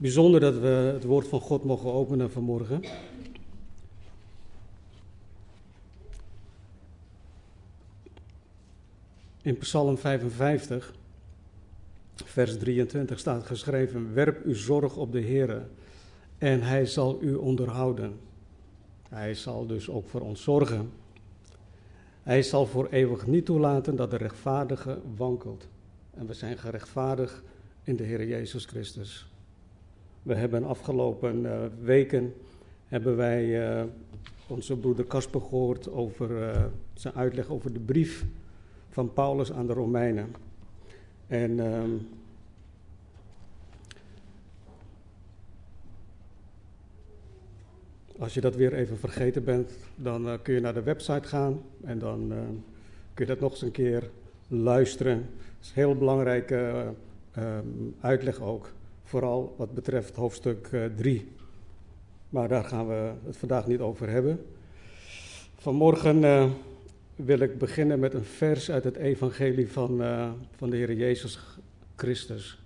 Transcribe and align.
Bijzonder 0.00 0.40
dat 0.40 0.58
we 0.58 0.66
het 0.66 1.04
woord 1.04 1.28
van 1.28 1.40
God 1.40 1.64
mogen 1.64 1.92
openen 1.92 2.30
vanmorgen. 2.30 2.82
In 9.42 9.58
Psalm 9.58 9.98
55, 9.98 10.94
vers 12.14 12.58
23 12.58 13.18
staat 13.18 13.46
geschreven: 13.46 14.14
Werp 14.14 14.44
uw 14.44 14.54
zorg 14.54 14.96
op 14.96 15.12
de 15.12 15.20
Heer 15.20 15.66
en 16.38 16.62
Hij 16.62 16.86
zal 16.86 17.22
u 17.22 17.34
onderhouden. 17.34 18.18
Hij 19.08 19.34
zal 19.34 19.66
dus 19.66 19.90
ook 19.90 20.08
voor 20.08 20.20
ons 20.20 20.42
zorgen. 20.42 20.90
Hij 22.22 22.42
zal 22.42 22.66
voor 22.66 22.88
eeuwig 22.90 23.26
niet 23.26 23.44
toelaten 23.44 23.96
dat 23.96 24.10
de 24.10 24.16
rechtvaardige 24.16 25.00
wankelt. 25.16 25.68
En 26.14 26.26
we 26.26 26.34
zijn 26.34 26.58
gerechtvaardigd 26.58 27.42
in 27.82 27.96
de 27.96 28.04
Heer 28.04 28.26
Jezus 28.26 28.64
Christus. 28.64 29.26
We 30.28 30.34
hebben 30.34 30.64
afgelopen 30.64 31.44
uh, 31.44 31.58
weken 31.80 32.34
hebben 32.86 33.16
wij 33.16 33.44
uh, 33.44 33.84
onze 34.46 34.76
broeder 34.76 35.04
Kasper 35.04 35.40
gehoord 35.40 35.90
over 35.90 36.30
uh, 36.30 36.64
zijn 36.94 37.14
uitleg 37.14 37.48
over 37.48 37.72
de 37.72 37.80
brief 37.80 38.24
van 38.90 39.12
Paulus 39.12 39.52
aan 39.52 39.66
de 39.66 39.72
Romeinen. 39.72 40.34
En 41.26 41.58
um, 41.58 42.08
als 48.18 48.34
je 48.34 48.40
dat 48.40 48.56
weer 48.56 48.74
even 48.74 48.98
vergeten 48.98 49.44
bent, 49.44 49.72
dan 49.96 50.38
kun 50.42 50.54
je 50.54 50.60
naar 50.60 50.74
de 50.74 50.82
website 50.82 51.28
gaan 51.28 51.62
en 51.84 51.98
dan 51.98 52.28
kun 53.14 53.26
je 53.26 53.32
dat 53.32 53.40
nog 53.40 53.50
eens 53.50 53.62
een 53.62 53.70
keer 53.70 54.10
luisteren. 54.48 55.16
Het 55.16 55.60
is 55.60 55.68
een 55.68 55.74
heel 55.74 55.96
belangrijke 55.96 56.92
um, 57.38 57.94
uitleg 58.00 58.40
ook. 58.40 58.76
Vooral 59.08 59.54
wat 59.56 59.74
betreft 59.74 60.16
hoofdstuk 60.16 60.70
3. 60.96 61.14
Uh, 61.14 61.22
maar 62.28 62.48
daar 62.48 62.64
gaan 62.64 62.88
we 62.88 63.12
het 63.24 63.36
vandaag 63.36 63.66
niet 63.66 63.80
over 63.80 64.08
hebben. 64.08 64.46
Vanmorgen 65.56 66.22
uh, 66.22 66.50
wil 67.16 67.38
ik 67.38 67.58
beginnen 67.58 67.98
met 67.98 68.14
een 68.14 68.24
vers 68.24 68.70
uit 68.70 68.84
het 68.84 68.96
Evangelie 68.96 69.72
van, 69.72 70.00
uh, 70.00 70.30
van 70.56 70.70
de 70.70 70.76
Heer 70.76 70.92
Jezus 70.92 71.38
Christus. 71.96 72.62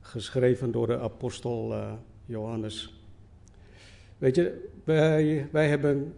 Geschreven 0.00 0.70
door 0.72 0.86
de 0.86 0.98
apostel 0.98 1.74
Johannes. 2.26 3.02
Weet 4.18 4.34
je, 4.34 4.68
wij, 4.84 5.48
wij 5.52 5.68
hebben 5.68 6.14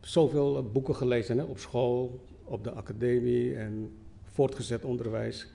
zoveel 0.00 0.70
boeken 0.72 0.96
gelezen 0.96 1.38
hè, 1.38 1.44
op 1.44 1.58
school, 1.58 2.24
op 2.44 2.64
de 2.64 2.70
academie 2.70 3.56
en 3.56 3.92
voortgezet 4.22 4.84
onderwijs. 4.84 5.48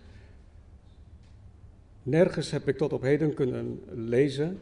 Nergens 2.05 2.51
heb 2.51 2.67
ik 2.67 2.77
tot 2.77 2.93
op 2.93 3.01
heden 3.01 3.33
kunnen 3.33 3.83
lezen 3.89 4.59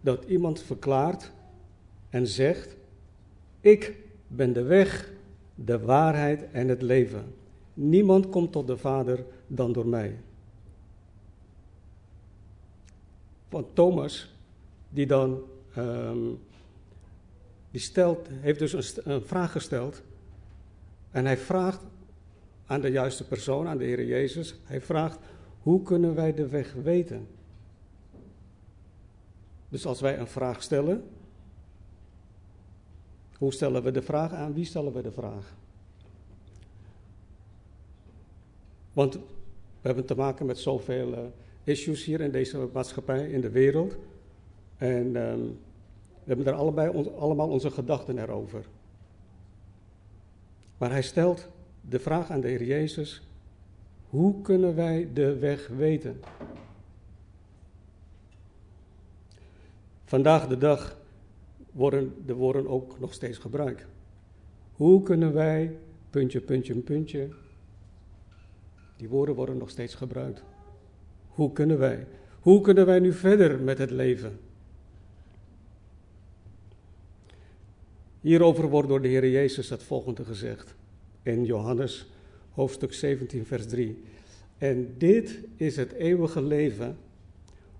dat 0.00 0.24
iemand 0.24 0.62
verklaart 0.62 1.32
en 2.10 2.26
zegt: 2.26 2.76
Ik 3.60 3.96
ben 4.26 4.52
de 4.52 4.62
weg, 4.62 5.12
de 5.54 5.80
waarheid 5.80 6.50
en 6.50 6.68
het 6.68 6.82
leven. 6.82 7.34
Niemand 7.74 8.28
komt 8.28 8.52
tot 8.52 8.66
de 8.66 8.76
Vader 8.76 9.24
dan 9.46 9.72
door 9.72 9.86
mij. 9.86 10.16
Want 13.48 13.66
Thomas, 13.74 14.34
die 14.88 15.06
dan, 15.06 15.42
um, 15.78 16.38
die 17.70 17.80
stelt, 17.80 18.28
heeft 18.30 18.58
dus 18.58 18.72
een, 18.72 19.12
een 19.12 19.22
vraag 19.22 19.52
gesteld. 19.52 20.02
En 21.10 21.24
hij 21.24 21.38
vraagt 21.38 21.80
aan 22.66 22.80
de 22.80 22.90
juiste 22.90 23.26
persoon, 23.26 23.68
aan 23.68 23.78
de 23.78 23.84
Heer 23.84 24.04
Jezus. 24.04 24.54
Hij 24.64 24.80
vraagt: 24.80 25.18
hoe 25.66 25.82
kunnen 25.82 26.14
wij 26.14 26.34
de 26.34 26.48
weg 26.48 26.72
weten? 26.72 27.26
Dus 29.68 29.86
als 29.86 30.00
wij 30.00 30.18
een 30.18 30.26
vraag 30.26 30.62
stellen, 30.62 31.04
hoe 33.38 33.52
stellen 33.52 33.82
we 33.82 33.90
de 33.90 34.02
vraag 34.02 34.32
aan? 34.32 34.54
Wie 34.54 34.64
stellen 34.64 34.92
we 34.92 35.02
de 35.02 35.12
vraag? 35.12 35.54
Want 38.92 39.14
we 39.14 39.20
hebben 39.82 40.04
te 40.06 40.14
maken 40.14 40.46
met 40.46 40.58
zoveel 40.58 41.12
uh, 41.12 41.18
issues 41.64 42.04
hier 42.04 42.20
in 42.20 42.30
deze 42.30 42.68
maatschappij, 42.72 43.30
in 43.30 43.40
de 43.40 43.50
wereld. 43.50 43.96
En 44.76 45.16
um, 45.16 45.58
we 46.12 46.24
hebben 46.24 46.44
daar 46.44 46.54
allebei 46.54 47.10
allemaal 47.18 47.48
onze 47.48 47.70
gedachten 47.70 48.18
erover. 48.18 48.66
Maar 50.78 50.90
hij 50.90 51.02
stelt 51.02 51.48
de 51.80 51.98
vraag 51.98 52.30
aan 52.30 52.40
de 52.40 52.48
Heer 52.48 52.64
Jezus: 52.64 53.25
hoe 54.10 54.42
kunnen 54.42 54.74
wij 54.74 55.08
de 55.12 55.38
weg 55.38 55.68
weten? 55.68 56.20
Vandaag 60.04 60.46
de 60.46 60.58
dag 60.58 60.98
worden 61.72 62.14
de 62.26 62.34
woorden 62.34 62.68
ook 62.68 63.00
nog 63.00 63.12
steeds 63.12 63.38
gebruikt. 63.38 63.86
Hoe 64.72 65.02
kunnen 65.02 65.32
wij, 65.32 65.76
puntje, 66.10 66.40
puntje, 66.40 66.74
puntje, 66.74 67.28
die 68.96 69.08
woorden 69.08 69.34
worden 69.34 69.56
nog 69.56 69.70
steeds 69.70 69.94
gebruikt. 69.94 70.42
Hoe 71.28 71.52
kunnen 71.52 71.78
wij? 71.78 72.06
Hoe 72.40 72.60
kunnen 72.60 72.86
wij 72.86 72.98
nu 72.98 73.12
verder 73.12 73.60
met 73.60 73.78
het 73.78 73.90
leven? 73.90 74.38
Hierover 78.20 78.68
wordt 78.68 78.88
door 78.88 79.02
de 79.02 79.08
Heer 79.08 79.28
Jezus 79.30 79.68
het 79.68 79.82
volgende 79.82 80.24
gezegd 80.24 80.74
in 81.22 81.44
Johannes 81.44 82.10
hoofdstuk 82.56 82.92
17, 82.92 83.46
vers 83.46 83.66
3. 83.66 84.02
En 84.58 84.94
dit 84.98 85.40
is 85.56 85.76
het 85.76 85.92
eeuwige 85.92 86.42
leven, 86.42 86.96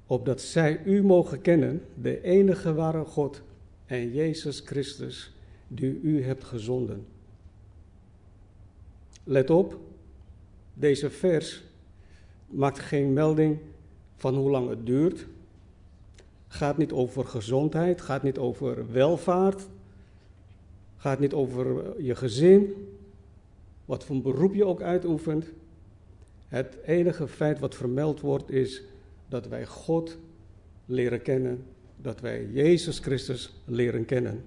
opdat 0.07 0.41
zij 0.41 0.83
u 0.85 1.03
mogen 1.03 1.41
kennen, 1.41 1.83
de 2.03 2.23
enige 2.23 2.75
ware 2.75 3.05
God 3.05 3.43
en 3.87 4.13
Jezus 4.13 4.61
Christus, 4.61 5.33
die 5.69 6.01
u 6.01 6.23
hebt 6.23 6.45
gezonden. 6.45 7.07
Let 9.25 9.51
op, 9.51 9.79
deze 10.75 11.11
vers 11.11 11.63
maakt 12.47 12.79
geen 12.79 13.13
melding 13.13 13.59
van 14.17 14.35
hoe 14.35 14.51
lang 14.51 14.69
het 14.69 14.87
duurt. 14.87 15.27
Gaat 16.49 16.79
niet 16.79 16.93
over 16.93 17.25
gezondheid, 17.25 18.01
gaat 18.01 18.23
niet 18.23 18.39
over 18.39 18.93
welvaart, 18.93 19.67
gaat 20.97 21.19
niet 21.19 21.33
over 21.33 21.95
je 22.03 22.15
gezin, 22.15 22.75
wat 23.87 24.05
voor 24.05 24.23
beroep 24.23 24.55
je 24.55 24.67
ook 24.67 24.81
uitoefent. 24.83 25.47
Het 26.49 26.77
enige 26.85 27.29
feit 27.29 27.59
wat 27.59 27.75
vermeld 27.75 28.21
wordt 28.21 28.51
is 28.51 28.83
dat 29.29 29.49
wij 29.49 29.67
God 29.67 30.19
leren 30.87 31.23
kennen, 31.23 31.65
dat 31.97 32.21
wij 32.21 32.47
Jezus 32.47 32.99
Christus 32.99 33.55
leren 33.65 34.05
kennen. 34.05 34.45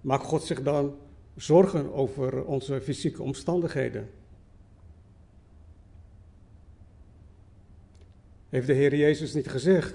Maakt 0.00 0.24
God 0.24 0.42
zich 0.42 0.62
dan 0.62 0.96
zorgen 1.36 1.92
over 1.92 2.44
onze 2.44 2.80
fysieke 2.80 3.22
omstandigheden? 3.22 4.10
Heeft 8.48 8.66
de 8.66 8.72
Heer 8.72 8.96
Jezus 8.96 9.34
niet 9.34 9.48
gezegd? 9.48 9.94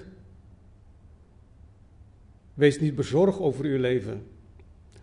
Wees 2.54 2.80
niet 2.80 2.94
bezorgd 2.94 3.38
over 3.38 3.64
uw 3.64 3.78
leven 3.78 4.26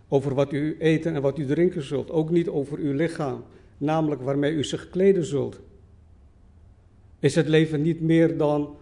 over 0.08 0.34
wat 0.34 0.52
u 0.52 0.76
eten 0.78 1.14
en 1.14 1.22
wat 1.22 1.38
u 1.38 1.46
drinken 1.46 1.82
zult, 1.82 2.10
ook 2.10 2.30
niet 2.30 2.48
over 2.48 2.78
uw 2.78 2.92
lichaam, 2.92 3.44
namelijk 3.78 4.22
waarmee 4.22 4.52
u 4.52 4.64
zich 4.64 4.90
kleden 4.90 5.24
zult. 5.24 5.60
Is 7.18 7.34
het 7.34 7.48
leven 7.48 7.82
niet 7.82 8.00
meer 8.00 8.36
dan 8.36 8.76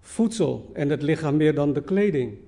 voedsel 0.00 0.70
en 0.72 0.88
het 0.88 1.02
lichaam 1.02 1.36
meer 1.36 1.54
dan 1.54 1.72
de 1.72 1.82
kleding? 1.82 2.38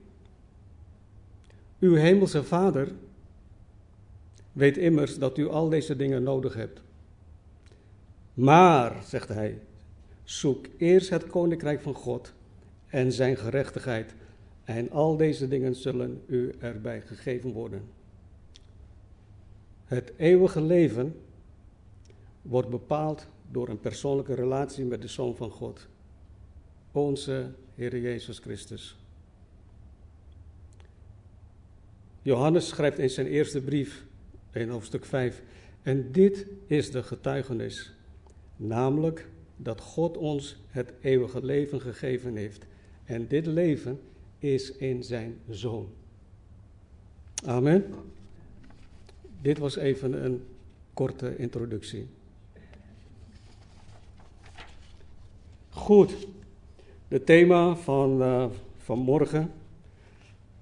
Uw 1.79 1.95
hemelse 1.95 2.45
Vader 2.45 2.89
weet 4.53 4.77
immers 4.77 5.19
dat 5.19 5.39
u 5.39 5.49
al 5.49 5.69
deze 5.69 5.97
dingen 5.97 6.23
nodig 6.23 6.55
hebt. 6.55 6.81
Maar, 8.35 9.03
zegt 9.05 9.29
hij, 9.29 9.59
zoek 10.25 10.67
eerst 10.77 11.11
het 11.11 11.27
koninkrijk 11.27 11.81
van 11.81 11.95
God 11.95 12.33
en 12.89 13.13
zijn 13.13 13.37
gerechtigheid, 13.37 14.15
en 14.65 14.91
al 14.91 15.17
deze 15.17 15.49
dingen 15.49 15.75
zullen 15.75 16.23
u 16.27 16.53
erbij 16.59 17.01
gegeven 17.01 17.53
worden. 17.53 17.83
Het 19.93 20.13
eeuwige 20.17 20.61
leven 20.61 21.15
wordt 22.43 22.69
bepaald 22.69 23.29
door 23.51 23.69
een 23.69 23.81
persoonlijke 23.81 24.35
relatie 24.35 24.85
met 24.85 25.03
de 25.03 25.09
Zoon 25.09 25.37
van 25.37 25.51
God, 25.51 25.89
onze 26.93 27.51
Heer 27.75 27.99
Jezus 27.99 28.39
Christus. 28.39 28.97
Johannes 32.23 32.69
schrijft 32.69 32.99
in 32.99 33.11
zijn 33.11 33.27
eerste 33.27 33.61
brief, 33.61 34.05
in 34.53 34.69
hoofdstuk 34.69 35.05
5, 35.05 35.43
en 35.83 36.13
dit 36.13 36.47
is 36.67 36.91
de 36.91 37.03
getuigenis, 37.03 37.93
namelijk 38.57 39.29
dat 39.57 39.81
God 39.81 40.17
ons 40.17 40.57
het 40.67 40.93
eeuwige 41.01 41.45
leven 41.45 41.81
gegeven 41.81 42.37
heeft. 42.37 42.67
En 43.05 43.29
dit 43.29 43.47
leven 43.47 44.01
is 44.39 44.73
in 44.73 45.03
zijn 45.03 45.39
Zoon. 45.49 45.89
Amen. 47.45 47.95
Dit 49.43 49.59
was 49.59 49.77
even 49.77 50.25
een 50.25 50.45
korte 50.95 51.37
introductie. 51.37 52.09
Goed, 55.71 56.27
Het 57.09 57.27
thema 57.27 57.77
van, 57.77 58.23
uh, 58.23 58.47
van 58.77 58.99
morgen 58.99 59.51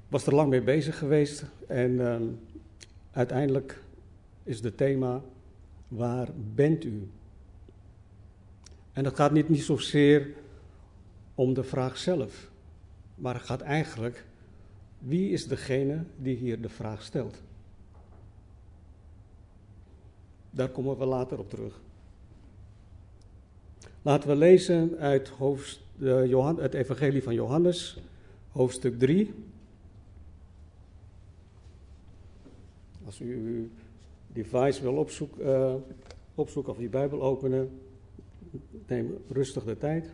was 0.09 0.27
er 0.27 0.35
lang 0.35 0.51
mee 0.51 0.63
bezig 0.63 0.99
geweest 0.99 1.45
en 1.67 1.91
uh, 1.91 2.17
uiteindelijk 3.11 3.83
is 4.43 4.61
het 4.61 4.77
thema 4.77 5.23
waar 5.89 6.29
bent 6.55 6.85
u? 6.85 7.09
En 8.93 9.05
dat 9.05 9.17
gaat 9.17 9.33
niet, 9.33 9.49
niet 9.49 9.63
zozeer 9.63 10.29
om 11.35 11.55
de 11.55 11.65
vraag 11.65 11.99
zelf, 11.99 12.51
maar 13.15 13.35
het 13.35 13.43
gaat 13.43 13.61
eigenlijk 13.61 14.25
wie 14.99 15.31
is 15.31 15.47
degene 15.47 16.05
die 16.17 16.37
hier 16.37 16.61
de 16.61 16.69
vraag 16.69 17.03
stelt? 17.03 17.43
Daar 20.51 20.69
komen 20.69 20.99
we 20.99 21.05
later 21.05 21.39
op 21.39 21.51
terug. 21.51 21.81
Laten 24.03 24.29
we 24.29 24.37
lezen 24.37 24.99
uit 24.99 25.29
hoofd, 25.29 25.81
uh, 25.99 26.57
het 26.57 26.75
Evangelie 26.75 27.23
van 27.23 27.35
Johannes, 27.35 27.99
hoofdstuk 28.53 28.99
3. 28.99 29.35
Als 33.05 33.21
u 33.21 33.35
uw 33.35 33.69
device 34.33 34.83
wil 34.83 34.95
opzoeken, 34.95 35.47
uh, 35.47 35.75
opzoeken 36.35 36.73
of 36.73 36.79
die 36.79 36.89
Bijbel 36.89 37.23
openen, 37.23 37.81
neem 38.87 39.17
rustig 39.29 39.65
de 39.65 39.79
tijd. 39.79 40.13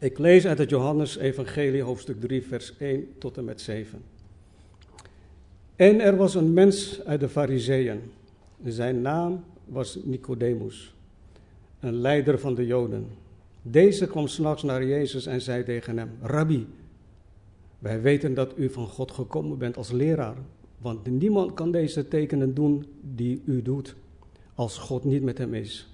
Ik 0.00 0.18
lees 0.18 0.46
uit 0.46 0.58
het 0.58 0.70
Johannes 0.70 1.16
Evangelie 1.16 1.82
hoofdstuk 1.82 2.20
3 2.20 2.42
vers 2.42 2.76
1 2.78 3.08
tot 3.18 3.36
en 3.36 3.44
met 3.44 3.60
7. 3.60 4.02
En 5.76 6.00
er 6.00 6.16
was 6.16 6.34
een 6.34 6.52
mens 6.52 7.04
uit 7.04 7.20
de 7.20 7.28
Fariseeën. 7.28 8.00
Zijn 8.64 9.00
naam 9.00 9.44
was 9.64 9.98
Nicodemus, 10.04 10.94
een 11.80 11.94
leider 11.94 12.38
van 12.38 12.54
de 12.54 12.66
Joden. 12.66 13.06
Deze 13.62 14.06
kwam 14.06 14.26
s'nachts 14.26 14.62
naar 14.62 14.84
Jezus 14.84 15.26
en 15.26 15.40
zei 15.40 15.64
tegen 15.64 15.98
hem: 15.98 16.10
Rabbi, 16.22 16.66
wij 17.78 18.00
weten 18.00 18.34
dat 18.34 18.52
u 18.56 18.70
van 18.70 18.86
God 18.86 19.10
gekomen 19.10 19.58
bent 19.58 19.76
als 19.76 19.90
leraar, 19.90 20.36
want 20.78 21.06
niemand 21.06 21.54
kan 21.54 21.70
deze 21.70 22.08
tekenen 22.08 22.54
doen 22.54 22.86
die 23.00 23.42
u 23.44 23.62
doet, 23.62 23.94
als 24.54 24.78
God 24.78 25.04
niet 25.04 25.22
met 25.22 25.38
hem 25.38 25.54
is. 25.54 25.88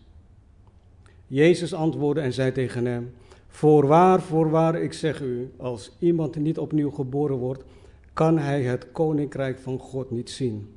Jezus 1.27 1.75
antwoordde 1.75 2.21
en 2.21 2.33
zei 2.33 2.53
tegen 2.53 2.87
hem: 2.87 3.11
Voorwaar, 3.57 4.23
voorwaar, 4.23 4.83
ik 4.83 4.93
zeg 4.93 5.21
u, 5.21 5.51
als 5.57 5.97
iemand 5.99 6.37
niet 6.37 6.59
opnieuw 6.59 6.91
geboren 6.91 7.37
wordt, 7.37 7.65
kan 8.13 8.39
hij 8.39 8.63
het 8.63 8.93
koninkrijk 8.93 9.59
van 9.59 9.79
God 9.79 10.11
niet 10.11 10.31
zien. 10.31 10.75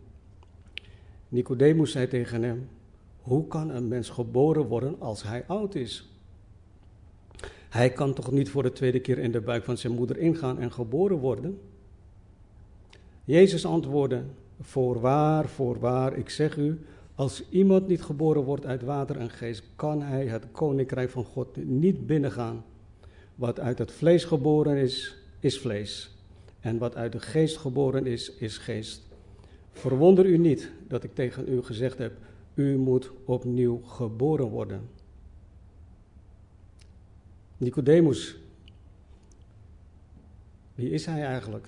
Nicodemus 1.29 1.91
zei 1.91 2.07
tegen 2.07 2.43
hem: 2.43 2.69
Hoe 3.21 3.47
kan 3.47 3.69
een 3.69 3.87
mens 3.87 4.09
geboren 4.09 4.67
worden 4.67 4.95
als 4.99 5.23
hij 5.23 5.43
oud 5.47 5.75
is? 5.75 6.09
Hij 7.69 7.89
kan 7.89 8.13
toch 8.13 8.31
niet 8.31 8.49
voor 8.49 8.63
de 8.63 8.71
tweede 8.71 8.99
keer 8.99 9.17
in 9.17 9.31
de 9.31 9.41
buik 9.41 9.63
van 9.63 9.77
zijn 9.77 9.93
moeder 9.93 10.17
ingaan 10.17 10.59
en 10.59 10.71
geboren 10.71 11.17
worden? 11.17 11.59
Jezus 13.23 13.65
antwoordde: 13.65 14.23
Voorwaar, 14.61 15.47
voorwaar, 15.47 16.17
ik 16.17 16.29
zeg 16.29 16.57
u, 16.57 16.79
als 17.15 17.49
iemand 17.49 17.87
niet 17.87 18.01
geboren 18.01 18.43
wordt 18.43 18.65
uit 18.65 18.81
water 18.81 19.17
en 19.17 19.29
geest, 19.29 19.63
kan 19.75 20.01
hij 20.01 20.25
het 20.25 20.45
koninkrijk 20.51 21.09
van 21.09 21.23
God 21.23 21.65
niet 21.65 22.07
binnengaan. 22.07 22.63
Wat 23.39 23.59
uit 23.59 23.77
het 23.77 23.91
vlees 23.91 24.23
geboren 24.23 24.77
is, 24.77 25.15
is 25.39 25.59
vlees. 25.59 26.11
En 26.59 26.77
wat 26.77 26.95
uit 26.95 27.11
de 27.11 27.19
geest 27.19 27.57
geboren 27.57 28.05
is, 28.05 28.31
is 28.31 28.57
geest. 28.57 29.07
Verwonder 29.71 30.25
u 30.25 30.37
niet 30.37 30.71
dat 30.87 31.03
ik 31.03 31.15
tegen 31.15 31.53
u 31.53 31.63
gezegd 31.63 31.97
heb: 31.97 32.17
u 32.53 32.77
moet 32.77 33.11
opnieuw 33.25 33.81
geboren 33.81 34.47
worden. 34.47 34.89
Nicodemus, 37.57 38.37
wie 40.75 40.89
is 40.89 41.05
hij 41.05 41.25
eigenlijk? 41.25 41.67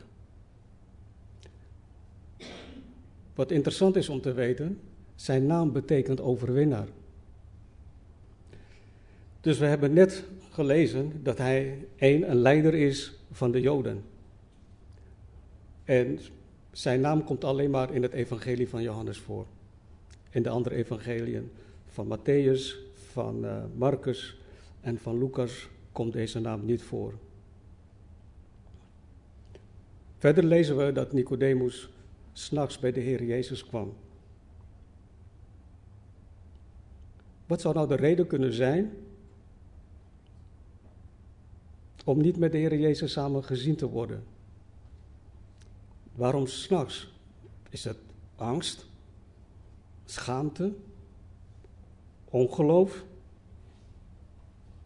Wat 3.36 3.52
interessant 3.52 3.96
is 3.96 4.10
om 4.10 4.22
te 4.22 4.34
weten, 4.34 4.80
zijn 5.16 5.46
naam 5.46 5.72
betekent 5.72 6.22
overwinnaar. 6.22 6.88
Dus 9.42 9.58
we 9.58 9.66
hebben 9.66 9.94
net 9.94 10.24
gelezen 10.52 11.24
dat 11.24 11.38
hij 11.38 11.88
een, 11.98 12.30
een 12.30 12.36
leider 12.36 12.74
is 12.74 13.14
van 13.32 13.52
de 13.52 13.62
Joden. 13.62 14.04
En 15.84 16.20
zijn 16.72 17.02
naam 17.02 17.24
komt 17.24 17.44
alleen 17.44 17.70
maar 17.70 17.94
in 17.94 18.02
het 18.02 18.12
evangelie 18.12 18.70
van 18.70 18.82
Johannes 18.82 19.18
voor. 19.18 19.46
In 20.30 20.44
de 20.44 20.50
andere 20.50 20.76
evangeliën 20.76 21.52
van 21.88 22.18
Matthäus, 22.18 22.76
van 22.94 23.46
uh, 23.46 23.64
Marcus 23.76 24.38
en 24.82 24.98
van 24.98 25.18
Lucas 25.18 25.70
komt 25.92 26.14
deze 26.14 26.40
naam 26.40 26.66
niet 26.66 26.82
voor. 26.82 27.14
Verder 30.18 30.44
lezen 30.44 30.78
we 30.78 30.92
dat 30.92 31.14
Nicodemus 31.14 31.90
s'nachts 32.34 32.80
bij 32.80 32.92
de 32.92 33.00
Heer 33.00 33.24
Jezus 33.24 33.66
kwam. 33.66 33.94
Wat 37.48 37.62
zou 37.62 37.74
nou 37.74 37.88
de 37.88 37.96
reden 37.96 38.28
kunnen 38.28 38.54
zijn 38.54 38.92
om 42.06 42.22
niet 42.22 42.38
met 42.38 42.52
de 42.52 42.58
Heer 42.58 42.80
Jezus 42.80 43.12
samen 43.12 43.44
gezien 43.44 43.76
te 43.76 43.90
worden? 43.90 44.24
Waarom 46.16 46.48
s'nachts? 46.48 47.14
Is 47.70 47.84
het 47.84 47.98
angst? 48.36 48.86
Schaamte? 50.06 50.74
Ongeloof? 52.30 53.04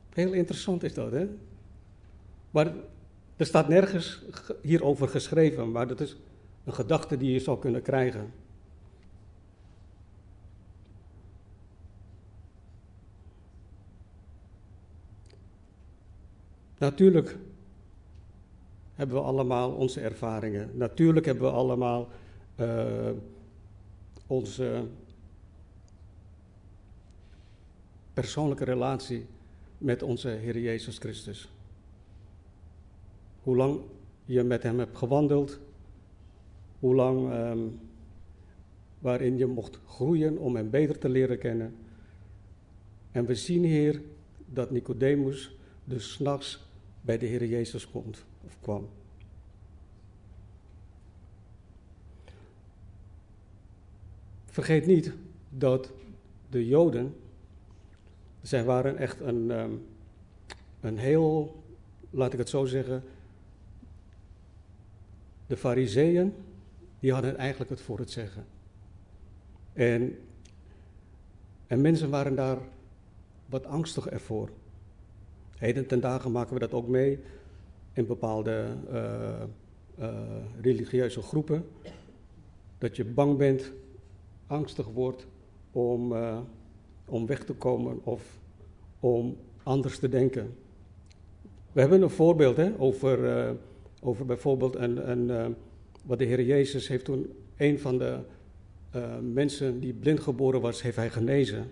Heel 0.10 0.34
interessant 0.34 0.84
is 0.84 0.94
dat, 0.94 1.12
hè? 1.12 1.28
Maar 2.52 2.74
er 3.36 3.46
staat 3.46 3.68
nergens 3.68 4.22
hierover 4.62 5.08
geschreven, 5.08 5.72
maar 5.72 5.88
dat 5.88 6.00
is 6.00 6.18
een 6.64 6.74
gedachte 6.74 7.18
die 7.18 7.32
je 7.32 7.40
zou 7.40 7.60
kunnen 7.60 7.82
krijgen. 7.82 8.34
Natuurlijk 16.86 17.38
hebben 18.94 19.16
we 19.16 19.22
allemaal 19.22 19.72
onze 19.72 20.00
ervaringen. 20.00 20.70
Natuurlijk 20.74 21.26
hebben 21.26 21.44
we 21.44 21.50
allemaal 21.50 22.08
uh, 22.60 23.10
onze 24.28 24.84
persoonlijke 28.14 28.64
relatie 28.64 29.26
met 29.78 30.04
onze 30.04 30.30
Heer 30.30 30.60
Jezus 30.60 30.98
Christus. 30.98 31.50
Hoe 33.44 33.56
lang 33.56 33.80
je 34.26 34.44
met 34.44 34.64
Hem 34.64 34.80
hebt 34.80 34.98
gewandeld, 34.98 35.60
hoe 36.80 36.96
lang 36.96 37.34
um, 37.34 37.80
waarin 39.00 39.38
je 39.38 39.46
mocht 39.46 39.80
groeien 39.88 40.38
om 40.38 40.56
Hem 40.56 40.70
beter 40.70 40.98
te 40.98 41.10
leren 41.10 41.38
kennen. 41.38 41.76
En 43.12 43.26
we 43.26 43.36
zien 43.36 43.64
hier 43.64 44.02
dat 44.46 44.72
Nicodemus 44.72 45.56
dus 45.84 46.12
s'nachts 46.12 46.65
bij 47.06 47.18
de 47.18 47.26
Heer 47.26 47.46
Jezus 47.46 47.90
komt 47.90 48.26
of 48.46 48.58
kwam. 48.62 48.90
Vergeet 54.46 54.86
niet 54.86 55.14
dat 55.50 55.92
de 56.50 56.68
Joden, 56.68 57.16
zij 58.42 58.64
waren 58.64 58.98
echt 58.98 59.20
een, 59.20 59.52
ehm, 59.52 59.72
een 60.82 60.98
heel, 60.98 61.64
laat 62.10 62.34
ik 62.34 62.40
het 62.40 62.50
zo 62.50 62.66
zeggen, 62.66 63.04
de 65.48 65.58
fariseeën, 65.58 66.34
die 67.00 67.14
hadden 67.14 67.38
eigenlijk 67.38 67.70
het 67.70 67.82
voor 67.82 68.00
het 68.00 68.12
zeggen. 68.12 68.46
En, 69.74 70.18
en 71.68 71.82
mensen 71.82 72.10
waren 72.10 72.36
daar 72.36 72.58
wat 73.46 73.66
angstig 73.66 74.08
ervoor. 74.08 74.50
Heden 75.56 75.88
ten 75.88 76.00
dagen 76.00 76.32
maken 76.32 76.54
we 76.54 76.60
dat 76.60 76.74
ook 76.74 76.88
mee 76.88 77.20
in 77.94 78.06
bepaalde 78.06 78.66
uh, 78.92 79.34
uh, 80.00 80.10
religieuze 80.62 81.22
groepen. 81.22 81.66
Dat 82.78 82.96
je 82.96 83.06
bang 83.06 83.38
bent, 83.38 83.72
angstig 84.48 84.88
wordt 84.88 85.28
om, 85.72 86.12
uh, 86.12 86.38
om 87.06 87.26
weg 87.26 87.44
te 87.44 87.54
komen 87.54 88.00
of 88.04 88.38
om 89.00 89.38
anders 89.64 90.00
te 90.00 90.10
denken. 90.10 90.56
We 91.72 91.80
hebben 91.80 92.02
een 92.02 92.10
voorbeeld 92.10 92.58
hè, 92.58 92.80
over, 92.80 93.56
over 94.02 94.26
bijvoorbeeld 94.26 94.76
een, 94.76 95.10
een, 95.12 95.56
wat 96.04 96.20
de 96.20 96.26
Heer 96.26 96.42
Jezus 96.42 96.88
heeft 96.88 97.06
toen 97.06 97.34
een 97.58 97.80
van 97.80 97.98
de 97.98 98.20
mensen 99.22 99.80
die 99.80 99.94
blind 99.94 100.20
geboren 100.20 100.62
was, 100.62 100.82
heeft 100.82 100.96
hij 100.96 101.10
genezen. 101.10 101.72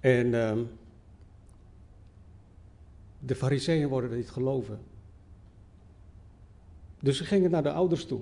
En 0.00 0.34
ehm, 0.34 0.58
de 3.20 3.34
fariseeën 3.34 3.88
worden 3.88 4.16
niet 4.16 4.30
geloven. 4.30 4.78
Dus 7.00 7.16
ze 7.16 7.24
gingen 7.24 7.50
naar 7.50 7.62
de 7.62 7.72
ouders 7.72 8.04
toe. 8.04 8.20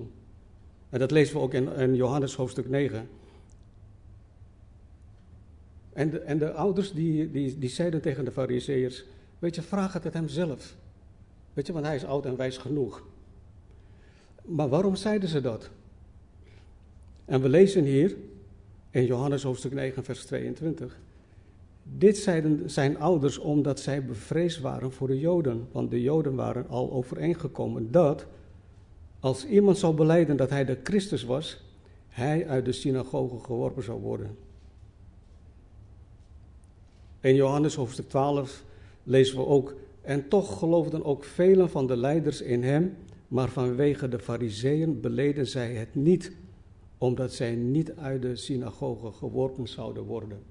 En 0.89 0.99
dat 0.99 1.11
lezen 1.11 1.35
we 1.35 1.41
ook 1.41 1.53
in, 1.53 1.73
in 1.75 1.95
Johannes 1.95 2.35
hoofdstuk 2.35 2.69
9. 2.69 3.09
En 5.93 6.09
de, 6.09 6.19
en 6.19 6.37
de 6.37 6.51
ouders 6.51 6.93
die, 6.93 7.31
die, 7.31 7.57
die 7.57 7.69
zeiden 7.69 8.01
tegen 8.01 8.25
de 8.25 8.31
fariseërs, 8.31 9.05
weet 9.39 9.55
je, 9.55 9.61
vraag 9.61 9.93
het 9.93 10.03
het 10.03 10.13
hem 10.13 10.27
zelf. 10.27 10.75
Weet 11.53 11.67
je, 11.67 11.73
want 11.73 11.85
hij 11.85 11.95
is 11.95 12.05
oud 12.05 12.25
en 12.25 12.35
wijs 12.35 12.57
genoeg. 12.57 13.03
Maar 14.45 14.69
waarom 14.69 14.95
zeiden 14.95 15.29
ze 15.29 15.41
dat? 15.41 15.69
En 17.25 17.41
we 17.41 17.49
lezen 17.49 17.83
hier 17.83 18.15
in 18.89 19.05
Johannes 19.05 19.43
hoofdstuk 19.43 19.73
9, 19.73 20.03
vers 20.03 20.25
22. 20.25 20.99
Dit 21.97 22.17
zeiden 22.17 22.69
zijn 22.69 22.99
ouders 22.99 23.37
omdat 23.37 23.79
zij 23.79 24.05
bevreesd 24.05 24.59
waren 24.59 24.91
voor 24.91 25.07
de 25.07 25.19
Joden. 25.19 25.67
Want 25.71 25.91
de 25.91 26.01
Joden 26.01 26.35
waren 26.35 26.69
al 26.69 26.91
overeengekomen 26.91 27.91
dat 27.91 28.25
als 29.19 29.45
iemand 29.45 29.77
zou 29.77 29.95
beleiden 29.95 30.37
dat 30.37 30.49
hij 30.49 30.65
de 30.65 30.77
Christus 30.83 31.23
was, 31.23 31.63
hij 32.07 32.47
uit 32.47 32.65
de 32.65 32.71
synagoge 32.71 33.39
geworpen 33.39 33.83
zou 33.83 34.01
worden. 34.01 34.37
In 37.19 37.35
Johannes 37.35 37.75
hoofdstuk 37.75 38.09
12 38.09 38.63
lezen 39.03 39.37
we 39.37 39.45
ook, 39.45 39.75
en 40.01 40.27
toch 40.27 40.59
geloofden 40.59 41.05
ook 41.05 41.23
velen 41.23 41.69
van 41.69 41.87
de 41.87 41.97
leiders 41.97 42.41
in 42.41 42.63
hem, 42.63 42.97
maar 43.27 43.49
vanwege 43.49 44.07
de 44.07 44.19
fariseeën 44.19 45.01
beleden 45.01 45.47
zij 45.47 45.73
het 45.73 45.95
niet, 45.95 46.31
omdat 46.97 47.33
zij 47.33 47.55
niet 47.55 47.95
uit 47.95 48.21
de 48.21 48.35
synagoge 48.35 49.11
geworpen 49.11 49.67
zouden 49.67 50.03
worden. 50.03 50.48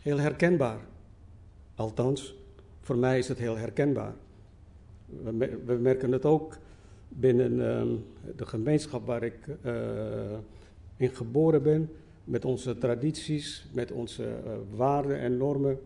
Heel 0.00 0.18
herkenbaar. 0.18 0.78
Althans, 1.74 2.34
voor 2.80 2.96
mij 2.96 3.18
is 3.18 3.28
het 3.28 3.38
heel 3.38 3.56
herkenbaar. 3.56 4.14
We, 5.64 5.78
merken 5.80 6.12
het 6.12 6.24
ook 6.24 6.58
binnen 7.08 7.68
ehm, 7.68 7.88
de 8.36 8.46
gemeenschap 8.46 9.06
waar 9.06 9.22
ik 9.22 9.38
uh, 9.64 9.72
in 10.96 11.10
geboren 11.10 11.62
ben, 11.62 11.90
met 12.24 12.44
onze 12.44 12.78
tradities, 12.78 13.66
met 13.72 13.92
onze 13.92 14.22
uh, 14.22 14.52
waarden 14.70 15.18
en 15.18 15.36
normen. 15.36 15.80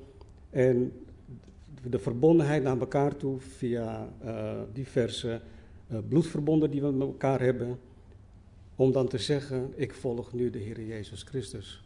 En 0.50 0.92
de 1.88 1.98
verbondenheid 1.98 2.62
naar 2.62 2.78
elkaar 2.78 3.16
toe 3.16 3.40
via 3.40 4.08
uh, 4.24 4.52
diverse 4.72 5.40
bloedverbonden 6.08 6.70
die 6.70 6.80
we 6.80 6.90
met 6.90 7.08
elkaar 7.08 7.40
hebben. 7.40 7.78
Om 8.76 8.92
dan 8.92 9.08
te 9.08 9.18
zeggen, 9.18 9.72
ik 9.74 9.94
volg 9.94 10.32
nu 10.32 10.50
de 10.50 10.58
Heer 10.58 10.82
Jezus 10.82 11.22
Christus. 11.22 11.85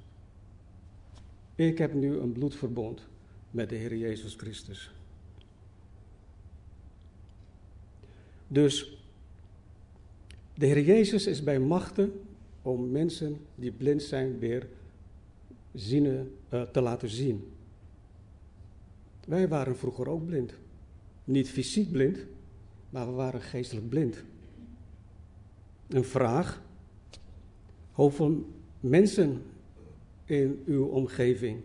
Ik 1.60 1.78
heb 1.78 1.94
nu 1.94 2.16
een 2.16 2.32
bloedverbond 2.32 3.06
met 3.50 3.68
de 3.68 3.74
Heer 3.74 3.96
Jezus 3.96 4.34
Christus. 4.34 4.90
Dus 8.48 8.98
de 10.54 10.66
Heer 10.66 10.80
Jezus 10.80 11.26
is 11.26 11.42
bij 11.42 11.58
machten 11.58 12.12
om 12.62 12.90
mensen 12.90 13.38
die 13.54 13.72
blind 13.72 14.02
zijn 14.02 14.38
weer 14.38 14.68
zien, 15.74 16.04
uh, 16.50 16.62
te 16.62 16.80
laten 16.80 17.08
zien. 17.08 17.52
Wij 19.26 19.48
waren 19.48 19.76
vroeger 19.76 20.08
ook 20.08 20.26
blind. 20.26 20.54
Niet 21.24 21.50
fysiek 21.50 21.92
blind, 21.92 22.18
maar 22.90 23.06
we 23.06 23.12
waren 23.12 23.40
geestelijk 23.40 23.88
blind. 23.88 24.24
Een 25.88 26.04
vraag. 26.04 26.62
Hoeveel 27.92 28.46
mensen 28.80 29.42
in 30.30 30.62
uw 30.66 30.84
omgeving 30.84 31.60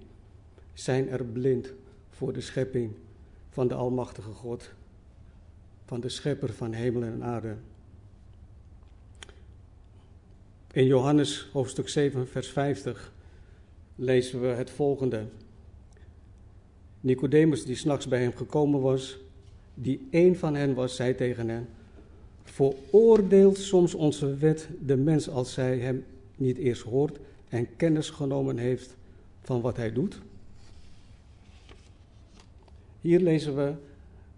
zijn 0.74 1.10
er 1.10 1.26
blind 1.26 1.74
voor 2.10 2.34
de 2.34 2.42
schepping 2.42 2.92
van 3.50 3.68
de 3.68 3.74
Almachtige 3.74 4.32
God, 4.32 4.70
van 5.86 6.00
de 6.00 6.10
Schepper 6.10 6.54
van 6.54 6.74
hemel 6.74 7.04
en 7.04 7.24
aarde. 7.24 7.56
In 10.72 10.86
Johannes 10.86 11.50
hoofdstuk 11.52 11.90
7, 11.90 12.28
vers 12.28 12.48
50 12.48 13.14
lezen 13.96 14.42
we 14.42 14.48
het 14.48 14.70
volgende. 14.70 15.26
Nicodemus, 17.02 17.66
die 17.66 17.76
s'nachts 17.76 18.08
bij 18.08 18.22
hem 18.22 18.36
gekomen 18.36 18.82
was, 18.82 19.18
die 19.74 20.08
een 20.12 20.36
van 20.36 20.56
hen 20.56 20.74
was, 20.74 20.96
zei 20.96 21.16
tegen 21.16 21.50
hen: 21.50 21.68
Veroordeelt 22.44 23.58
soms 23.58 23.94
onze 23.94 24.36
wet 24.36 24.70
de 24.86 24.98
mens 24.98 25.30
als 25.30 25.54
zij 25.54 25.78
hem 25.78 26.06
niet 26.36 26.58
eerst 26.58 26.82
hoort 26.82 27.20
en 27.56 27.76
kennis 27.76 28.10
genomen 28.10 28.58
heeft 28.58 28.96
van 29.42 29.62
wat 29.62 29.78
hij 29.78 29.94
doet? 29.94 30.22
Hier 33.02 33.20
lezen 33.20 33.56
we 33.56 33.74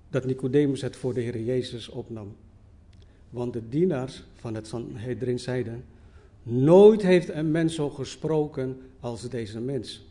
dat 0.10 0.26
Nicodemus 0.26 0.82
het 0.82 0.96
voor 0.96 1.14
de 1.14 1.22
Heer 1.22 1.42
Jezus 1.42 1.90
opnam. 1.90 2.36
Want 3.30 3.54
de 3.54 3.70
dienaars 3.70 4.24
van 4.36 4.56
het 4.56 4.68
Sanhedrin 4.68 5.40
zeiden: 5.40 5.86
Nooit 6.44 7.02
heeft 7.02 7.30
een 7.30 7.52
mens 7.52 7.76
zo 7.76 7.90
gesproken 7.90 8.82
als 9.00 9.30
deze 9.30 9.60
mens. 9.60 10.06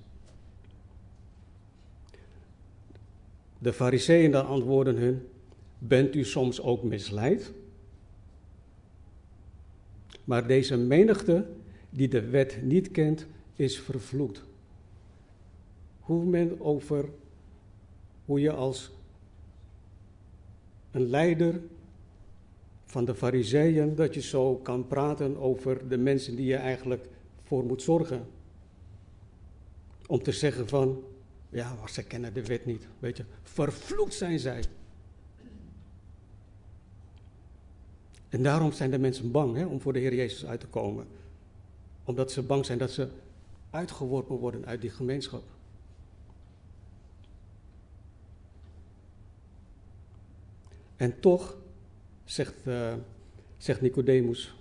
De 3.59 3.73
fariseeën 3.73 4.31
dan 4.31 4.47
antwoorden 4.47 4.97
hun: 4.97 5.29
Bent 5.79 6.15
u 6.15 6.25
soms 6.25 6.61
ook 6.61 6.83
misleid? 6.83 7.53
Maar 10.25 10.47
deze 10.47 10.77
menigte 10.77 11.47
die 11.91 12.09
de 12.09 12.29
wet 12.29 12.59
niet 12.63 12.91
kent, 12.91 13.27
is 13.55 13.81
vervloekt. 13.81 14.43
Hoe 16.01 16.25
men 16.25 16.61
over 16.61 17.09
hoe 18.25 18.41
je 18.41 18.53
als 18.53 18.91
een 20.91 21.07
leider 21.07 21.61
van 22.85 23.05
de 23.05 23.15
fariseeën, 23.15 23.95
dat 23.95 24.15
je 24.15 24.21
zo 24.21 24.57
kan 24.57 24.87
praten 24.87 25.37
over 25.37 25.89
de 25.89 25.99
mensen 25.99 26.37
die 26.37 26.47
je 26.47 26.57
eigenlijk 26.57 27.09
voor 27.43 27.65
moet 27.65 27.83
zorgen. 27.83 28.27
Om 30.07 30.23
te 30.23 30.33
zeggen 30.33 30.69
van, 30.69 31.03
ja, 31.49 31.77
ze 31.87 32.03
kennen 32.03 32.35
de 32.35 32.45
wet 32.45 32.67
niet, 32.67 32.87
weet 32.99 33.17
je, 33.17 33.25
vervloekt 33.43 34.15
zijn 34.15 34.39
zij. 34.39 34.65
En 38.29 38.43
daarom 38.43 38.73
zijn 38.73 38.91
de 38.91 38.99
mensen 38.99 39.31
bang 39.31 39.57
hè, 39.57 39.65
om 39.65 39.81
voor 39.81 39.93
de 39.93 39.99
Heer 39.99 40.15
Jezus 40.15 40.47
uit 40.47 40.61
te 40.61 40.67
komen 40.67 41.07
omdat 42.07 42.33
ze 42.33 42.43
bang 42.43 42.67
zijn 42.67 42.79
dat 42.79 42.91
ze 42.91 43.09
uitgeworpen 43.71 44.37
worden 44.37 44.67
uit 44.67 44.81
die 44.81 44.91
gemeenschap. 44.91 45.43
En 50.97 51.21
toch, 51.21 51.57
zegt, 52.25 52.55
uh, 52.65 52.95
zegt 53.57 53.81
Nicodemus, 53.81 54.55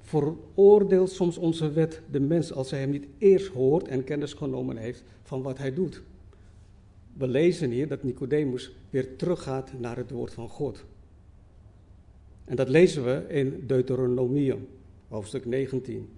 veroordeelt 0.00 1.10
soms 1.10 1.38
onze 1.38 1.72
wet 1.72 2.00
de 2.10 2.20
mens 2.20 2.52
als 2.52 2.70
hij 2.70 2.80
hem 2.80 2.90
niet 2.90 3.06
eerst 3.18 3.46
hoort 3.46 3.88
en 3.88 4.04
kennis 4.04 4.32
genomen 4.32 4.76
heeft 4.76 5.02
van 5.22 5.42
wat 5.42 5.58
hij 5.58 5.74
doet. 5.74 6.02
We 7.12 7.28
lezen 7.28 7.70
hier 7.70 7.88
dat 7.88 8.02
Nicodemus 8.02 8.72
weer 8.90 9.16
teruggaat 9.16 9.72
naar 9.78 9.96
het 9.96 10.10
woord 10.10 10.32
van 10.32 10.48
God. 10.48 10.84
En 12.44 12.56
dat 12.56 12.68
lezen 12.68 13.04
we 13.04 13.24
in 13.28 13.66
Deuteronomium, 13.66 14.68
hoofdstuk 15.08 15.44
19. 15.44 16.08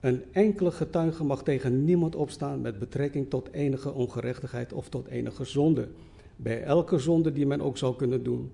Een 0.00 0.24
enkele 0.32 0.70
getuige 0.70 1.24
mag 1.24 1.42
tegen 1.42 1.84
niemand 1.84 2.14
opstaan 2.14 2.60
met 2.60 2.78
betrekking 2.78 3.30
tot 3.30 3.52
enige 3.52 3.92
ongerechtigheid 3.92 4.72
of 4.72 4.88
tot 4.88 5.06
enige 5.06 5.44
zonde. 5.44 5.88
Bij 6.36 6.62
elke 6.62 6.98
zonde 6.98 7.32
die 7.32 7.46
men 7.46 7.60
ook 7.60 7.78
zou 7.78 7.96
kunnen 7.96 8.22
doen. 8.22 8.52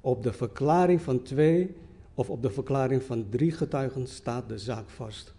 Op 0.00 0.22
de 0.22 0.32
verklaring 0.32 1.00
van 1.02 1.22
twee 1.22 1.74
of 2.14 2.30
op 2.30 2.42
de 2.42 2.50
verklaring 2.50 3.02
van 3.02 3.28
drie 3.28 3.52
getuigen 3.52 4.06
staat 4.06 4.48
de 4.48 4.58
zaak 4.58 4.88
vast. 4.88 5.34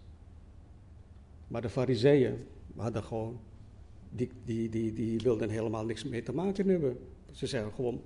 Maar 1.48 1.62
de 1.62 1.68
fariseeën 1.68 2.36
hadden 2.76 3.02
gewoon, 3.02 3.40
die, 4.10 4.30
die, 4.44 4.68
die, 4.68 4.92
die 4.92 5.20
wilden 5.20 5.50
helemaal 5.50 5.84
niks 5.84 6.04
mee 6.04 6.22
te 6.22 6.32
maken 6.32 6.68
hebben. 6.68 6.98
Ze 7.30 7.46
zeggen 7.46 7.72
gewoon, 7.72 8.00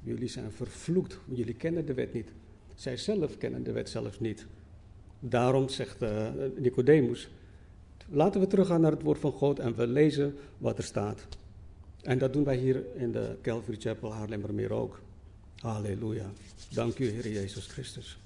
jullie 0.00 0.28
zijn 0.28 0.52
vervloekt, 0.52 1.18
jullie 1.24 1.54
kennen 1.54 1.86
de 1.86 1.94
wet 1.94 2.12
niet. 2.12 2.32
Zij 2.74 2.96
zelf 2.96 3.38
kennen 3.38 3.62
de 3.62 3.72
wet 3.72 3.88
zelfs 3.88 4.20
niet. 4.20 4.46
Daarom 5.20 5.68
zegt 5.68 6.02
uh, 6.02 6.28
Nicodemus, 6.56 7.30
laten 8.08 8.40
we 8.40 8.46
teruggaan 8.46 8.80
naar 8.80 8.90
het 8.90 9.02
woord 9.02 9.18
van 9.18 9.32
God 9.32 9.58
en 9.58 9.74
we 9.74 9.86
lezen 9.86 10.36
wat 10.58 10.78
er 10.78 10.84
staat. 10.84 11.26
En 12.02 12.18
dat 12.18 12.32
doen 12.32 12.44
wij 12.44 12.56
hier 12.56 12.84
in 12.96 13.12
de 13.12 13.36
Calvary 13.42 13.76
Chapel 13.80 14.12
Haarlemmermeer 14.12 14.72
ook. 14.72 15.00
Halleluja. 15.56 16.30
Dank 16.70 16.98
u, 16.98 17.08
Heer 17.08 17.28
Jezus 17.28 17.66
Christus. 17.66 18.18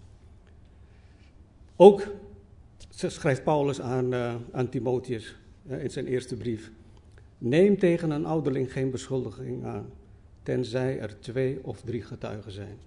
Ook 1.77 2.07
schrijft 2.91 3.45
Paulus 3.45 3.81
aan, 3.81 4.15
uh, 4.15 4.35
aan 4.53 4.69
Timotheus 4.69 5.37
uh, 5.67 5.83
in 5.83 5.91
zijn 5.91 6.07
eerste 6.07 6.37
brief. 6.37 6.71
Neem 7.39 7.79
tegen 7.79 8.11
een 8.11 8.27
ouderling 8.27 8.73
geen 8.73 8.91
beschuldiging 8.91 9.65
aan, 9.65 9.91
tenzij 10.43 10.99
er 10.99 11.21
twee 11.21 11.59
of 11.63 11.81
drie 11.81 12.03
getuigen 12.03 12.53
zijn. 12.53 12.79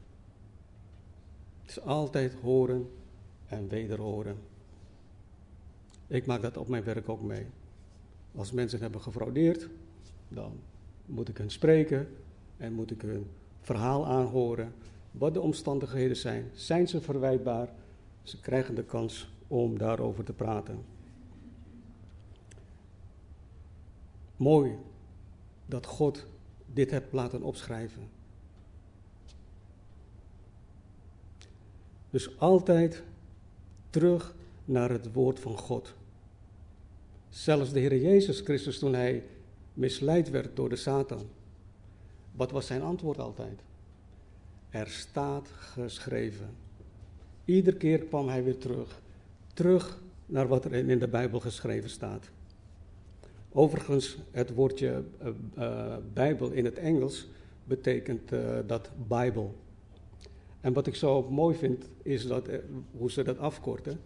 Het 1.61 1.69
is 1.69 1.81
altijd 1.81 2.33
horen 2.41 2.89
en 3.47 3.67
wederhoren. 3.67 4.37
Ik 6.07 6.25
maak 6.25 6.41
dat 6.41 6.57
op 6.57 6.67
mijn 6.67 6.83
werk 6.83 7.09
ook 7.09 7.21
mee. 7.21 7.45
Als 8.35 8.51
mensen 8.51 8.79
hebben 8.79 9.01
gefraudeerd, 9.01 9.69
dan 10.27 10.51
moet 11.05 11.29
ik 11.29 11.37
hun 11.37 11.51
spreken 11.51 12.07
en 12.57 12.73
moet 12.73 12.91
ik 12.91 13.01
hun 13.01 13.27
verhaal 13.61 14.05
aanhoren. 14.05 14.73
Wat 15.11 15.33
de 15.33 15.41
omstandigheden 15.41 16.17
zijn. 16.17 16.49
Zijn 16.53 16.87
ze 16.87 17.01
verwijtbaar? 17.01 17.69
Ze 18.23 18.39
krijgen 18.39 18.75
de 18.75 18.83
kans 18.83 19.29
om 19.47 19.77
daarover 19.77 20.23
te 20.23 20.33
praten. 20.33 20.95
mooi 24.37 24.77
dat 25.65 25.85
God 25.85 26.25
dit 26.65 26.91
hebt 26.91 27.13
laten 27.13 27.41
opschrijven. 27.41 28.09
Dus 32.09 32.39
altijd 32.39 33.03
terug 33.97 34.35
naar 34.65 34.89
het 34.89 35.13
woord 35.13 35.39
van 35.39 35.57
God. 35.57 35.93
Zelfs 37.29 37.71
de 37.71 37.79
Heer 37.79 37.97
Jezus 37.97 38.39
Christus, 38.39 38.79
toen 38.79 38.93
hij 38.93 39.23
misleid 39.73 40.29
werd 40.29 40.55
door 40.55 40.69
de 40.69 40.75
Satan, 40.75 41.29
wat 42.31 42.51
was 42.51 42.65
zijn 42.65 42.81
antwoord 42.81 43.19
altijd? 43.19 43.59
Er 44.69 44.87
staat 44.87 45.47
geschreven. 45.47 46.49
Iedere 47.45 47.77
keer 47.77 47.99
kwam 47.99 48.27
hij 48.27 48.43
weer 48.43 48.57
terug. 48.57 49.01
Terug 49.53 49.99
naar 50.25 50.47
wat 50.47 50.65
er 50.65 50.73
in 50.73 50.99
de 50.99 51.07
Bijbel 51.07 51.39
geschreven 51.39 51.89
staat. 51.89 52.29
Overigens, 53.51 54.17
het 54.31 54.53
woordje 54.53 55.03
uh, 55.21 55.27
uh, 55.57 55.95
Bijbel 56.13 56.49
in 56.49 56.65
het 56.65 56.77
Engels 56.77 57.27
betekent 57.63 58.31
uh, 58.31 58.57
dat 58.67 58.89
Bijbel. 59.07 59.55
En 60.61 60.73
wat 60.73 60.87
ik 60.87 60.95
zo 60.95 61.27
mooi 61.29 61.55
vind, 61.55 61.89
is 62.01 62.27
dat, 62.27 62.49
hoe 62.97 63.11
ze 63.11 63.23
dat 63.23 63.37
afkorten. 63.37 63.99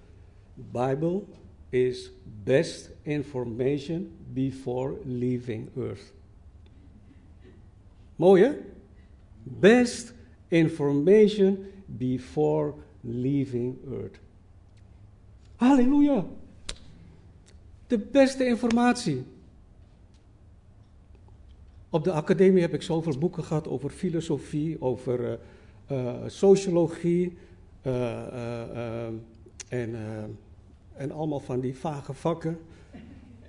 Bible 0.53 1.23
is 1.69 2.11
best 2.43 2.91
information 3.01 4.11
before 4.33 4.97
leaving 5.05 5.69
earth. 5.77 6.13
Mooi 8.15 8.43
hè? 8.43 8.51
Best 9.43 10.13
information 10.47 11.57
before 11.85 12.73
leaving 13.01 13.77
earth. 13.91 14.19
Halleluja! 15.55 16.25
De 17.87 17.99
beste 17.99 18.45
informatie. 18.45 19.23
Op 21.89 22.03
de 22.03 22.11
academie 22.11 22.61
heb 22.61 22.73
ik 22.73 22.81
zoveel 22.81 23.17
boeken 23.17 23.43
gehad 23.43 23.67
over 23.67 23.89
filosofie, 23.89 24.81
over 24.81 25.19
uh, 25.19 25.33
sociologie 26.25 27.37
uh, 27.87 29.05
en, 29.67 29.95
en 30.93 31.11
allemaal 31.11 31.39
van 31.39 31.59
die 31.59 31.77
vage 31.77 32.13
vakken. 32.13 32.59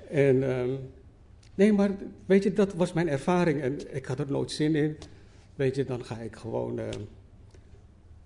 En 0.08 0.42
ehm, 0.42 0.70
nee, 1.54 1.72
maar 1.72 1.90
weet 2.26 2.42
je, 2.42 2.52
dat 2.52 2.75
was 2.75 2.92
mijn 2.92 3.08
ervaring 3.08 3.61
en 3.61 3.94
ik 3.94 4.04
had 4.04 4.18
er 4.18 4.30
nooit 4.30 4.50
zin 4.50 4.75
in. 4.75 4.96
Weet 5.54 5.76
je, 5.76 5.84
dan 5.84 6.04
ga 6.04 6.18
ik 6.18 6.37
gewoon. 6.37 6.80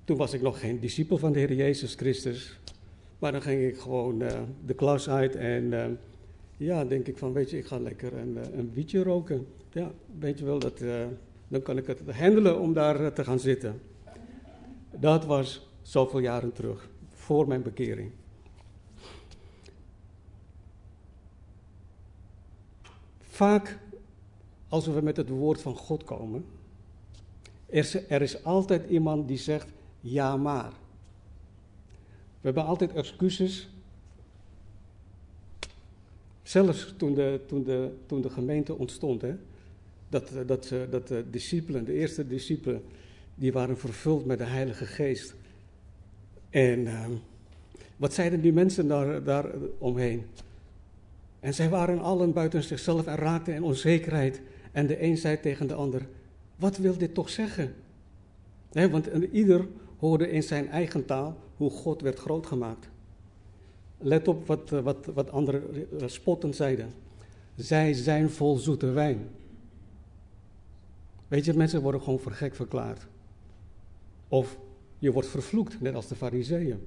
toen 0.04 0.16
was 0.16 0.32
ik 0.32 0.42
nog 0.42 0.60
geen 0.60 0.80
discipel 0.80 1.18
van 1.18 1.32
de 1.32 1.38
Heer 1.38 1.52
Jezus 1.52 1.94
Christus. 1.94 2.58
Maar 3.18 3.32
dan 3.32 3.42
ging 3.42 3.62
ik 3.62 3.78
gewoon 3.78 4.22
de 4.66 4.74
klas 4.74 5.08
uit 5.08 5.36
en 5.36 5.98
ja, 6.56 6.84
denk 6.84 7.06
ik 7.06 7.18
van, 7.18 7.32
weet 7.32 7.50
je, 7.50 7.58
ik 7.58 7.66
ga 7.66 7.78
lekker 7.78 8.14
een, 8.14 8.38
een 8.58 8.70
wietje 8.74 9.02
roken 9.02 9.46
ja, 9.76 9.90
weet 10.18 10.38
je 10.38 10.44
wel, 10.44 10.58
dat, 10.58 10.78
dan 11.48 11.62
kan 11.62 11.76
ik 11.76 11.86
het 11.86 12.00
handelen 12.10 12.60
om 12.60 12.72
daar 12.72 13.12
te 13.12 13.24
gaan 13.24 13.38
zitten. 13.38 13.80
Dat 15.00 15.24
was 15.24 15.68
zoveel 15.82 16.18
jaren 16.18 16.52
terug, 16.52 16.88
voor 17.14 17.48
mijn 17.48 17.62
bekering. 17.62 18.10
Vaak, 23.20 23.78
als 24.68 24.86
we 24.86 25.00
met 25.00 25.16
het 25.16 25.28
woord 25.28 25.60
van 25.60 25.76
God 25.76 26.04
komen, 26.04 26.44
er 27.66 27.76
is, 27.76 28.08
er 28.08 28.22
is 28.22 28.44
altijd 28.44 28.90
iemand 28.90 29.28
die 29.28 29.38
zegt, 29.38 29.68
ja 30.00 30.36
maar. 30.36 30.72
We 32.40 32.52
hebben 32.52 32.64
altijd 32.64 32.92
excuses 32.92 33.68
Zelfs 36.46 36.94
toen 36.96 37.14
de, 37.14 37.40
toen 37.46 37.64
de, 37.64 37.90
toen 38.06 38.20
de 38.20 38.30
gemeente 38.30 38.74
ontstond, 38.74 39.22
hè, 39.22 39.34
dat, 40.08 40.30
dat, 40.46 40.72
dat 40.90 41.08
de 41.08 41.24
discipelen, 41.30 41.84
de 41.84 41.92
eerste 41.92 42.26
discipelen, 42.26 42.82
die 43.38 43.52
waren 43.52 43.78
vervuld 43.78 44.26
met 44.26 44.38
de 44.38 44.44
Heilige 44.44 44.86
Geest. 44.86 45.34
En 46.50 46.78
uh, 46.78 47.06
wat 47.96 48.14
zeiden 48.14 48.40
die 48.40 48.52
mensen 48.52 48.88
daar, 48.88 49.24
daar 49.24 49.46
omheen? 49.78 50.26
En 51.40 51.54
zij 51.54 51.68
waren 51.68 52.00
allen 52.00 52.32
buiten 52.32 52.62
zichzelf 52.62 53.06
en 53.06 53.16
raakten 53.16 53.54
in 53.54 53.62
onzekerheid. 53.62 54.40
En 54.72 54.86
de 54.86 55.02
een 55.02 55.16
zei 55.16 55.40
tegen 55.40 55.66
de 55.66 55.74
ander: 55.74 56.06
Wat 56.56 56.76
wil 56.76 56.96
dit 56.96 57.14
toch 57.14 57.28
zeggen? 57.28 57.74
want 58.72 59.08
ieder 59.32 59.66
hoorde 59.98 60.30
in 60.30 60.42
zijn 60.42 60.68
eigen 60.68 61.04
taal 61.04 61.36
hoe 61.56 61.70
God 61.70 62.00
werd 62.00 62.18
grootgemaakt. 62.18 62.88
Let 63.98 64.28
op 64.28 64.46
wat, 64.46 64.70
wat, 64.70 65.06
wat 65.14 65.30
anderen 65.30 65.62
spotten 66.06 66.54
zeiden. 66.54 66.94
Zij 67.54 67.92
zijn 67.92 68.30
vol 68.30 68.56
zoete 68.56 68.90
wijn. 68.90 69.28
Weet 71.28 71.44
je, 71.44 71.54
mensen 71.54 71.82
worden 71.82 72.00
gewoon 72.02 72.18
voor 72.18 72.32
gek 72.32 72.54
verklaard. 72.54 73.06
Of 74.28 74.58
je 74.98 75.12
wordt 75.12 75.28
vervloekt, 75.28 75.80
net 75.80 75.94
als 75.94 76.06
de 76.06 76.14
fariseeën. 76.14 76.86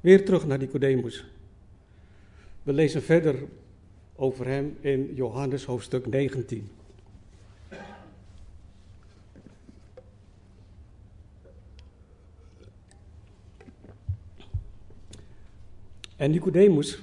Weer 0.00 0.24
terug 0.24 0.46
naar 0.46 0.58
Nicodemus. 0.58 1.24
We 2.62 2.72
lezen 2.72 3.02
verder 3.02 3.48
over 4.16 4.46
hem 4.46 4.76
in 4.80 5.14
Johannes 5.14 5.64
hoofdstuk 5.64 6.06
19. 6.06 6.68
En 16.16 16.30
Nicodemus, 16.30 17.02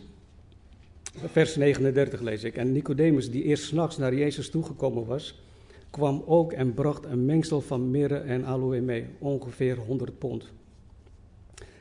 vers 1.39 1.55
39 1.55 2.21
lees 2.21 2.43
ik. 2.43 2.55
En 2.55 2.71
Nicodemus, 2.71 3.31
die 3.31 3.43
eerst 3.43 3.63
s'nachts 3.63 3.97
naar 3.97 4.15
Jezus 4.15 4.49
toegekomen 4.49 5.05
was, 5.05 5.41
kwam 5.89 6.23
ook 6.25 6.51
en 6.51 6.73
bracht 6.73 7.05
een 7.05 7.25
mengsel 7.25 7.61
van 7.61 7.91
mirre 7.91 8.17
en 8.17 8.45
aloe 8.45 8.81
mee, 8.81 9.05
ongeveer 9.17 9.77
100 9.77 10.17
pond. 10.17 10.51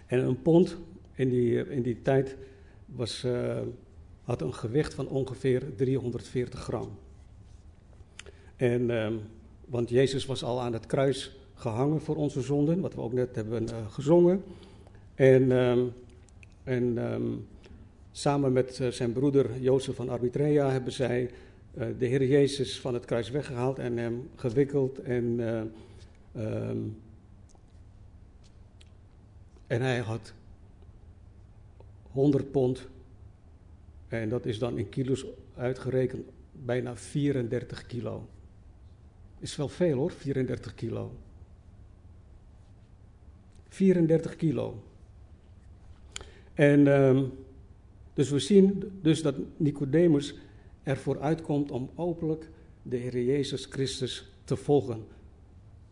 En 0.06 0.18
een 0.18 0.42
pond 0.42 0.76
in 1.14 1.28
die, 1.28 1.68
in 1.68 1.82
die 1.82 2.02
tijd 2.02 2.36
was, 2.86 3.24
uh, 3.24 3.58
had 4.22 4.42
een 4.42 4.54
gewicht 4.54 4.94
van 4.94 5.08
ongeveer 5.08 5.62
340 5.76 6.60
gram. 6.60 6.88
En, 8.56 8.90
uh, 8.90 9.08
want 9.64 9.88
Jezus 9.88 10.26
was 10.26 10.44
al 10.44 10.60
aan 10.60 10.72
het 10.72 10.86
kruis 10.86 11.36
gehangen 11.54 12.00
voor 12.00 12.16
onze 12.16 12.40
zonden, 12.40 12.80
wat 12.80 12.94
we 12.94 13.00
ook 13.00 13.12
net 13.12 13.34
hebben 13.34 13.62
uh, 13.62 13.70
gezongen. 13.90 14.42
En, 15.14 15.42
uh, 15.42 15.70
en 16.64 17.12
um, 17.12 17.46
Samen 18.18 18.52
met 18.52 18.78
uh, 18.78 18.88
zijn 18.88 19.12
broeder 19.12 19.60
Jozef 19.60 19.96
van 19.96 20.08
Arbitrea 20.08 20.70
hebben 20.70 20.92
zij 20.92 21.30
uh, 21.74 21.86
de 21.98 22.06
Heer 22.06 22.24
Jezus 22.24 22.80
van 22.80 22.94
het 22.94 23.04
kruis 23.04 23.30
weggehaald 23.30 23.78
en 23.78 23.96
hem 23.96 24.30
gewikkeld. 24.34 24.98
En, 24.98 25.24
uh, 25.24 25.60
um, 26.44 26.98
en 29.66 29.82
hij 29.82 29.98
had 29.98 30.32
100 32.02 32.50
pond. 32.50 32.86
En 34.08 34.28
dat 34.28 34.46
is 34.46 34.58
dan 34.58 34.78
in 34.78 34.88
kilo's 34.88 35.24
uitgerekend 35.56 36.26
bijna 36.52 36.96
34 36.96 37.86
kilo. 37.86 38.28
Is 39.38 39.56
wel 39.56 39.68
veel 39.68 39.96
hoor, 39.96 40.10
34 40.10 40.74
kilo. 40.74 41.12
34 43.68 44.36
kilo. 44.36 44.82
En 46.54 46.86
um, 46.86 47.32
dus 48.18 48.30
we 48.30 48.38
zien 48.38 48.98
dus 49.02 49.22
dat 49.22 49.34
Nicodemus 49.56 50.34
ervoor 50.82 51.20
uitkomt 51.20 51.70
om 51.70 51.90
openlijk 51.94 52.50
de 52.82 52.96
Heer 52.96 53.24
Jezus 53.24 53.64
Christus 53.64 54.30
te 54.44 54.56
volgen. 54.56 55.06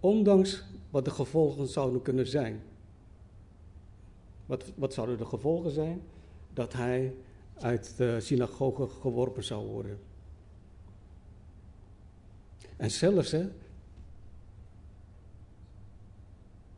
Ondanks 0.01 0.65
wat 0.91 1.05
de 1.05 1.11
gevolgen 1.11 1.67
zouden 1.67 2.03
kunnen 2.03 2.27
zijn. 2.27 2.63
Wat, 4.47 4.73
wat 4.75 4.95
zouden 4.95 5.19
de 5.19 5.25
gevolgen 5.25 5.71
zijn? 5.71 6.03
Dat 6.53 6.73
hij 6.73 7.15
uit 7.55 7.97
de 7.97 8.21
synagoge 8.21 8.89
geworpen 8.89 9.45
zou 9.45 9.67
worden. 9.67 9.99
En 12.77 12.91
zelfs, 12.91 13.31
hè, 13.31 13.49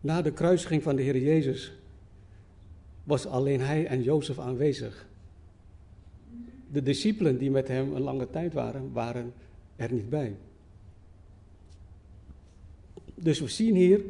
na 0.00 0.22
de 0.22 0.32
kruising 0.32 0.82
van 0.82 0.96
de 0.96 1.02
Heer 1.02 1.18
Jezus, 1.18 1.72
was 3.04 3.26
alleen 3.26 3.60
hij 3.60 3.86
en 3.86 4.02
Jozef 4.02 4.38
aanwezig 4.38 5.06
de 6.72 6.82
discipelen 6.82 7.38
die 7.38 7.50
met 7.50 7.68
hem 7.68 7.94
een 7.94 8.02
lange 8.02 8.30
tijd 8.30 8.52
waren, 8.52 8.92
waren 8.92 9.32
er 9.76 9.92
niet 9.92 10.08
bij. 10.08 10.36
Dus 13.14 13.40
we 13.40 13.48
zien 13.48 13.74
hier 13.74 14.00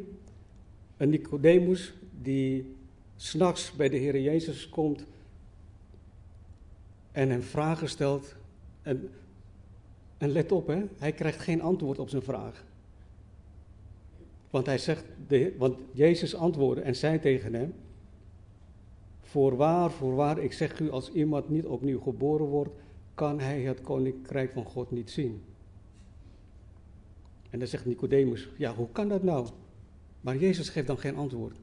een 0.97 1.09
Nicodemus 1.09 1.93
die 2.21 2.75
s'nachts 3.15 3.71
bij 3.71 3.89
de 3.89 3.97
Heer 3.97 4.21
Jezus 4.21 4.69
komt 4.69 5.05
en 7.11 7.29
hem 7.29 7.41
vragen 7.41 7.89
stelt. 7.89 8.35
En, 8.81 9.09
en 10.17 10.29
let 10.29 10.51
op, 10.51 10.67
hè, 10.67 10.83
hij 10.97 11.11
krijgt 11.11 11.39
geen 11.39 11.61
antwoord 11.61 11.99
op 11.99 12.09
zijn 12.09 12.21
vraag. 12.21 12.65
Want 14.49 14.65
hij 14.65 14.77
zegt, 14.77 15.05
de, 15.27 15.53
want 15.57 15.77
Jezus 15.91 16.35
antwoordde 16.35 16.81
en 16.81 16.95
zei 16.95 17.19
tegen 17.19 17.53
hem: 17.53 17.73
Voorwaar, 19.29 19.91
voorwaar, 19.91 20.39
ik 20.39 20.53
zeg 20.53 20.79
u, 20.79 20.91
als 20.91 21.11
iemand 21.11 21.49
niet 21.49 21.65
opnieuw 21.65 21.99
geboren 21.99 22.45
wordt, 22.45 22.71
kan 23.13 23.39
hij 23.39 23.61
het 23.61 23.81
koninkrijk 23.81 24.51
van 24.51 24.65
God 24.65 24.91
niet 24.91 25.11
zien. 25.11 25.41
En 27.49 27.59
dan 27.59 27.67
zegt 27.67 27.85
Nicodemus, 27.85 28.49
ja, 28.57 28.75
hoe 28.75 28.87
kan 28.91 29.07
dat 29.07 29.23
nou? 29.23 29.47
Maar 30.21 30.37
Jezus 30.37 30.69
geeft 30.69 30.87
dan 30.87 30.97
geen 30.97 31.15
antwoord. 31.15 31.57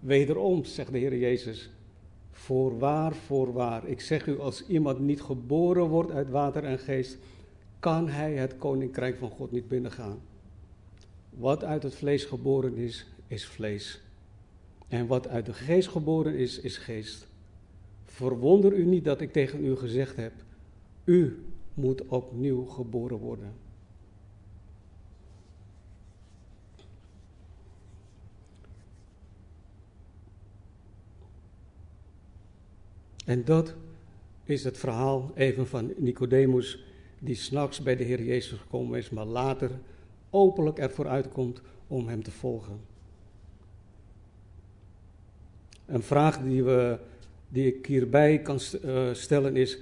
Wederom, 0.00 0.64
zegt 0.64 0.92
de 0.92 0.98
Heer 0.98 1.16
Jezus, 1.16 1.70
voorwaar, 2.30 3.14
voorwaar, 3.14 3.86
ik 3.86 4.00
zeg 4.00 4.26
u, 4.26 4.38
als 4.38 4.66
iemand 4.66 4.98
niet 4.98 5.22
geboren 5.22 5.88
wordt 5.88 6.10
uit 6.10 6.30
water 6.30 6.64
en 6.64 6.78
geest, 6.78 7.18
kan 7.78 8.08
hij 8.08 8.34
het 8.34 8.56
koninkrijk 8.56 9.18
van 9.18 9.30
God 9.30 9.50
niet 9.50 9.68
binnengaan. 9.68 10.20
Wat 11.30 11.64
uit 11.64 11.82
het 11.82 11.94
vlees 11.94 12.24
geboren 12.24 12.76
is, 12.76 13.06
is 13.26 13.46
vlees. 13.46 14.02
En 14.92 15.06
wat 15.06 15.28
uit 15.28 15.46
de 15.46 15.52
geest 15.52 15.88
geboren 15.88 16.34
is, 16.34 16.58
is 16.58 16.76
geest. 16.76 17.26
Verwonder 18.04 18.72
u 18.72 18.84
niet 18.84 19.04
dat 19.04 19.20
ik 19.20 19.32
tegen 19.32 19.64
u 19.64 19.76
gezegd 19.76 20.16
heb, 20.16 20.32
u 21.04 21.44
moet 21.74 22.06
opnieuw 22.06 22.64
geboren 22.64 23.16
worden. 23.16 23.52
En 33.24 33.44
dat 33.44 33.74
is 34.44 34.64
het 34.64 34.78
verhaal 34.78 35.30
even 35.34 35.66
van 35.66 35.92
Nicodemus, 35.96 36.84
die 37.18 37.34
s'nachts 37.34 37.82
bij 37.82 37.96
de 37.96 38.04
Heer 38.04 38.22
Jezus 38.22 38.58
gekomen 38.58 38.98
is, 38.98 39.10
maar 39.10 39.26
later 39.26 39.70
openlijk 40.30 40.78
ervoor 40.78 41.08
uitkomt 41.08 41.62
om 41.86 42.08
hem 42.08 42.22
te 42.22 42.30
volgen. 42.30 42.91
Een 45.86 46.02
vraag 46.02 46.38
die, 46.38 46.64
we, 46.64 46.98
die 47.48 47.74
ik 47.74 47.86
hierbij 47.86 48.38
kan 48.38 48.58
eh, 48.82 49.12
stellen 49.12 49.56
is: 49.56 49.78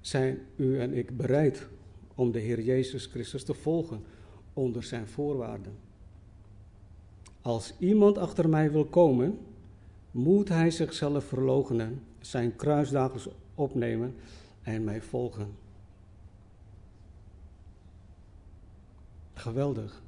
zijn 0.00 0.38
u 0.56 0.80
en 0.80 0.92
ik 0.92 1.16
bereid 1.16 1.66
om 2.14 2.32
de 2.32 2.38
Heer 2.38 2.60
Jezus 2.60 3.06
Christus 3.06 3.44
te 3.44 3.54
volgen 3.54 4.04
onder 4.52 4.82
zijn 4.82 5.06
voorwaarden? 5.06 5.72
Als 7.40 7.74
iemand 7.78 8.18
achter 8.18 8.48
mij 8.48 8.70
wil 8.70 8.84
komen, 8.84 9.38
moet 10.10 10.48
hij 10.48 10.70
zichzelf 10.70 11.24
verloochenen, 11.24 12.02
zijn 12.20 12.56
kruisdagelijks 12.56 13.28
opnemen 13.54 14.14
en 14.62 14.84
mij 14.84 15.02
volgen. 15.02 15.48
Geweldig. 19.34 20.02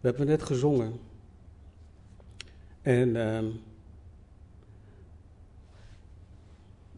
We 0.00 0.08
hebben 0.08 0.26
net 0.26 0.42
gezongen. 0.42 1.07
En 2.82 3.08
uh, 3.08 3.44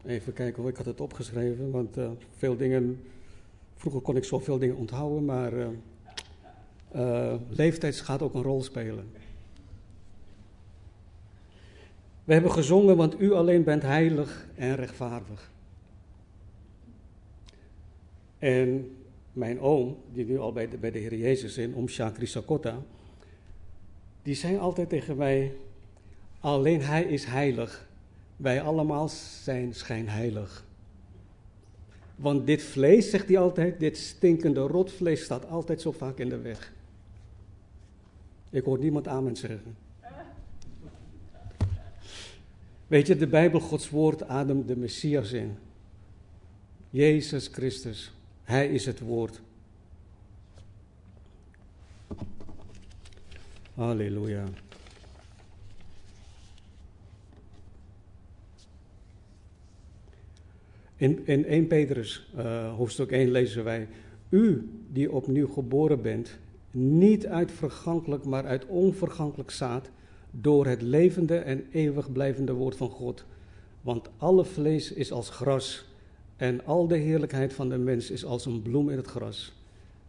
even 0.04 0.32
kijken 0.32 0.66
ik 0.66 0.76
had 0.76 0.86
het 0.86 1.00
opgeschreven, 1.00 1.70
want 1.70 1.98
uh, 1.98 2.10
veel 2.36 2.56
dingen, 2.56 3.00
vroeger 3.74 4.00
kon 4.00 4.16
ik 4.16 4.24
zoveel 4.24 4.58
dingen 4.58 4.76
onthouden, 4.76 5.24
maar 5.24 5.52
uh, 6.94 7.34
leeftijd 7.48 8.00
gaat 8.00 8.22
ook 8.22 8.34
een 8.34 8.42
rol 8.42 8.62
spelen. 8.62 9.10
We 12.24 12.32
hebben 12.32 12.52
gezongen, 12.52 12.96
want 12.96 13.20
u 13.20 13.32
alleen 13.32 13.64
bent 13.64 13.82
heilig 13.82 14.48
en 14.54 14.74
rechtvaardig. 14.74 15.50
En 18.38 18.96
mijn 19.32 19.60
oom, 19.60 19.96
die 20.12 20.24
nu 20.24 20.38
al 20.38 20.52
bij 20.52 20.68
de, 20.68 20.76
bij 20.76 20.90
de 20.90 20.98
Heer 20.98 21.14
Jezus 21.14 21.58
is, 21.58 21.74
om 21.74 21.88
Shakri 21.88 22.26
Sakota, 22.26 22.82
die 24.22 24.34
zei 24.34 24.58
altijd 24.58 24.88
tegen 24.88 25.16
mij, 25.16 25.52
alleen 26.40 26.80
Hij 26.82 27.02
is 27.02 27.24
heilig, 27.24 27.88
wij 28.36 28.62
allemaal 28.62 29.08
zijn 29.42 29.74
schijnheilig. 29.74 30.64
Want 32.16 32.46
dit 32.46 32.62
vlees, 32.62 33.10
zegt 33.10 33.28
hij 33.28 33.38
altijd, 33.38 33.80
dit 33.80 33.96
stinkende 33.96 34.60
rotvlees 34.60 35.24
staat 35.24 35.48
altijd 35.48 35.80
zo 35.80 35.92
vaak 35.92 36.18
in 36.18 36.28
de 36.28 36.38
weg. 36.38 36.72
Ik 38.50 38.64
hoor 38.64 38.78
niemand 38.78 39.08
amen 39.08 39.36
zeggen. 39.36 39.76
Weet 42.86 43.06
je, 43.06 43.16
de 43.16 43.26
Bijbel, 43.26 43.60
Gods 43.60 43.90
woord, 43.90 44.22
ademt 44.22 44.68
de 44.68 44.76
Messias 44.76 45.32
in. 45.32 45.56
Jezus 46.90 47.46
Christus, 47.46 48.12
Hij 48.42 48.68
is 48.68 48.86
het 48.86 49.00
woord. 49.00 49.40
Halleluja. 53.74 54.44
In, 61.00 61.26
in 61.26 61.44
1 61.46 61.66
Petrus, 61.66 62.30
uh, 62.36 62.74
hoofdstuk 62.74 63.10
1, 63.10 63.30
lezen 63.30 63.64
wij: 63.64 63.88
U 64.28 64.70
die 64.92 65.12
opnieuw 65.12 65.48
geboren 65.48 66.02
bent, 66.02 66.38
niet 66.70 67.26
uit 67.26 67.52
vergankelijk, 67.52 68.24
maar 68.24 68.46
uit 68.46 68.66
onvergankelijk 68.66 69.50
zaad 69.50 69.90
door 70.30 70.66
het 70.66 70.82
levende 70.82 71.36
en 71.36 71.66
eeuwig 71.72 72.12
blijvende 72.12 72.52
woord 72.52 72.76
van 72.76 72.90
God. 72.90 73.24
Want 73.80 74.10
alle 74.16 74.44
vlees 74.44 74.92
is 74.92 75.12
als 75.12 75.30
gras 75.30 75.84
en 76.36 76.64
al 76.64 76.86
de 76.86 76.96
heerlijkheid 76.96 77.52
van 77.52 77.68
de 77.68 77.78
mens 77.78 78.10
is 78.10 78.24
als 78.24 78.46
een 78.46 78.62
bloem 78.62 78.90
in 78.90 78.96
het 78.96 79.06
gras. 79.06 79.52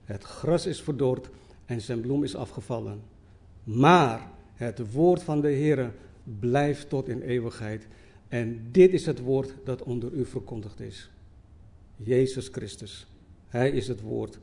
Het 0.03 0.23
gras 0.23 0.65
is 0.65 0.81
verdord 0.81 1.29
en 1.65 1.81
zijn 1.81 2.01
bloem 2.01 2.23
is 2.23 2.35
afgevallen. 2.35 3.01
Maar 3.63 4.31
het 4.53 4.91
woord 4.91 5.23
van 5.23 5.41
de 5.41 5.51
Heer 5.51 5.93
blijft 6.39 6.89
tot 6.89 7.07
in 7.07 7.21
eeuwigheid. 7.21 7.87
En 8.31 8.67
dit 8.71 8.93
is 8.93 9.05
het 9.05 9.19
woord 9.19 9.53
dat 9.63 9.83
onder 9.83 10.11
u 10.11 10.25
verkondigd 10.25 10.79
is. 10.79 11.09
Jezus 11.97 12.47
Christus. 12.47 13.07
Hij 13.47 13.71
is 13.71 13.87
het 13.87 14.01
woord 14.01 14.39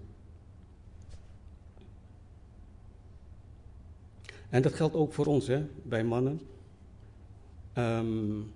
En 4.49 4.63
dat 4.63 4.75
geldt 4.75 4.95
ook 4.95 5.13
voor 5.13 5.27
ons, 5.27 5.47
hè, 5.47 5.67
bij 5.83 6.05
mannen. 6.05 6.41
Um, 7.79 8.53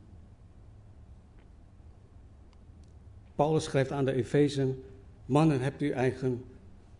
Paulus 3.34 3.64
schrijft 3.64 3.92
aan 3.92 4.04
de 4.04 4.12
Efezen: 4.12 4.82
Mannen, 5.26 5.60
hebt 5.60 5.82
u 5.82 5.90
eigen 5.90 6.44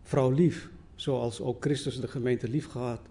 vrouw 0.01 0.31
lief, 0.31 0.69
zoals 0.95 1.41
ook 1.41 1.63
Christus 1.63 1.99
de 1.99 2.07
gemeente 2.07 2.49
lief 2.49 2.67
gehad 2.67 3.01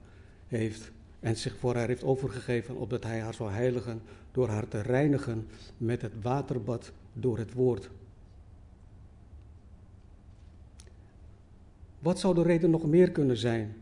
heeft 0.49 0.92
en 1.23 1.37
zich 1.37 1.57
voor 1.57 1.75
haar 1.75 1.89
heeft 1.89 2.05
overgegeven, 2.05 2.77
opdat 2.77 3.03
hij 3.03 3.21
haar 3.21 3.35
zou 3.35 3.51
heiligen 3.51 4.03
door 4.33 4.49
haar 4.49 4.69
te 4.69 4.81
reinigen 4.81 5.47
met 5.77 6.03
het 6.03 6.13
waterbad 6.23 6.93
door 7.13 7.39
het 7.39 7.53
woord. 7.53 7.91
Wat 11.99 12.19
zou 12.19 12.35
de 12.35 12.43
reden 12.43 12.71
nog 12.71 12.87
meer 12.87 13.11
kunnen 13.11 13.37
zijn 13.37 13.77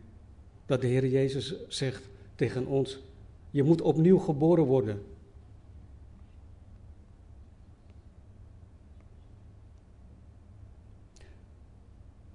dat 0.66 0.81
de 0.81 0.87
Heer 0.87 1.07
Jezus 1.07 1.55
zegt 1.68 2.09
tegen 2.35 2.66
ons: 2.66 2.98
Je 3.50 3.62
moet 3.62 3.81
opnieuw 3.81 4.18
geboren 4.18 4.64
worden. 4.64 5.03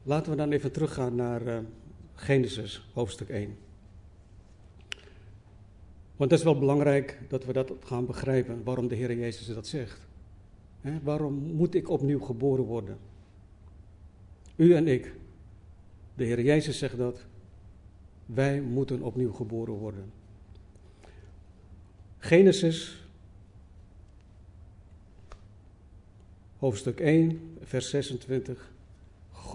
Laten 0.03 0.31
we 0.31 0.37
dan 0.37 0.51
even 0.51 0.71
teruggaan 0.71 1.15
naar 1.15 1.47
uh, 1.47 1.57
Genesis, 2.15 2.87
hoofdstuk 2.93 3.29
1. 3.29 3.64
Want 6.15 6.31
het 6.31 6.39
is 6.39 6.45
wel 6.45 6.59
belangrijk 6.59 7.19
dat 7.27 7.45
we 7.45 7.53
dat 7.53 7.71
gaan 7.83 8.05
begrijpen, 8.05 8.63
waarom 8.63 8.87
de 8.87 8.95
Heer 8.95 9.17
Jezus 9.17 9.47
dat 9.47 9.67
zegt. 9.67 10.07
waarom 11.03 11.33
moet 11.33 11.75
ik 11.75 11.89
opnieuw 11.89 12.19
geboren 12.19 12.63
worden? 12.63 12.97
U 14.55 14.73
en 14.73 14.87
ik. 14.87 15.13
De 16.15 16.23
Heer 16.23 16.41
Jezus 16.41 16.77
zegt 16.77 16.97
dat. 16.97 17.25
Wij 18.25 18.61
moeten 18.61 19.01
opnieuw 19.01 19.31
geboren 19.31 19.73
worden. 19.73 20.11
Genesis, 22.17 23.07
hoofdstuk 26.57 26.99
1, 26.99 27.57
vers 27.61 27.89
26. 27.89 28.71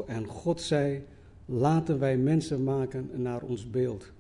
En 0.06 0.26
God 0.26 0.60
zei: 0.60 1.04
Laten 1.44 1.98
wij 1.98 2.16
mensen 2.16 2.64
maken 2.64 3.10
naar 3.22 3.42
ons 3.42 3.70
beeld, 3.70 4.10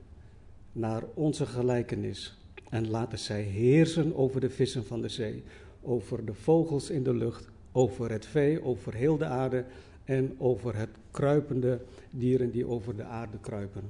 naar 0.72 1.02
onze 1.14 1.46
gelijkenis. 1.46 2.38
En 2.68 2.90
laten 2.90 3.18
zij 3.18 3.42
heersen 3.42 4.16
over 4.16 4.40
de 4.40 4.50
vissen 4.50 4.84
van 4.84 5.00
de 5.00 5.08
zee, 5.08 5.42
over 5.82 6.24
de 6.24 6.34
vogels 6.34 6.90
in 6.90 7.02
de 7.02 7.14
lucht, 7.14 7.48
over 7.72 8.10
het 8.10 8.26
vee, 8.26 8.64
over 8.64 8.94
heel 8.94 9.16
de 9.16 9.24
aarde 9.24 9.64
en 10.04 10.34
over 10.38 10.76
het 10.76 10.90
kruipende 11.10 11.80
dieren 12.10 12.50
die 12.50 12.66
over 12.66 12.96
de 12.96 13.04
aarde 13.04 13.38
kruipen. 13.40 13.82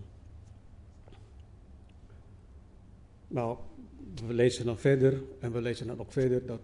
Nou, 3.28 3.58
we 4.26 4.34
lezen 4.34 4.66
dan 4.66 4.78
verder 4.78 5.22
en 5.38 5.52
we 5.52 5.60
lezen 5.60 5.86
dan 5.86 6.00
ook 6.00 6.12
verder 6.12 6.46
dat, 6.46 6.60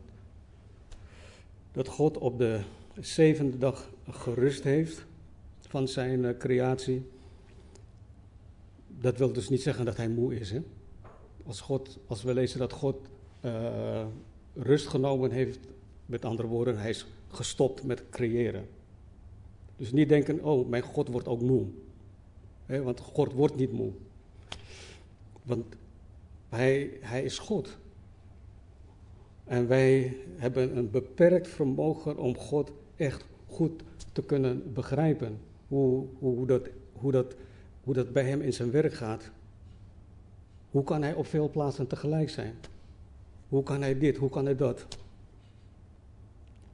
dat 1.73 1.89
God 1.89 2.19
op 2.19 2.39
de 2.39 2.61
zevende 3.01 3.59
dag 3.59 3.91
gerust 4.11 4.65
heeft 4.65 5.07
van 5.61 5.89
zijn 5.89 6.23
uh, 6.23 6.37
creatie. 6.39 7.07
Dat 9.01 9.19
wil 9.19 9.33
dus 9.33 9.49
niet 9.49 9.63
zeggen 9.63 9.85
dat 9.85 9.97
hij 9.97 10.09
moe 10.09 10.35
is. 10.39 10.51
Hè? 10.51 10.63
Als, 11.47 11.61
God, 11.61 11.99
als 12.07 12.23
we 12.23 12.35
lezen 12.35 12.59
dat 12.59 12.73
God 12.73 12.97
uh, 13.45 14.07
rust 14.55 14.87
genomen 14.87 15.31
heeft. 15.31 15.59
Met 16.07 16.25
andere 16.25 16.49
woorden, 16.49 16.79
hij 16.79 16.91
is 16.91 17.07
gestopt 17.29 17.83
met 17.83 18.03
creëren. 18.11 18.69
Dus 19.77 19.93
niet 19.93 20.09
denken, 20.09 20.45
oh, 20.45 20.69
mijn 20.69 20.83
God 20.83 21.09
wordt 21.09 21.29
ook 21.29 21.41
moe. 21.41 21.67
want 22.67 23.01
God 23.01 23.33
wordt 23.33 23.57
niet 23.57 23.73
moe. 23.73 23.91
Want 25.43 25.65
hij, 26.49 26.91
hij 27.01 27.23
is 27.23 27.39
God. 27.39 27.77
En 29.45 29.69
wij 29.69 30.17
hebben 30.37 30.77
een 30.77 30.91
beperkt 30.91 31.49
vermogen 31.49 32.19
om 32.19 32.37
God 32.37 32.73
echt 32.97 33.25
goed 33.47 33.83
te 34.13 34.23
kunnen 34.23 34.73
begrijpen. 34.73 35.39
Hoe, 35.69 36.07
hoe, 36.19 36.47
dat, 36.47 36.69
hoe, 36.93 37.13
dat, 37.13 37.35
hoe 37.87 37.95
dat 37.95 38.13
bij 38.13 38.25
hem 38.25 38.41
in 38.41 38.53
zijn 38.53 38.71
werk 38.71 38.95
gaat. 38.95 39.31
Hoe 40.71 40.85
kan 40.85 41.03
hij 41.03 41.15
op 41.15 41.27
veel 41.27 41.51
plaatsen 41.51 41.87
tegelijk 41.87 42.31
zijn? 42.31 42.55
Hoe 43.49 43.63
kan 43.63 43.81
hij 43.81 43.99
dit? 43.99 44.17
Hoe 44.17 44.31
kan 44.31 44.45
hij 44.45 44.57
dat? 44.57 44.87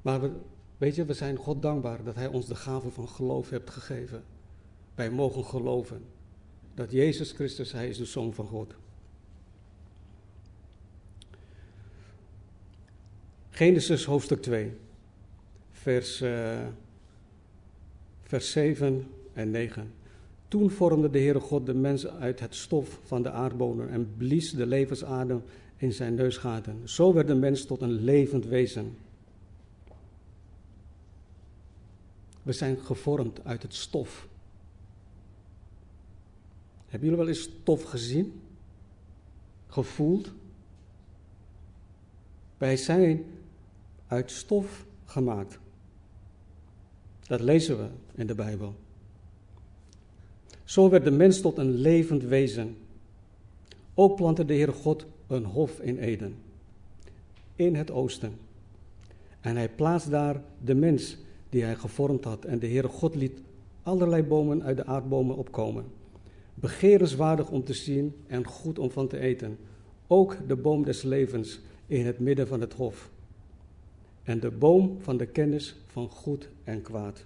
Maar 0.03 0.21
we, 0.21 0.31
weet 0.79 0.95
je, 0.95 1.05
we 1.05 1.15
zijn 1.15 1.37
God 1.37 1.63
dankbaar 1.63 2.05
dat 2.05 2.15
hij 2.15 2.27
ons 2.27 2.47
de 2.47 2.55
gave 2.55 2.91
van 2.91 3.09
geloof 3.09 3.51
heeft 3.51 3.71
gegeven. 3.71 4.23
Wij 4.95 5.11
mogen 5.11 5.45
geloven 5.45 6.03
dat 6.75 6.91
Jezus 6.91 7.33
Christus, 7.33 7.73
hij 7.73 7.89
is 7.89 7.97
de 7.97 8.05
Zoon 8.05 8.35
van 8.35 8.47
God. 8.47 8.75
Genesis 13.51 14.05
hoofdstuk 14.05 14.43
2, 14.43 14.73
vers, 15.71 16.23
uh, 16.23 16.67
vers 18.23 18.51
7 18.51 19.11
en 19.33 19.51
9. 19.51 20.01
Toen 20.53 20.71
vormde 20.71 21.11
de 21.11 21.19
Heere 21.19 21.41
God 21.41 21.67
de 21.67 21.75
mens 21.75 22.07
uit 22.07 22.41
het 22.41 22.55
stof 22.55 23.01
van 23.03 23.23
de 23.23 23.31
aardbonen 23.31 23.89
en 23.89 24.17
blies 24.17 24.51
de 24.51 24.67
levensadem 24.67 25.43
in 25.77 25.93
zijn 25.93 26.15
neusgaten. 26.15 26.89
Zo 26.89 27.13
werd 27.13 27.27
de 27.27 27.35
mens 27.35 27.65
tot 27.65 27.81
een 27.81 27.91
levend 27.91 28.45
wezen. 28.45 28.97
We 32.43 32.53
zijn 32.53 32.79
gevormd 32.79 33.45
uit 33.45 33.63
het 33.63 33.75
stof. 33.75 34.29
Hebben 36.87 37.09
jullie 37.09 37.25
wel 37.25 37.35
eens 37.35 37.43
stof 37.43 37.83
gezien? 37.83 38.41
Gevoeld? 39.67 40.33
Wij 42.59 42.77
zijn 42.77 43.25
uit 44.07 44.31
stof 44.31 44.87
gemaakt. 45.05 45.59
Dat 47.27 47.41
lezen 47.41 47.79
we 47.79 47.89
in 48.15 48.27
de 48.27 48.35
Bijbel. 48.35 48.75
Zo 50.65 50.89
werd 50.89 51.05
de 51.05 51.11
mens 51.11 51.41
tot 51.41 51.59
een 51.59 51.71
levend 51.71 52.23
wezen. 52.23 52.77
Ook 53.95 54.17
plantte 54.17 54.45
de 54.45 54.55
Heere 54.55 54.73
God 54.73 55.07
een 55.27 55.45
hof 55.45 55.81
in 55.81 55.99
Eden, 55.99 56.35
in 57.57 57.75
het 57.75 57.91
oosten. 57.91 58.33
En 59.41 59.57
hij 59.57 59.69
plaatst 59.69 60.11
daar 60.11 60.43
de 60.65 60.75
mens 60.75 61.17
die 61.49 61.63
hij 61.63 61.75
gevormd 61.75 62.25
had. 62.25 62.45
En 62.45 62.59
de 62.59 62.67
Heere 62.67 62.89
God 62.89 63.15
liet 63.15 63.39
allerlei 63.83 64.23
bomen 64.23 64.63
uit 64.63 64.77
de 64.77 64.87
aardbomen 64.87 65.37
opkomen. 65.37 65.85
Begerenswaardig 66.55 67.51
om 67.51 67.65
te 67.65 67.75
zien 67.75 68.15
en 68.27 68.47
goed 68.47 68.79
om 68.79 68.91
van 68.91 69.09
te 69.09 69.19
eten. 69.19 69.59
Ook 70.07 70.37
de 70.47 70.57
boom 70.57 70.85
des 70.85 71.03
levens 71.03 71.61
in 71.87 72.07
het 72.07 72.19
midden 72.19 72.49
van 72.49 72.61
het 72.61 72.73
hof. 72.73 73.11
En 74.23 74.41
de 74.41 74.51
boom 74.51 74.97
van 75.01 75.17
de 75.17 75.27
kennis 75.27 75.77
van 75.87 76.09
goed 76.09 76.49
en 76.65 76.83
kwaad. 76.83 77.25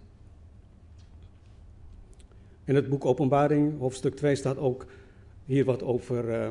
In 2.67 2.75
het 2.75 2.89
boek 2.89 3.05
Openbaring, 3.05 3.79
hoofdstuk 3.79 4.17
2, 4.17 4.35
staat 4.35 4.59
ook 4.59 4.87
hier 5.45 5.65
wat 5.65 5.83
over, 5.83 6.29
uh, 6.29 6.49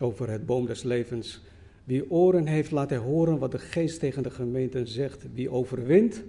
over 0.00 0.30
het 0.30 0.46
boom 0.46 0.66
des 0.66 0.82
levens. 0.82 1.42
Wie 1.84 2.10
oren 2.10 2.46
heeft, 2.46 2.70
laat 2.70 2.90
hij 2.90 2.98
horen 2.98 3.38
wat 3.38 3.52
de 3.52 3.58
geest 3.58 4.00
tegen 4.00 4.22
de 4.22 4.30
gemeenten 4.30 4.88
zegt. 4.88 5.26
Wie 5.34 5.50
overwint, 5.50 6.22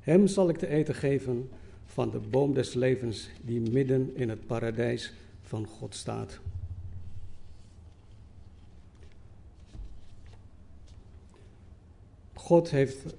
hem 0.00 0.26
zal 0.26 0.48
ik 0.48 0.56
te 0.56 0.66
eten 0.66 0.94
geven 0.94 1.48
van 1.84 2.10
de 2.10 2.18
boom 2.18 2.54
des 2.54 2.74
levens 2.74 3.30
die 3.42 3.60
midden 3.60 4.16
in 4.16 4.28
het 4.28 4.46
paradijs 4.46 5.12
van 5.42 5.66
God 5.66 5.94
staat. 5.94 6.40
God 12.34 12.70
heeft 12.70 13.14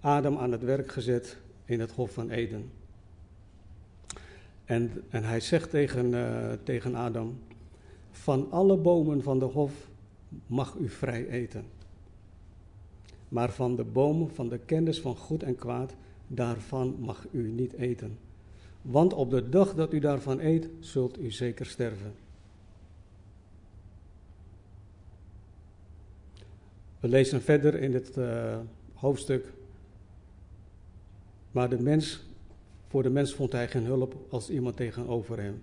Adam 0.00 0.38
aan 0.38 0.52
het 0.52 0.62
werk 0.62 0.92
gezet 0.92 1.36
in 1.64 1.80
het 1.80 1.92
Hof 1.92 2.12
van 2.12 2.30
Eden. 2.30 2.79
En, 4.70 5.04
en 5.08 5.24
hij 5.24 5.40
zegt 5.40 5.70
tegen, 5.70 6.12
uh, 6.12 6.52
tegen 6.62 6.94
Adam: 6.94 7.38
Van 8.10 8.50
alle 8.50 8.76
bomen 8.76 9.22
van 9.22 9.38
de 9.38 9.44
hof 9.44 9.88
mag 10.46 10.74
u 10.74 10.88
vrij 10.88 11.28
eten. 11.28 11.64
Maar 13.28 13.52
van 13.52 13.76
de 13.76 13.84
boom 13.84 14.30
van 14.30 14.48
de 14.48 14.58
kennis 14.58 15.00
van 15.00 15.16
goed 15.16 15.42
en 15.42 15.56
kwaad, 15.56 15.94
daarvan 16.26 16.96
mag 16.98 17.26
u 17.30 17.48
niet 17.48 17.72
eten. 17.72 18.18
Want 18.82 19.12
op 19.12 19.30
de 19.30 19.48
dag 19.48 19.74
dat 19.74 19.92
u 19.92 19.98
daarvan 19.98 20.40
eet, 20.40 20.68
zult 20.78 21.18
u 21.18 21.30
zeker 21.30 21.66
sterven. 21.66 22.12
We 27.00 27.08
lezen 27.08 27.42
verder 27.42 27.74
in 27.74 27.94
het 27.94 28.16
uh, 28.16 28.58
hoofdstuk. 28.94 29.52
Maar 31.50 31.68
de 31.68 31.82
mens 31.82 32.29
voor 32.90 33.02
de 33.02 33.10
mens 33.10 33.34
vond 33.34 33.52
hij 33.52 33.68
geen 33.68 33.84
hulp 33.84 34.16
als 34.30 34.50
iemand 34.50 34.76
tegenover 34.76 35.40
hem. 35.42 35.62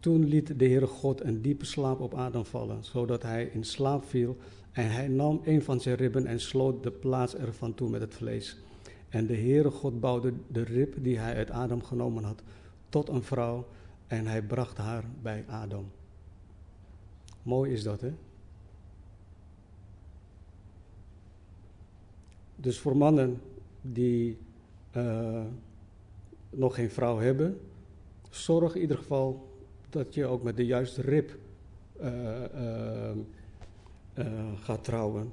Toen 0.00 0.24
liet 0.24 0.58
de 0.58 0.64
Heere 0.64 0.86
God 0.86 1.24
een 1.24 1.42
diepe 1.42 1.64
slaap 1.64 2.00
op 2.00 2.14
Adam 2.14 2.44
vallen, 2.44 2.84
zodat 2.84 3.22
hij 3.22 3.44
in 3.44 3.64
slaap 3.64 4.04
viel. 4.04 4.36
En 4.72 4.90
hij 4.90 5.08
nam 5.08 5.40
een 5.44 5.62
van 5.62 5.80
zijn 5.80 5.96
ribben 5.96 6.26
en 6.26 6.40
sloot 6.40 6.82
de 6.82 6.90
plaats 6.90 7.36
ervan 7.36 7.74
toe 7.74 7.90
met 7.90 8.00
het 8.00 8.14
vlees. 8.14 8.58
En 9.08 9.26
de 9.26 9.36
Heere 9.36 9.70
God 9.70 10.00
bouwde 10.00 10.32
de 10.46 10.62
rib 10.62 10.94
die 11.02 11.18
hij 11.18 11.34
uit 11.34 11.50
Adam 11.50 11.82
genomen 11.82 12.24
had 12.24 12.42
tot 12.88 13.08
een 13.08 13.22
vrouw 13.22 13.66
en 14.06 14.26
hij 14.26 14.42
bracht 14.42 14.76
haar 14.76 15.04
bij 15.22 15.44
Adam. 15.48 15.90
Mooi 17.42 17.72
is 17.72 17.82
dat, 17.82 18.00
hè? 18.00 18.12
Dus 22.56 22.78
voor 22.78 22.96
mannen 22.96 23.40
die 23.80 24.38
uh, 24.96 25.44
nog 26.50 26.74
geen 26.74 26.90
vrouw 26.90 27.18
hebben, 27.18 27.60
zorg 28.30 28.74
in 28.74 28.80
ieder 28.80 28.96
geval 28.96 29.48
dat 29.90 30.14
je 30.14 30.26
ook 30.26 30.42
met 30.42 30.56
de 30.56 30.66
juiste 30.66 31.02
rib 31.02 31.30
uh, 32.00 32.06
uh, 32.54 33.10
uh, 34.14 34.26
gaat 34.60 34.84
trouwen. 34.84 35.32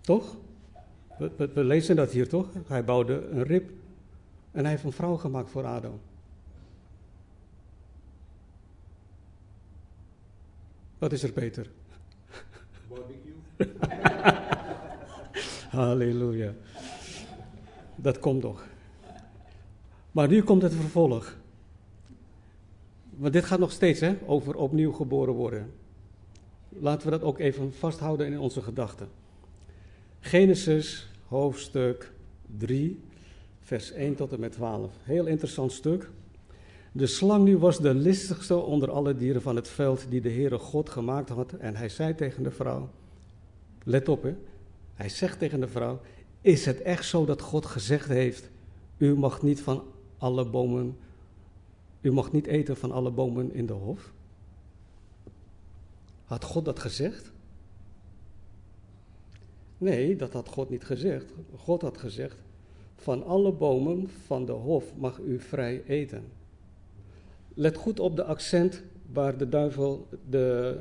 Toch? 0.00 0.36
We, 1.18 1.30
we, 1.36 1.50
we, 1.52 1.64
lezen 1.64 1.96
dat 1.96 2.10
hier 2.10 2.28
toch? 2.28 2.48
Hij 2.66 2.84
bouwde 2.84 3.28
een 3.28 3.42
rib 3.42 3.70
en 4.50 4.60
hij 4.62 4.70
heeft 4.70 4.84
een 4.84 4.92
vrouw 4.92 5.16
gemaakt 5.16 5.50
voor 5.50 5.64
Adam. 5.64 6.00
Wat 10.98 11.12
is 11.12 11.22
er 11.22 11.32
beter? 11.32 11.70
Barbecue. 12.88 13.32
Halleluja 15.80 16.54
dat 18.02 18.18
komt 18.18 18.42
nog. 18.42 18.66
Maar 20.10 20.28
nu 20.28 20.42
komt 20.42 20.62
het 20.62 20.74
vervolg. 20.74 21.36
Want 23.10 23.32
dit 23.32 23.44
gaat 23.44 23.58
nog 23.58 23.72
steeds 23.72 24.00
hè, 24.00 24.14
over 24.26 24.54
opnieuw 24.54 24.92
geboren 24.92 25.34
worden. 25.34 25.72
Laten 26.68 27.04
we 27.04 27.10
dat 27.10 27.22
ook 27.22 27.38
even 27.38 27.72
vasthouden 27.72 28.26
in 28.26 28.38
onze 28.38 28.62
gedachten. 28.62 29.08
Genesis 30.20 31.08
hoofdstuk 31.26 32.12
3, 32.56 33.00
vers 33.60 33.92
1 33.92 34.14
tot 34.14 34.32
en 34.32 34.40
met 34.40 34.52
12. 34.52 34.92
Heel 35.02 35.26
interessant 35.26 35.72
stuk. 35.72 36.10
De 36.92 37.06
slang 37.06 37.44
nu 37.44 37.58
was 37.58 37.80
de 37.80 37.94
listigste 37.94 38.56
onder 38.56 38.90
alle 38.90 39.16
dieren 39.16 39.42
van 39.42 39.56
het 39.56 39.68
veld 39.68 40.06
die 40.08 40.20
de 40.20 40.30
Heere 40.30 40.58
God 40.58 40.90
gemaakt 40.90 41.28
had. 41.28 41.52
En 41.52 41.76
hij 41.76 41.88
zei 41.88 42.14
tegen 42.14 42.42
de 42.42 42.50
vrouw, 42.50 42.88
let 43.84 44.08
op 44.08 44.22
hè, 44.22 44.34
hij 44.94 45.08
zegt 45.08 45.38
tegen 45.38 45.60
de 45.60 45.68
vrouw, 45.68 46.00
is 46.40 46.64
het 46.66 46.82
echt 46.82 47.04
zo 47.04 47.24
dat 47.24 47.40
God 47.40 47.66
gezegd 47.66 48.08
heeft: 48.08 48.50
U 48.96 49.16
mag 49.16 49.42
niet 49.42 49.60
van 49.60 49.82
alle 50.18 50.44
bomen, 50.44 50.96
u 52.00 52.12
mag 52.12 52.32
niet 52.32 52.46
eten 52.46 52.76
van 52.76 52.92
alle 52.92 53.10
bomen 53.10 53.54
in 53.54 53.66
de 53.66 53.72
hof? 53.72 54.12
Had 56.24 56.44
God 56.44 56.64
dat 56.64 56.78
gezegd? 56.78 57.32
Nee, 59.78 60.16
dat 60.16 60.32
had 60.32 60.48
God 60.48 60.70
niet 60.70 60.84
gezegd. 60.84 61.32
God 61.56 61.82
had 61.82 61.98
gezegd: 61.98 62.36
Van 62.94 63.24
alle 63.24 63.52
bomen 63.52 64.08
van 64.26 64.46
de 64.46 64.52
hof 64.52 64.96
mag 64.96 65.18
u 65.18 65.40
vrij 65.40 65.82
eten. 65.86 66.24
Let 67.54 67.76
goed 67.76 68.00
op 68.00 68.16
de 68.16 68.24
accent 68.24 68.82
waar 69.12 69.36
de 69.36 69.48
duivel 69.48 70.08
de, 70.28 70.78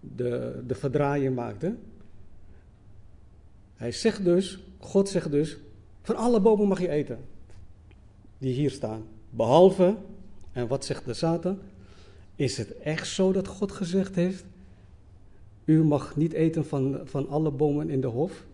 de, 0.00 0.62
de 0.66 0.74
verdraaiing 0.74 1.34
maakte. 1.34 1.76
Hij 3.74 3.92
zegt 3.92 4.24
dus, 4.24 4.58
God 4.78 5.08
zegt 5.08 5.30
dus, 5.30 5.58
van 6.02 6.16
alle 6.16 6.40
bomen 6.40 6.68
mag 6.68 6.80
je 6.80 6.88
eten. 6.88 7.18
Die 8.38 8.54
hier 8.54 8.70
staan. 8.70 9.02
Behalve, 9.30 9.96
en 10.52 10.68
wat 10.68 10.84
zegt 10.84 11.04
de 11.04 11.14
Satan? 11.14 11.58
Is 12.34 12.56
het 12.56 12.78
echt 12.78 13.08
zo 13.08 13.32
dat 13.32 13.46
God 13.46 13.72
gezegd 13.72 14.14
heeft: 14.14 14.44
U 15.64 15.84
mag 15.84 16.16
niet 16.16 16.32
eten 16.32 16.66
van, 16.66 17.00
van 17.04 17.28
alle 17.28 17.50
bomen 17.50 17.90
in 17.90 18.00
de 18.00 18.06
hof? 18.06 18.46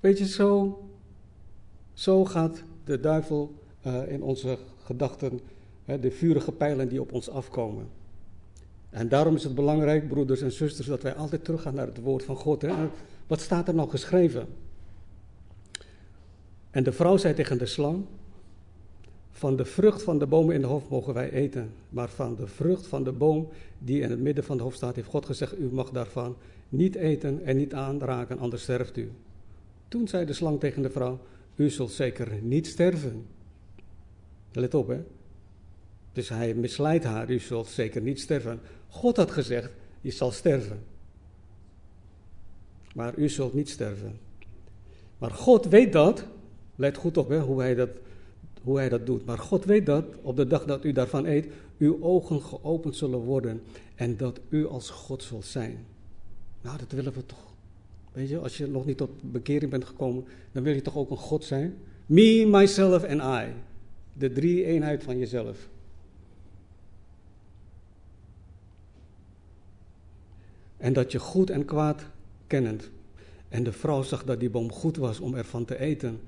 Weet 0.00 0.18
je, 0.18 0.26
zo, 0.26 0.80
zo 1.92 2.24
gaat 2.24 2.62
de 2.84 3.00
duivel 3.00 3.54
uh, 3.86 4.12
in 4.12 4.22
onze 4.22 4.58
gedachten, 4.84 5.40
hè, 5.84 6.00
de 6.00 6.10
vurige 6.10 6.52
pijlen 6.52 6.88
die 6.88 7.00
op 7.00 7.12
ons 7.12 7.30
afkomen. 7.30 7.88
En 8.90 9.08
daarom 9.08 9.34
is 9.34 9.44
het 9.44 9.54
belangrijk, 9.54 10.08
broeders 10.08 10.40
en 10.40 10.52
zusters, 10.52 10.86
dat 10.86 11.02
wij 11.02 11.14
altijd 11.14 11.44
teruggaan 11.44 11.74
naar 11.74 11.86
het 11.86 12.00
woord 12.00 12.24
van 12.24 12.36
God. 12.36 12.62
Hè. 12.62 12.88
Wat 13.30 13.40
staat 13.40 13.68
er 13.68 13.74
nou 13.74 13.88
geschreven? 13.88 14.46
En 16.70 16.82
de 16.82 16.92
vrouw 16.92 17.16
zei 17.16 17.34
tegen 17.34 17.58
de 17.58 17.66
slang: 17.66 18.04
Van 19.30 19.56
de 19.56 19.64
vrucht 19.64 20.02
van 20.02 20.18
de 20.18 20.26
bomen 20.26 20.54
in 20.54 20.60
de 20.60 20.66
hof 20.66 20.88
mogen 20.88 21.14
wij 21.14 21.30
eten, 21.30 21.72
maar 21.88 22.08
van 22.08 22.36
de 22.36 22.46
vrucht 22.46 22.86
van 22.86 23.04
de 23.04 23.12
boom 23.12 23.48
die 23.78 24.00
in 24.00 24.10
het 24.10 24.20
midden 24.20 24.44
van 24.44 24.56
de 24.56 24.62
hof 24.62 24.74
staat, 24.74 24.94
heeft 24.94 25.08
God 25.08 25.26
gezegd: 25.26 25.58
U 25.58 25.68
mag 25.72 25.90
daarvan 25.90 26.36
niet 26.68 26.94
eten 26.94 27.44
en 27.44 27.56
niet 27.56 27.74
aanraken, 27.74 28.38
anders 28.38 28.62
sterft 28.62 28.96
u. 28.96 29.10
Toen 29.88 30.08
zei 30.08 30.24
de 30.24 30.32
slang 30.32 30.60
tegen 30.60 30.82
de 30.82 30.90
vrouw: 30.90 31.18
U 31.54 31.70
zult 31.70 31.92
zeker 31.92 32.42
niet 32.42 32.66
sterven. 32.66 33.26
Let 34.52 34.74
op, 34.74 34.88
hè. 34.88 35.02
Dus 36.12 36.28
hij 36.28 36.54
misleidt 36.54 37.04
haar: 37.04 37.30
U 37.30 37.38
zult 37.38 37.66
zeker 37.66 38.02
niet 38.02 38.20
sterven. 38.20 38.60
God 38.88 39.16
had 39.16 39.30
gezegd: 39.30 39.70
Je 40.00 40.10
zal 40.10 40.30
sterven. 40.30 40.89
Maar 42.94 43.18
u 43.18 43.28
zult 43.28 43.54
niet 43.54 43.68
sterven. 43.68 44.18
Maar 45.18 45.30
God 45.30 45.66
weet 45.66 45.92
dat. 45.92 46.24
Let 46.76 46.96
goed 46.96 47.16
op 47.16 47.28
hè, 47.28 47.40
hoe, 47.40 47.60
hij 47.60 47.74
dat, 47.74 47.90
hoe 48.62 48.76
hij 48.76 48.88
dat 48.88 49.06
doet. 49.06 49.24
Maar 49.24 49.38
God 49.38 49.64
weet 49.64 49.86
dat 49.86 50.04
op 50.22 50.36
de 50.36 50.46
dag 50.46 50.64
dat 50.64 50.84
u 50.84 50.92
daarvan 50.92 51.26
eet, 51.26 51.46
uw 51.78 52.02
ogen 52.02 52.42
geopend 52.42 52.96
zullen 52.96 53.18
worden 53.18 53.62
en 53.94 54.16
dat 54.16 54.40
u 54.48 54.66
als 54.66 54.90
God 54.90 55.22
zult 55.22 55.44
zijn. 55.44 55.86
Nou, 56.60 56.78
dat 56.78 56.92
willen 56.92 57.12
we 57.12 57.26
toch. 57.26 57.52
Weet 58.12 58.28
je, 58.28 58.38
als 58.38 58.56
je 58.56 58.66
nog 58.66 58.86
niet 58.86 58.96
tot 58.96 59.10
bekering 59.20 59.70
bent 59.70 59.84
gekomen, 59.84 60.24
dan 60.52 60.62
wil 60.62 60.74
je 60.74 60.82
toch 60.82 60.96
ook 60.96 61.10
een 61.10 61.16
God 61.16 61.44
zijn? 61.44 61.76
Me, 62.06 62.46
myself 62.46 63.02
en 63.02 63.18
I. 63.18 63.52
De 64.12 64.32
drie 64.32 64.64
eenheid 64.64 65.02
van 65.02 65.18
jezelf. 65.18 65.68
En 70.76 70.92
dat 70.92 71.12
je 71.12 71.18
goed 71.18 71.50
en 71.50 71.64
kwaad 71.64 72.04
kennend. 72.50 72.90
En 73.48 73.62
de 73.62 73.72
vrouw 73.72 74.02
zag 74.02 74.24
dat 74.24 74.40
die 74.40 74.50
boom 74.50 74.72
goed 74.72 74.96
was 74.96 75.20
om 75.20 75.34
ervan 75.34 75.64
te 75.64 75.78
eten. 75.78 76.20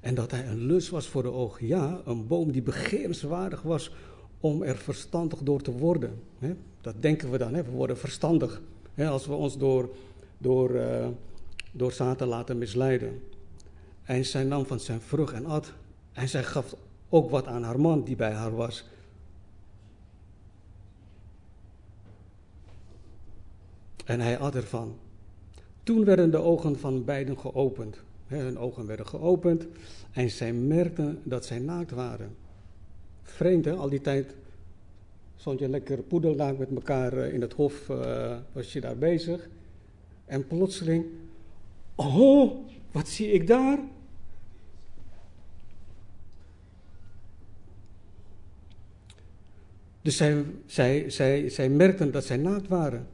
En 0.00 0.14
dat 0.14 0.30
hij 0.30 0.46
een 0.46 0.66
lust 0.66 0.88
was 0.88 1.06
voor 1.08 1.22
de 1.22 1.32
ogen. 1.32 1.66
Ja, 1.66 2.00
een 2.04 2.26
boom 2.26 2.52
die 2.52 2.62
begeerenswaardig 2.62 3.62
was 3.62 3.92
om 4.40 4.62
er 4.62 4.76
verstandig 4.76 5.42
door 5.42 5.60
te 5.62 5.72
worden. 5.72 6.22
Dat 6.80 6.94
denken 7.00 7.30
we 7.30 7.38
dan, 7.38 7.52
we 7.52 7.70
worden 7.70 7.98
verstandig. 7.98 8.60
Als 8.96 9.26
we 9.26 9.34
ons 9.34 9.58
door, 9.58 9.94
door, 10.38 10.70
uh, 10.70 11.06
door 11.72 11.92
Satan 11.92 12.28
laten 12.28 12.58
misleiden. 12.58 13.22
En 14.02 14.24
zij 14.24 14.44
nam 14.44 14.66
van 14.66 14.80
zijn 14.80 15.00
vrucht 15.00 15.32
en 15.32 15.46
at. 15.46 15.72
En 16.12 16.28
zij 16.28 16.44
gaf 16.44 16.74
ook 17.08 17.30
wat 17.30 17.46
aan 17.46 17.62
haar 17.62 17.80
man 17.80 18.04
die 18.04 18.16
bij 18.16 18.32
haar 18.32 18.54
was. 18.54 18.84
En 24.04 24.20
hij 24.20 24.38
at 24.38 24.54
ervan. 24.54 24.96
Toen 25.88 26.04
werden 26.04 26.30
de 26.30 26.36
ogen 26.38 26.78
van 26.78 27.04
beiden 27.04 27.38
geopend. 27.38 27.96
Hun 28.26 28.58
ogen 28.58 28.86
werden 28.86 29.06
geopend 29.06 29.66
en 30.12 30.30
zij 30.30 30.52
merkten 30.52 31.20
dat 31.24 31.44
zij 31.44 31.58
naakt 31.58 31.90
waren. 31.90 32.36
Vreemd 33.22 33.64
hè, 33.64 33.72
al 33.72 33.88
die 33.88 34.00
tijd 34.00 34.34
stond 35.36 35.58
je 35.58 35.68
lekker 35.68 35.98
poedelnaakt 35.98 36.58
met 36.58 36.70
elkaar 36.74 37.12
eh, 37.12 37.32
in 37.32 37.40
het 37.40 37.52
hof, 37.52 37.88
uh, 37.88 38.36
was 38.52 38.72
je 38.72 38.80
daar 38.80 38.96
bezig. 38.96 39.48
En 40.24 40.46
plotseling, 40.46 41.04
oh, 41.94 42.52
wat 42.92 43.08
zie 43.08 43.32
ik 43.32 43.46
daar? 43.46 43.78
Dus 50.02 50.16
zij, 50.16 50.44
zij, 50.66 51.10
zij, 51.10 51.48
zij 51.48 51.68
merkten 51.68 52.12
dat 52.12 52.24
zij 52.24 52.36
naakt 52.36 52.68
waren. 52.68 53.06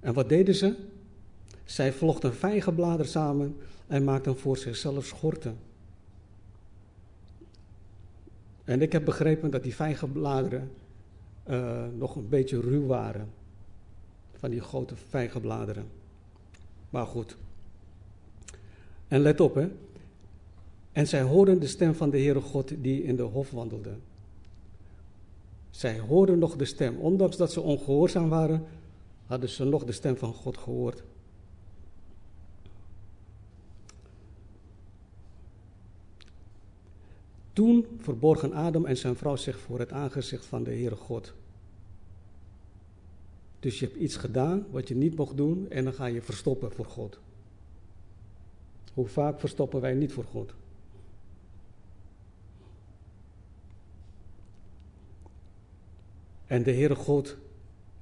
En 0.00 0.14
wat 0.14 0.28
deden 0.28 0.54
ze? 0.54 0.74
Zij 1.64 1.92
vlochten 1.92 2.34
vijgenbladeren 2.34 3.08
samen 3.08 3.56
en 3.86 4.04
maakten 4.04 4.38
voor 4.38 4.56
zichzelf 4.56 5.04
schorten. 5.04 5.58
En 8.64 8.82
ik 8.82 8.92
heb 8.92 9.04
begrepen 9.04 9.50
dat 9.50 9.62
die 9.62 9.74
vijgenbladeren 9.74 10.70
uh, 11.48 11.84
nog 11.96 12.16
een 12.16 12.28
beetje 12.28 12.60
ruw 12.60 12.86
waren. 12.86 13.28
Van 14.34 14.50
die 14.50 14.60
grote 14.60 14.94
vijgenbladeren. 15.08 15.86
Maar 16.90 17.06
goed. 17.06 17.36
En 19.08 19.20
let 19.20 19.40
op, 19.40 19.54
hè. 19.54 19.68
En 20.92 21.06
zij 21.06 21.22
hoorden 21.22 21.60
de 21.60 21.66
stem 21.66 21.94
van 21.94 22.10
de 22.10 22.18
Heere 22.18 22.40
God 22.40 22.72
die 22.78 23.02
in 23.02 23.16
de 23.16 23.22
hof 23.22 23.50
wandelde. 23.50 23.94
Zij 25.70 25.98
hoorden 25.98 26.38
nog 26.38 26.56
de 26.56 26.64
stem, 26.64 26.96
ondanks 26.96 27.36
dat 27.36 27.52
ze 27.52 27.60
ongehoorzaam 27.60 28.28
waren, 28.28 28.64
hadden 29.28 29.48
ze 29.48 29.64
nog 29.64 29.84
de 29.84 29.92
stem 29.92 30.16
van 30.16 30.34
God 30.34 30.56
gehoord. 30.56 31.02
Toen 37.52 37.86
verborgen 37.98 38.52
Adam 38.52 38.84
en 38.86 38.96
zijn 38.96 39.16
vrouw 39.16 39.36
zich 39.36 39.58
voor 39.58 39.78
het 39.78 39.92
aangezicht 39.92 40.46
van 40.46 40.62
de 40.62 40.70
Heere 40.70 40.96
God. 40.96 41.34
Dus 43.60 43.78
je 43.78 43.86
hebt 43.86 43.98
iets 43.98 44.16
gedaan 44.16 44.66
wat 44.70 44.88
je 44.88 44.94
niet 44.94 45.16
mocht 45.16 45.36
doen 45.36 45.70
en 45.70 45.84
dan 45.84 45.92
ga 45.92 46.06
je 46.06 46.22
verstoppen 46.22 46.72
voor 46.72 46.84
God. 46.84 47.18
Hoe 48.94 49.06
vaak 49.06 49.40
verstoppen 49.40 49.80
wij 49.80 49.94
niet 49.94 50.12
voor 50.12 50.24
God? 50.24 50.54
En 56.46 56.62
de 56.62 56.72
Heere 56.72 56.94
God 56.94 57.36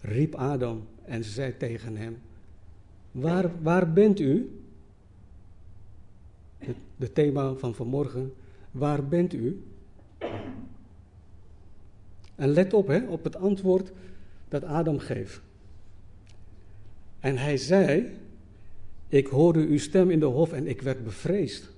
riep 0.07 0.35
Adam 0.35 0.87
en 1.05 1.25
zei 1.25 1.57
tegen 1.57 1.97
hem: 1.97 2.19
Waar, 3.11 3.62
waar 3.62 3.92
bent 3.92 4.21
u? 4.21 4.61
Het 6.97 7.14
thema 7.14 7.55
van 7.55 7.75
vanmorgen: 7.75 8.35
Waar 8.71 9.07
bent 9.07 9.33
u? 9.33 9.62
En 12.35 12.49
let 12.49 12.73
op 12.73 12.87
hè, 12.87 13.07
op 13.07 13.25
het 13.25 13.37
antwoord 13.37 13.92
dat 14.49 14.64
Adam 14.64 14.99
geeft. 14.99 15.40
En 17.21 17.37
hij 17.37 17.57
zei: 17.57 18.16
Ik 19.09 19.27
hoorde 19.27 19.66
uw 19.66 19.79
stem 19.79 20.11
in 20.11 20.21
de 20.21 20.27
hof 20.27 20.53
en 20.53 20.66
ik 20.66 20.83
werd 20.83 21.05
bevreesd. 21.05 21.75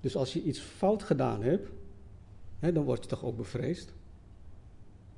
Dus 0.00 0.16
als 0.16 0.32
je 0.32 0.42
iets 0.42 0.60
fout 0.60 1.02
gedaan 1.02 1.42
hebt, 1.42 1.68
hè, 2.58 2.72
dan 2.72 2.84
word 2.84 3.02
je 3.02 3.08
toch 3.08 3.24
ook 3.24 3.36
bevreesd? 3.36 3.92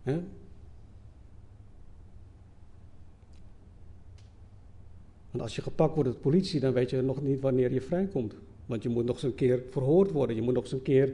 Hè? 0.02 0.20
Want 5.36 5.48
als 5.48 5.56
je 5.56 5.62
gepakt 5.62 5.94
wordt 5.94 6.08
door 6.08 6.18
de 6.18 6.28
politie, 6.28 6.60
dan 6.60 6.72
weet 6.72 6.90
je 6.90 7.02
nog 7.02 7.22
niet 7.22 7.40
wanneer 7.40 7.72
je 7.72 7.80
vrijkomt. 7.80 8.34
Want 8.66 8.82
je 8.82 8.88
moet 8.88 9.04
nog 9.04 9.14
eens 9.14 9.24
een 9.24 9.34
keer 9.34 9.62
verhoord 9.70 10.10
worden. 10.10 10.36
Je 10.36 10.42
moet 10.42 10.54
nog 10.54 10.62
eens 10.62 10.72
een 10.72 10.82
keer 10.82 11.12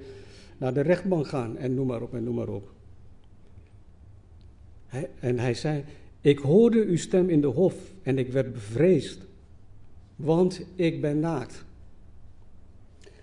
naar 0.58 0.74
de 0.74 0.80
rechtbank 0.80 1.26
gaan 1.26 1.56
en 1.56 1.74
noem 1.74 1.86
maar 1.86 2.02
op 2.02 2.14
en 2.14 2.24
noem 2.24 2.34
maar 2.34 2.48
op. 2.48 2.70
en 5.20 5.38
hij 5.38 5.54
zei, 5.54 5.84
ik 6.20 6.38
hoorde 6.38 6.84
uw 6.84 6.96
stem 6.96 7.28
in 7.28 7.40
de 7.40 7.46
hof 7.46 7.74
en 8.02 8.18
ik 8.18 8.32
werd 8.32 8.52
bevreesd, 8.52 9.20
want 10.16 10.64
ik 10.74 11.00
ben 11.00 11.20
naakt. 11.20 11.64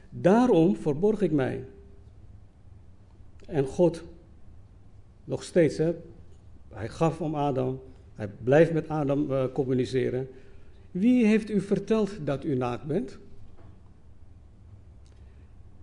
Daarom 0.09 0.76
verborg 0.76 1.21
ik 1.21 1.32
mij. 1.32 1.63
En 3.45 3.65
God, 3.65 4.03
nog 5.24 5.43
steeds, 5.43 5.78
hè, 5.78 5.93
hij 6.69 6.89
gaf 6.89 7.21
om 7.21 7.36
Adam, 7.36 7.80
hij 8.15 8.30
blijft 8.43 8.74
met 8.74 8.89
Adam 8.89 9.32
uh, 9.32 9.43
communiceren. 9.53 10.28
Wie 10.91 11.25
heeft 11.25 11.49
u 11.49 11.61
verteld 11.61 12.17
dat 12.23 12.43
u 12.43 12.55
naakt 12.55 12.83
bent? 12.83 13.17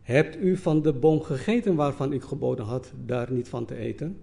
Hebt 0.02 0.36
u 0.36 0.56
van 0.56 0.82
de 0.82 0.92
boom 0.92 1.20
gegeten 1.20 1.74
waarvan 1.74 2.12
ik 2.12 2.22
geboden 2.22 2.64
had 2.64 2.92
daar 3.04 3.32
niet 3.32 3.48
van 3.48 3.64
te 3.64 3.76
eten? 3.76 4.20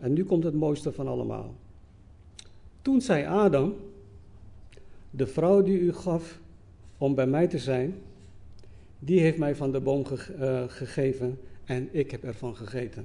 En 0.00 0.12
nu 0.12 0.24
komt 0.24 0.44
het 0.44 0.54
mooiste 0.54 0.92
van 0.92 1.08
allemaal. 1.08 1.54
Toen 2.82 3.00
zei 3.00 3.24
Adam, 3.24 3.74
de 5.10 5.26
vrouw 5.26 5.62
die 5.62 5.78
u 5.78 5.92
gaf 5.92 6.40
om 6.98 7.14
bij 7.14 7.26
mij 7.26 7.46
te 7.46 7.58
zijn, 7.58 7.94
die 8.98 9.20
heeft 9.20 9.38
mij 9.38 9.56
van 9.56 9.72
de 9.72 9.80
boom 9.80 10.04
uh, 10.40 10.62
gegeven 10.66 11.38
en 11.64 11.88
ik 11.92 12.10
heb 12.10 12.24
ervan 12.24 12.56
gegeten. 12.56 13.04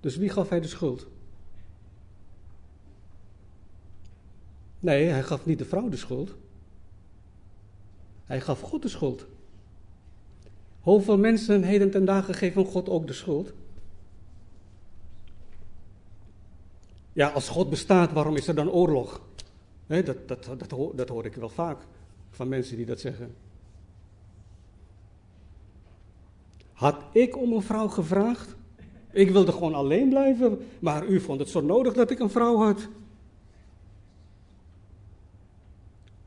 Dus 0.00 0.16
wie 0.16 0.28
gaf 0.28 0.48
hij 0.48 0.60
de 0.60 0.68
schuld? 0.68 1.06
Nee, 4.86 5.06
hij 5.08 5.22
gaf 5.22 5.46
niet 5.46 5.58
de 5.58 5.64
vrouw 5.64 5.88
de 5.88 5.96
schuld. 5.96 6.34
Hij 8.24 8.40
gaf 8.40 8.60
God 8.60 8.82
de 8.82 8.88
schuld. 8.88 9.26
Hoeveel 10.80 11.18
mensen 11.18 11.62
heden 11.62 11.90
ten 11.90 12.04
dagen 12.04 12.34
geven 12.34 12.64
God 12.64 12.88
ook 12.88 13.06
de 13.06 13.12
schuld? 13.12 13.52
Ja, 17.12 17.28
als 17.28 17.48
God 17.48 17.70
bestaat, 17.70 18.12
waarom 18.12 18.36
is 18.36 18.48
er 18.48 18.54
dan 18.54 18.70
oorlog? 18.70 19.20
dat, 19.86 20.28
dat, 20.28 20.48
dat, 20.58 20.70
hoor, 20.70 20.96
dat 20.96 21.08
hoor 21.08 21.24
ik 21.24 21.34
wel 21.34 21.48
vaak 21.48 21.78
van 22.30 22.48
mensen 22.48 22.76
die 22.76 22.86
dat 22.86 23.00
zeggen. 23.00 23.34
Had 26.72 27.02
ik 27.12 27.36
om 27.36 27.52
een 27.52 27.62
vrouw 27.62 27.88
gevraagd? 27.88 28.54
Ik 29.12 29.30
wilde 29.30 29.52
gewoon 29.52 29.74
alleen 29.74 30.08
blijven, 30.08 30.66
maar 30.78 31.06
u 31.06 31.20
vond 31.20 31.40
het 31.40 31.48
zo 31.48 31.60
nodig 31.60 31.92
dat 31.92 32.10
ik 32.10 32.18
een 32.18 32.30
vrouw 32.30 32.56
had. 32.56 32.88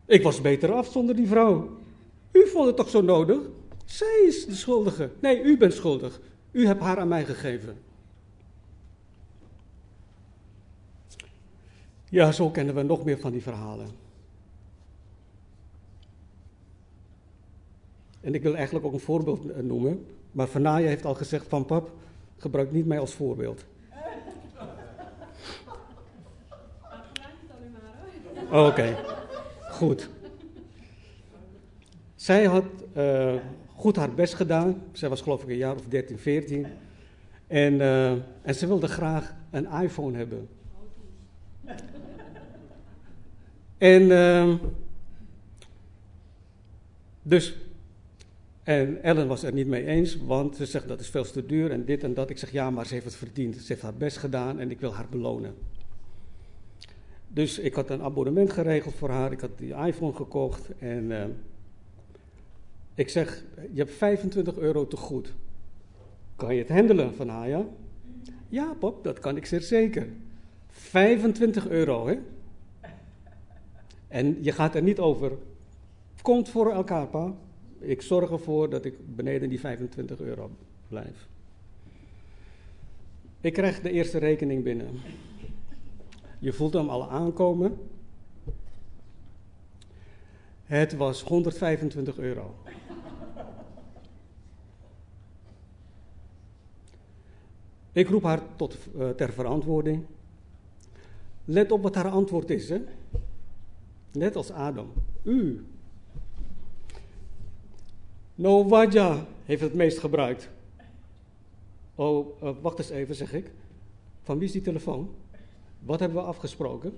Ik 0.09 0.23
was 0.23 0.41
beter 0.41 0.71
af 0.71 0.87
zonder 0.87 1.15
die 1.15 1.27
vrouw. 1.27 1.69
U 2.31 2.47
vond 2.47 2.67
het 2.67 2.75
toch 2.75 2.89
zo 2.89 3.01
nodig? 3.01 3.39
Zij 3.85 4.23
is 4.27 4.45
de 4.45 4.55
schuldige. 4.55 5.09
Nee, 5.19 5.41
u 5.41 5.57
bent 5.57 5.73
schuldig. 5.73 6.19
U 6.51 6.65
hebt 6.65 6.81
haar 6.81 6.97
aan 6.97 7.07
mij 7.07 7.25
gegeven. 7.25 7.77
Ja, 12.09 12.31
zo 12.31 12.49
kennen 12.49 12.75
we 12.75 12.81
nog 12.81 13.03
meer 13.05 13.19
van 13.19 13.31
die 13.31 13.41
verhalen. 13.41 13.87
En 18.21 18.33
ik 18.33 18.43
wil 18.43 18.55
eigenlijk 18.55 18.85
ook 18.85 18.93
een 18.93 18.99
voorbeeld 18.99 19.63
noemen. 19.63 20.05
Maar 20.31 20.47
Vanaya 20.47 20.87
heeft 20.87 21.05
al 21.05 21.15
gezegd 21.15 21.47
van 21.47 21.65
pap, 21.65 21.91
gebruik 22.37 22.71
niet 22.71 22.85
mij 22.85 22.99
als 22.99 23.13
voorbeeld. 23.13 23.65
Oké, 28.67 28.97
goed. 29.79 30.09
Zij 32.15 32.45
had 32.45 32.65
uh, 32.97 33.33
goed 33.75 33.95
haar 33.95 34.13
best 34.13 34.33
gedaan. 34.33 34.81
Zij 34.91 35.09
was 35.09 35.21
geloof 35.21 35.43
ik 35.43 35.49
een 35.49 35.57
jaar 35.57 35.75
of 35.75 35.85
13, 35.87 36.19
14. 36.19 36.67
En, 37.47 37.73
uh, 37.73 38.11
en 38.41 38.55
ze 38.55 38.67
wilde 38.67 38.87
graag 38.87 39.35
een 39.51 39.67
iPhone 39.71 40.17
hebben. 40.17 40.47
En 43.77 44.01
uh, 44.01 44.55
dus, 47.21 47.55
en 48.63 49.03
Ellen 49.03 49.27
was 49.27 49.43
er 49.43 49.53
niet 49.53 49.67
mee 49.67 49.85
eens, 49.85 50.17
want 50.17 50.55
ze 50.55 50.65
zegt 50.65 50.87
dat 50.87 50.99
is 50.99 51.09
veel 51.09 51.23
te 51.23 51.45
duur 51.45 51.71
en 51.71 51.85
dit 51.85 52.03
en 52.03 52.13
dat. 52.13 52.29
Ik 52.29 52.37
zeg 52.37 52.51
ja, 52.51 52.69
maar 52.69 52.85
ze 52.85 52.93
heeft 52.93 53.05
het 53.05 53.15
verdiend. 53.15 53.55
Ze 53.55 53.65
heeft 53.67 53.81
haar 53.81 53.93
best 53.93 54.17
gedaan 54.17 54.59
en 54.59 54.71
ik 54.71 54.79
wil 54.79 54.93
haar 54.93 55.09
belonen. 55.09 55.53
Dus 57.33 57.59
ik 57.59 57.73
had 57.73 57.89
een 57.89 58.01
abonnement 58.01 58.51
geregeld 58.51 58.95
voor 58.95 59.09
haar. 59.09 59.31
Ik 59.31 59.39
had 59.39 59.57
die 59.57 59.73
iPhone 59.73 60.13
gekocht 60.13 60.77
en 60.77 61.03
uh, 61.03 61.23
ik 62.93 63.09
zeg, 63.09 63.43
je 63.71 63.79
hebt 63.79 63.93
25 63.93 64.57
euro 64.57 64.87
te 64.87 64.97
goed. 64.97 65.33
Kan 66.35 66.55
je 66.55 66.61
het 66.61 66.69
handelen 66.69 67.15
van 67.15 67.29
haar, 67.29 67.47
ja? 67.47 67.65
Ja, 68.49 68.73
pop, 68.79 69.03
dat 69.03 69.19
kan 69.19 69.37
ik 69.37 69.45
zeer 69.45 69.61
zeker. 69.61 70.07
25 70.67 71.67
euro, 71.67 72.07
hè? 72.07 72.17
En 74.07 74.37
je 74.43 74.51
gaat 74.51 74.75
er 74.75 74.83
niet 74.83 74.99
over. 74.99 75.31
Komt 76.21 76.49
voor 76.49 76.71
elkaar, 76.71 77.07
pa. 77.07 77.33
Ik 77.79 78.01
zorg 78.01 78.31
ervoor 78.31 78.69
dat 78.69 78.85
ik 78.85 79.15
beneden 79.15 79.49
die 79.49 79.59
25 79.59 80.19
euro 80.19 80.49
blijf. 80.87 81.27
Ik 83.41 83.53
krijg 83.53 83.81
de 83.81 83.91
eerste 83.91 84.17
rekening 84.17 84.63
binnen. 84.63 84.87
Je 86.39 86.53
voelt 86.53 86.73
hem 86.73 86.89
al 86.89 87.09
aankomen. 87.09 87.77
Het 90.63 90.95
was 90.95 91.23
125 91.23 92.17
euro. 92.17 92.55
Ik 97.91 98.07
roep 98.09 98.23
haar 98.23 98.41
tot, 98.55 98.77
uh, 98.95 99.09
ter 99.09 99.33
verantwoording. 99.33 100.05
Let 101.45 101.71
op 101.71 101.81
wat 101.81 101.95
haar 101.95 102.09
antwoord 102.09 102.49
is. 102.49 102.69
Hè? 102.69 102.81
Net 104.11 104.35
als 104.35 104.51
Adam. 104.51 104.91
U. 105.23 105.65
Novaja 108.35 109.25
heeft 109.45 109.61
het 109.61 109.73
meest 109.73 109.99
gebruikt. 109.99 110.49
Oh, 111.95 112.43
uh, 112.43 112.49
wacht 112.61 112.77
eens 112.77 112.89
even, 112.89 113.15
zeg 113.15 113.33
ik. 113.33 113.51
Van 114.23 114.37
wie 114.37 114.47
is 114.47 114.53
die 114.53 114.61
telefoon? 114.61 115.09
Wat 115.79 115.99
hebben 115.99 116.17
we 116.17 116.27
afgesproken? 116.27 116.97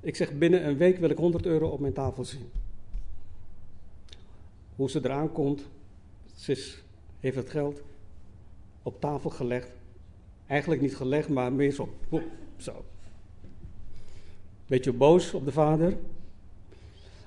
Ik 0.00 0.16
zeg, 0.16 0.38
binnen 0.38 0.66
een 0.66 0.76
week 0.76 0.98
wil 0.98 1.10
ik 1.10 1.18
100 1.18 1.46
euro 1.46 1.68
op 1.68 1.80
mijn 1.80 1.92
tafel 1.92 2.24
zien. 2.24 2.50
Hoe 4.76 4.90
ze 4.90 5.00
eraan 5.04 5.32
komt, 5.32 5.62
ze 6.34 6.76
heeft 7.20 7.36
het 7.36 7.50
geld 7.50 7.82
op 8.82 9.00
tafel 9.00 9.30
gelegd. 9.30 9.70
Eigenlijk 10.46 10.80
niet 10.80 10.96
gelegd, 10.96 11.28
maar 11.28 11.52
meer 11.52 11.72
zo. 11.72 11.88
Zo. 12.56 12.84
Beetje 14.66 14.92
boos 14.92 15.34
op 15.34 15.44
de 15.44 15.52
vader. 15.52 15.96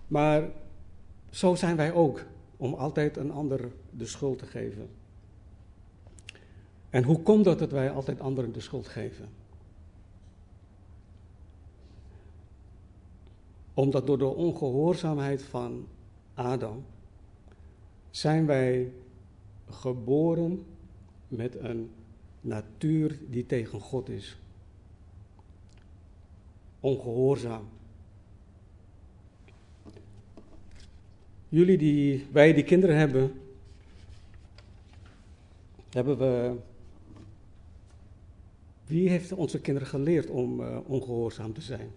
Maar 0.08 0.50
zo 1.30 1.56
zijn 1.56 1.76
wij 1.76 1.94
ook, 1.94 2.24
om 2.58 2.74
altijd 2.74 3.18
een 3.18 3.32
ander 3.32 3.72
de 3.92 4.06
schuld 4.06 4.40
te 4.40 4.46
geven. 4.46 4.90
En 6.90 7.04
hoe 7.04 7.22
komt 7.22 7.46
het 7.46 7.60
dat 7.60 7.72
wij 7.72 7.92
altijd 7.92 8.20
anderen 8.20 8.54
de 8.54 8.60
schuld 8.60 8.88
geven? 8.88 9.30
Omdat 13.76 14.08
door 14.08 14.18
de 14.18 14.26
ongehoorzaamheid 14.26 15.42
van 15.42 15.88
Adam 16.34 16.86
zijn 18.10 18.46
wij 18.46 18.92
geboren 19.70 20.66
met 21.28 21.56
een 21.60 21.90
natuur 22.42 23.20
die 23.30 23.46
tegen 23.46 23.80
God 23.80 24.10
is. 24.10 24.38
Ongehoorzaam. 26.80 27.68
Jullie 31.50 31.78
die, 31.78 32.28
wij 32.32 32.54
die 32.54 32.64
kinderen 32.64 32.98
hebben, 32.98 33.42
hebben 35.90 36.18
we. 36.18 36.56
Wie 38.86 39.10
heeft 39.10 39.32
onze 39.32 39.62
kinderen 39.62 39.88
geleerd 39.88 40.30
om 40.30 40.60
uh, 40.60 40.78
ongehoorzaam 40.86 41.54
te 41.54 41.62
zijn? 41.62 41.92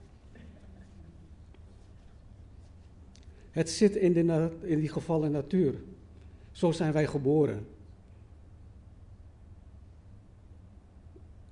Het 3.58 3.70
zit 3.70 3.96
in, 3.96 4.30
in 4.62 4.80
die 4.80 4.88
gevallen 4.88 5.30
natuur. 5.30 5.74
Zo 6.52 6.70
zijn 6.70 6.92
wij 6.92 7.06
geboren. 7.06 7.66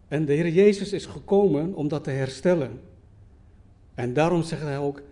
En 0.09 0.25
de 0.25 0.33
Heer 0.33 0.49
Jezus 0.49 0.93
is 0.93 1.07
gekomen 1.07 1.75
om 1.75 1.89
dat 1.89 2.05
te 2.05 2.11
herstellen. 2.11 2.81
En 3.95 4.13
daarom 4.13 4.43
zegt 4.43 4.63
hij 4.63 4.79
ook, 4.79 5.03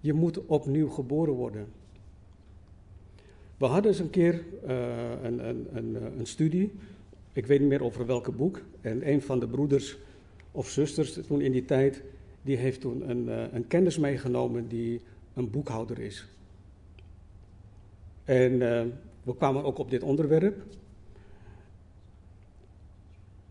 je 0.00 0.12
moet 0.12 0.46
opnieuw 0.46 0.88
geboren 0.88 1.34
worden. 1.34 1.66
We 3.56 3.66
hadden 3.66 3.90
eens 3.90 4.00
een 4.00 4.10
keer 4.10 4.34
uh, 4.34 4.78
een, 5.22 5.48
een, 5.48 5.66
een, 5.72 6.18
een, 6.18 6.26
studie, 6.26 6.72
ik 7.32 7.46
weet 7.46 7.60
niet 7.60 7.68
meer 7.68 7.84
over 7.84 8.06
welke 8.06 8.32
boek. 8.32 8.60
En 8.80 9.08
een 9.08 9.22
van 9.22 9.40
de 9.40 9.48
broeders 9.48 9.98
of 10.52 10.68
zusters 10.68 11.12
toen 11.26 11.40
in 11.40 11.52
die 11.52 11.64
tijd, 11.64 12.02
die 12.42 12.56
heeft 12.56 12.80
toen 12.80 13.10
een, 13.10 13.28
uh, 13.28 13.52
een 13.52 13.66
kennis 13.66 13.98
meegenomen 13.98 14.68
die 14.68 15.00
een 15.34 15.50
boekhouder 15.50 15.98
is. 15.98 16.26
En 18.30 18.52
uh, 18.52 18.82
we 19.22 19.36
kwamen 19.36 19.64
ook 19.64 19.78
op 19.78 19.90
dit 19.90 20.02
onderwerp. 20.02 20.62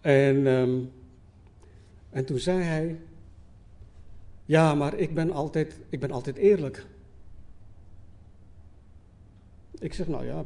En, 0.02 0.48
um, 0.48 0.92
en 2.10 2.26
toen 2.26 2.40
zei 2.40 2.62
hij, 2.62 3.00
ja, 4.46 4.76
maar 4.76 4.98
ik 4.98 5.14
ben 5.14 5.32
altijd, 5.32 5.80
ik 5.90 6.00
ben 6.00 6.12
altijd 6.12 6.36
eerlijk. 6.36 6.86
Ik 9.80 9.94
zeg, 9.94 10.08
nou 10.08 10.26
ja, 10.26 10.46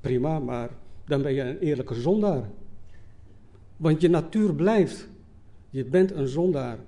prima, 0.00 0.38
maar 0.38 0.70
dan 1.04 1.22
ben 1.22 1.34
je 1.34 1.42
een 1.42 1.58
eerlijke 1.58 1.94
zondaar. 1.94 2.50
Want 3.76 4.00
je 4.00 4.08
natuur 4.08 4.54
blijft. 4.54 5.08
Je 5.70 5.84
bent 5.84 6.10
een 6.10 6.28
zondaar. 6.28 6.78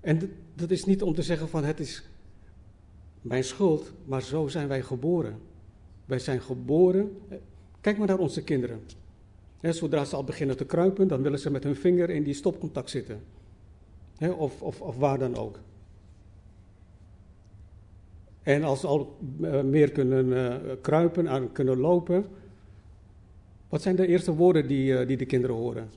En 0.00 0.36
dat 0.54 0.70
is 0.70 0.84
niet 0.84 1.02
om 1.02 1.14
te 1.14 1.22
zeggen 1.22 1.48
van 1.48 1.64
het 1.64 1.80
is 1.80 2.10
mijn 3.22 3.44
schuld, 3.44 3.92
maar 4.04 4.22
zo 4.22 4.48
zijn 4.48 4.68
wij 4.68 4.82
geboren. 4.82 5.38
Wij 6.04 6.18
zijn 6.18 6.40
geboren. 6.40 7.16
Kijk 7.80 7.98
maar 7.98 8.06
naar 8.06 8.18
onze 8.18 8.42
kinderen. 8.42 8.80
zodra 9.60 10.04
ze 10.04 10.16
al 10.16 10.24
beginnen 10.24 10.56
te 10.56 10.64
kruipen, 10.64 11.08
dan 11.08 11.22
willen 11.22 11.38
ze 11.38 11.50
met 11.50 11.64
hun 11.64 11.76
vinger 11.76 12.10
in 12.10 12.22
die 12.22 12.34
stopcontact 12.34 12.90
zitten. 12.90 13.20
of, 14.36 14.62
of, 14.62 14.80
of 14.80 14.96
waar 14.96 15.18
dan 15.18 15.36
ook. 15.36 15.58
En 18.42 18.62
als 18.62 18.80
ze 18.80 18.86
al 18.86 19.16
eh, 19.42 19.62
meer 19.62 19.92
kunnen 19.92 20.26
uh, 20.26 20.72
kruipen 20.80 21.26
en 21.26 21.52
kunnen 21.52 21.78
lopen, 21.78 22.24
wat 23.68 23.82
zijn 23.82 23.96
de 23.96 24.06
eerste 24.06 24.34
woorden 24.34 24.66
die, 24.68 25.06
die 25.06 25.16
de 25.16 25.26
kinderen 25.26 25.56
horen? 25.56 25.90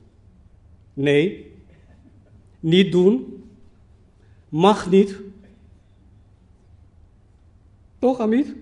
Nee, 0.94 1.52
niet 2.60 2.92
doen, 2.92 3.44
mag 4.48 4.90
niet. 4.90 5.20
Toch, 7.98 8.20
Amit? 8.20 8.54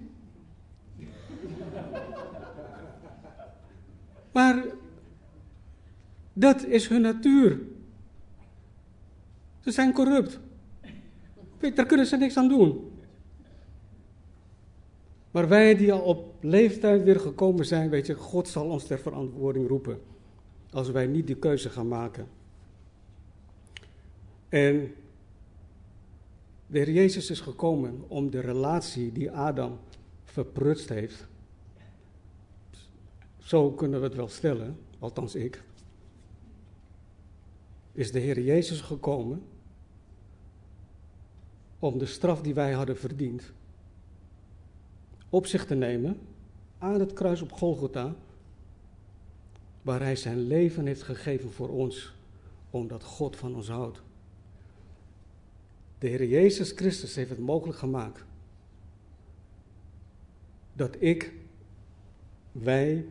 Maar 4.33 4.65
dat 6.33 6.65
is 6.65 6.89
hun 6.89 7.01
natuur. 7.01 7.61
Ze 9.61 9.71
zijn 9.71 9.93
corrupt. 9.93 10.41
Daar 11.75 11.87
kunnen 11.87 12.07
ze 12.07 12.17
niks 12.17 12.37
aan 12.37 12.49
doen. 12.49 12.93
Maar 15.31 15.49
wij 15.49 15.75
die 15.75 15.93
al 15.93 16.01
op 16.01 16.35
leeftijd 16.41 17.03
weer 17.03 17.21
gekomen 17.21 17.67
zijn, 17.67 17.91
weet 17.91 18.07
je, 18.07 18.15
God 18.15 18.49
zal 18.49 18.69
ons 18.69 18.87
ter 18.87 18.99
verantwoording 18.99 19.69
roepen. 19.69 20.01
Als 20.71 20.91
wij 20.91 21.07
niet 21.07 21.27
de 21.27 21.37
keuze 21.37 21.71
gaan 21.71 21.89
maken. 21.89 22.27
En 24.49 24.95
de 26.75 26.81
Heer 26.81 26.91
Jezus 26.91 27.31
is 27.31 27.41
gekomen 27.41 28.05
om 28.09 28.31
de 28.31 28.41
relatie 28.41 29.13
die 29.13 29.31
Adam 29.31 29.79
verprutst 30.25 30.89
heeft. 30.89 31.27
Zo 33.39 33.71
kunnen 33.71 34.01
we 34.01 34.07
het 34.07 34.15
wel 34.15 34.29
stellen, 34.29 34.79
althans 34.99 35.35
ik. 35.35 35.63
Is 37.93 38.13
de 38.13 38.19
Heer 38.19 38.41
Jezus 38.41 38.81
gekomen 38.81 39.43
om 41.79 41.99
de 41.99 42.07
straf 42.07 42.43
die 42.43 42.55
wij 42.55 42.73
hadden 42.73 42.97
verdiend 42.97 43.53
op 45.29 45.47
zich 45.47 45.67
te 45.67 45.75
nemen 45.75 46.19
aan 46.79 47.01
het 47.01 47.13
kruis 47.13 47.43
op 47.43 47.53
Golgotha, 47.53 48.15
waar 49.83 50.01
Hij 50.01 50.17
zijn 50.17 50.47
leven 50.47 50.87
heeft 50.87 51.03
gegeven 51.03 51.51
voor 51.51 51.69
ons, 51.69 52.15
omdat 52.71 53.03
God 53.03 53.37
van 53.37 53.55
ons 53.55 53.69
houdt. 53.69 54.03
De 55.99 56.09
Heer 56.09 56.25
Jezus 56.25 56.71
Christus 56.71 57.15
heeft 57.15 57.31
het 57.31 57.39
mogelijk 57.39 57.79
gemaakt 57.79 58.25
dat 60.73 60.97
ik, 60.99 61.33
wij, 62.53 63.05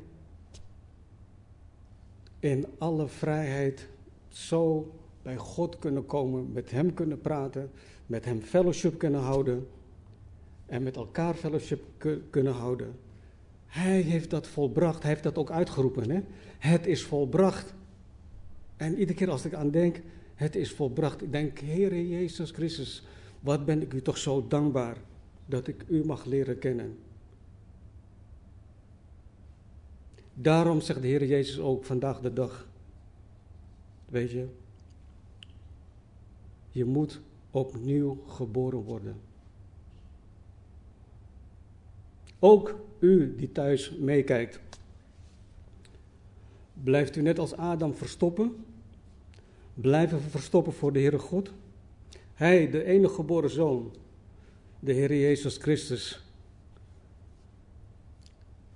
in 2.40 2.66
alle 2.78 3.08
vrijheid 3.08 3.88
zo 4.28 4.92
bij 5.22 5.36
God 5.36 5.80
kunnen 5.80 6.06
komen, 6.06 6.52
met 6.52 6.72
Hem 6.72 6.94
kunnen 6.94 7.22
praten, 7.22 7.72
met 8.06 8.26
Hem 8.26 8.42
fellowship 8.42 8.98
kunnen 8.98 9.22
houden 9.22 9.68
en 10.66 10.84
met 10.84 10.96
elkaar 10.96 11.34
fellowship 11.34 11.84
kunnen 12.30 12.54
houden. 12.54 12.96
Hij 13.66 14.02
heeft 14.02 14.30
dat 14.30 14.48
volbracht, 14.48 15.02
hij 15.02 15.12
heeft 15.12 15.24
dat 15.24 15.38
ook 15.38 15.52
uitgeroepen. 15.52 16.10
Hè? 16.10 16.22
Het 16.60 16.88
is 16.88 17.04
volbracht. 17.04 17.74
En 18.78 18.98
iedere 18.98 19.18
keer 19.18 19.30
als 19.30 19.46
ik 19.46 19.54
aan 19.54 19.72
denk, 19.72 20.02
het 20.36 20.56
is 20.56 20.72
volbracht. 20.72 21.22
Ik 21.22 21.32
denk, 21.32 21.60
Heere 21.60 22.10
Jezus 22.10 22.52
Christus, 22.52 23.04
wat 23.40 23.66
ben 23.66 23.82
ik 23.82 23.94
u 23.94 24.02
toch 24.02 24.18
zo 24.18 24.48
dankbaar 24.48 24.98
dat 25.46 25.68
ik 25.68 25.86
u 25.88 26.06
mag 26.06 26.26
leren 26.26 26.60
kennen. 26.60 26.98
Daarom 30.34 30.82
zegt 30.82 31.02
de 31.02 31.08
Heer 31.08 31.26
Jezus 31.26 31.60
ook 31.60 31.86
vandaag 31.86 32.20
de 32.20 32.34
dag, 32.34 32.68
weet 34.06 34.32
je, 34.32 34.48
je 36.72 36.86
moet 36.86 37.22
opnieuw 37.52 38.24
geboren 38.28 38.80
worden. 38.80 39.16
Ook 42.40 42.80
u 43.00 43.36
die 43.36 43.52
thuis 43.52 43.92
meekijkt. 43.92 44.60
Blijft 46.74 47.16
u 47.16 47.22
net 47.22 47.40
als 47.40 47.56
Adam 47.56 47.94
verstoppen? 47.94 48.56
Blijven 49.74 50.22
verstoppen 50.22 50.74
voor 50.74 50.94
de 50.94 51.00
Heere 51.00 51.20
God? 51.20 51.52
Hij, 52.34 52.70
de 52.70 52.84
enige 52.84 53.14
geboren 53.14 53.50
zoon, 53.50 53.92
de 54.80 54.94
Heer 54.94 55.16
Jezus 55.20 55.58
Christus, 55.58 56.24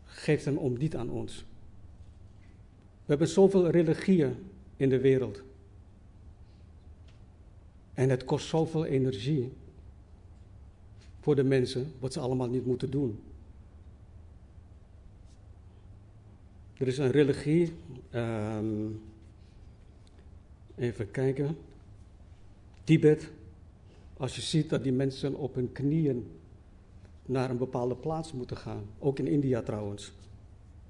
geeft 0.06 0.46
hem 0.46 0.58
om 0.58 0.78
niet 0.78 0.96
aan 0.96 1.10
ons. 1.10 1.46
We 2.78 3.14
hebben 3.14 3.28
zoveel 3.28 3.70
religieën 3.70 4.36
in 4.78 4.90
de 4.90 5.00
wereld. 5.00 5.44
En 7.94 8.10
het 8.10 8.24
kost 8.24 8.48
zoveel 8.48 8.86
energie 8.86 9.52
voor 11.20 11.36
de 11.36 11.44
mensen, 11.44 11.94
wat 12.00 12.14
ze 12.14 12.20
allemaal 12.20 12.50
niet 12.50 12.66
moeten 12.66 12.92
doen. 12.92 13.20
Er 16.74 16.88
is 16.88 16.98
een 16.98 17.12
religie, 17.12 17.74
ehm, 18.10 18.66
even 20.78 21.12
kijken, 21.12 21.58
Tibet. 22.84 23.30
Als 24.18 24.36
je 24.36 24.42
ziet 24.42 24.70
dat 24.70 24.84
die 24.84 24.92
mensen 24.92 25.36
op 25.36 25.56
hun 25.56 25.72
knieën 25.72 26.28
naar 27.26 27.50
een 27.50 27.58
bepaalde 27.58 27.96
plaats 27.96 28.34
moeten 28.34 28.58
gaan, 28.58 28.84
ook 29.00 29.20
in 29.20 29.28
India 29.28 29.62
trouwens, 29.62 30.14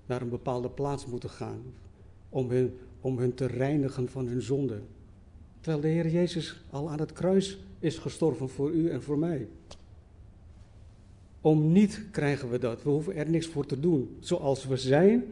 naar 0.05 0.21
een 0.21 0.29
bepaalde 0.29 0.69
plaats 0.69 1.05
moeten 1.05 1.29
gaan 1.29 1.61
om 2.29 2.49
hun, 2.49 2.77
om 3.01 3.17
hun 3.17 3.33
te 3.33 3.45
reinigen 3.45 4.09
van 4.09 4.27
hun 4.27 4.41
zonde. 4.41 4.81
Terwijl 5.59 5.81
de 5.81 5.87
Heer 5.87 6.07
Jezus 6.07 6.63
al 6.69 6.89
aan 6.89 6.99
het 6.99 7.13
kruis 7.13 7.59
is 7.79 7.97
gestorven 7.97 8.49
voor 8.49 8.71
u 8.71 8.89
en 8.89 9.03
voor 9.03 9.17
mij. 9.17 9.47
Om 11.41 11.71
niet 11.71 12.03
krijgen 12.11 12.49
we 12.49 12.59
dat. 12.59 12.83
We 12.83 12.89
hoeven 12.89 13.15
er 13.15 13.29
niks 13.29 13.47
voor 13.47 13.65
te 13.65 13.79
doen. 13.79 14.17
Zoals 14.19 14.65
we 14.65 14.77
zijn, 14.77 15.23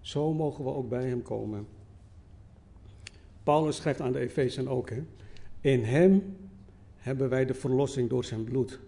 zo 0.00 0.32
mogen 0.32 0.64
we 0.64 0.70
ook 0.70 0.88
bij 0.88 1.08
Hem 1.08 1.22
komen. 1.22 1.66
Paulus 3.46 3.76
schrijft 3.76 4.00
aan 4.00 4.12
de 4.12 4.18
Efezen 4.18 4.68
ook: 4.68 4.90
hè? 4.90 5.02
In 5.60 5.84
Hem 5.84 6.36
hebben 6.96 7.28
wij 7.28 7.44
de 7.44 7.54
verlossing 7.54 8.08
door 8.08 8.24
Zijn 8.24 8.44
bloed. 8.44 8.80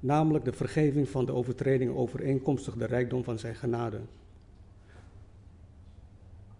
Namelijk 0.00 0.44
de 0.44 0.52
vergeving 0.52 1.08
van 1.08 1.24
de 1.24 1.32
overtredingen 1.32 1.96
overeenkomstig 1.96 2.74
de 2.74 2.84
rijkdom 2.84 3.24
van 3.24 3.38
Zijn 3.38 3.54
genade. 3.54 4.00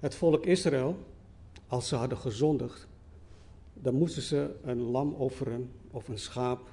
Het 0.00 0.14
volk 0.14 0.46
Israël, 0.46 0.96
als 1.66 1.88
ze 1.88 1.96
hadden 1.96 2.18
gezondigd, 2.18 2.88
dan 3.74 3.94
moesten 3.94 4.22
ze 4.22 4.54
een 4.62 4.80
lam 4.80 5.12
offeren, 5.12 5.70
of 5.90 6.08
een 6.08 6.18
schaap, 6.18 6.70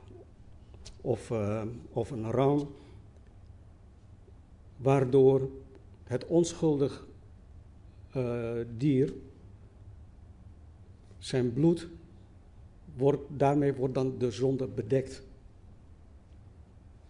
of, 1.01 1.29
uh, 1.29 1.63
of 1.89 2.11
een 2.11 2.31
ram, 2.31 2.69
waardoor 4.77 5.49
het 6.03 6.25
onschuldig 6.25 7.07
uh, 8.15 8.51
dier, 8.77 9.13
zijn 11.19 11.53
bloed, 11.53 11.87
wordt, 12.95 13.21
daarmee 13.37 13.73
wordt 13.73 13.93
dan 13.93 14.17
de 14.17 14.31
zonde 14.31 14.67
bedekt. 14.67 15.23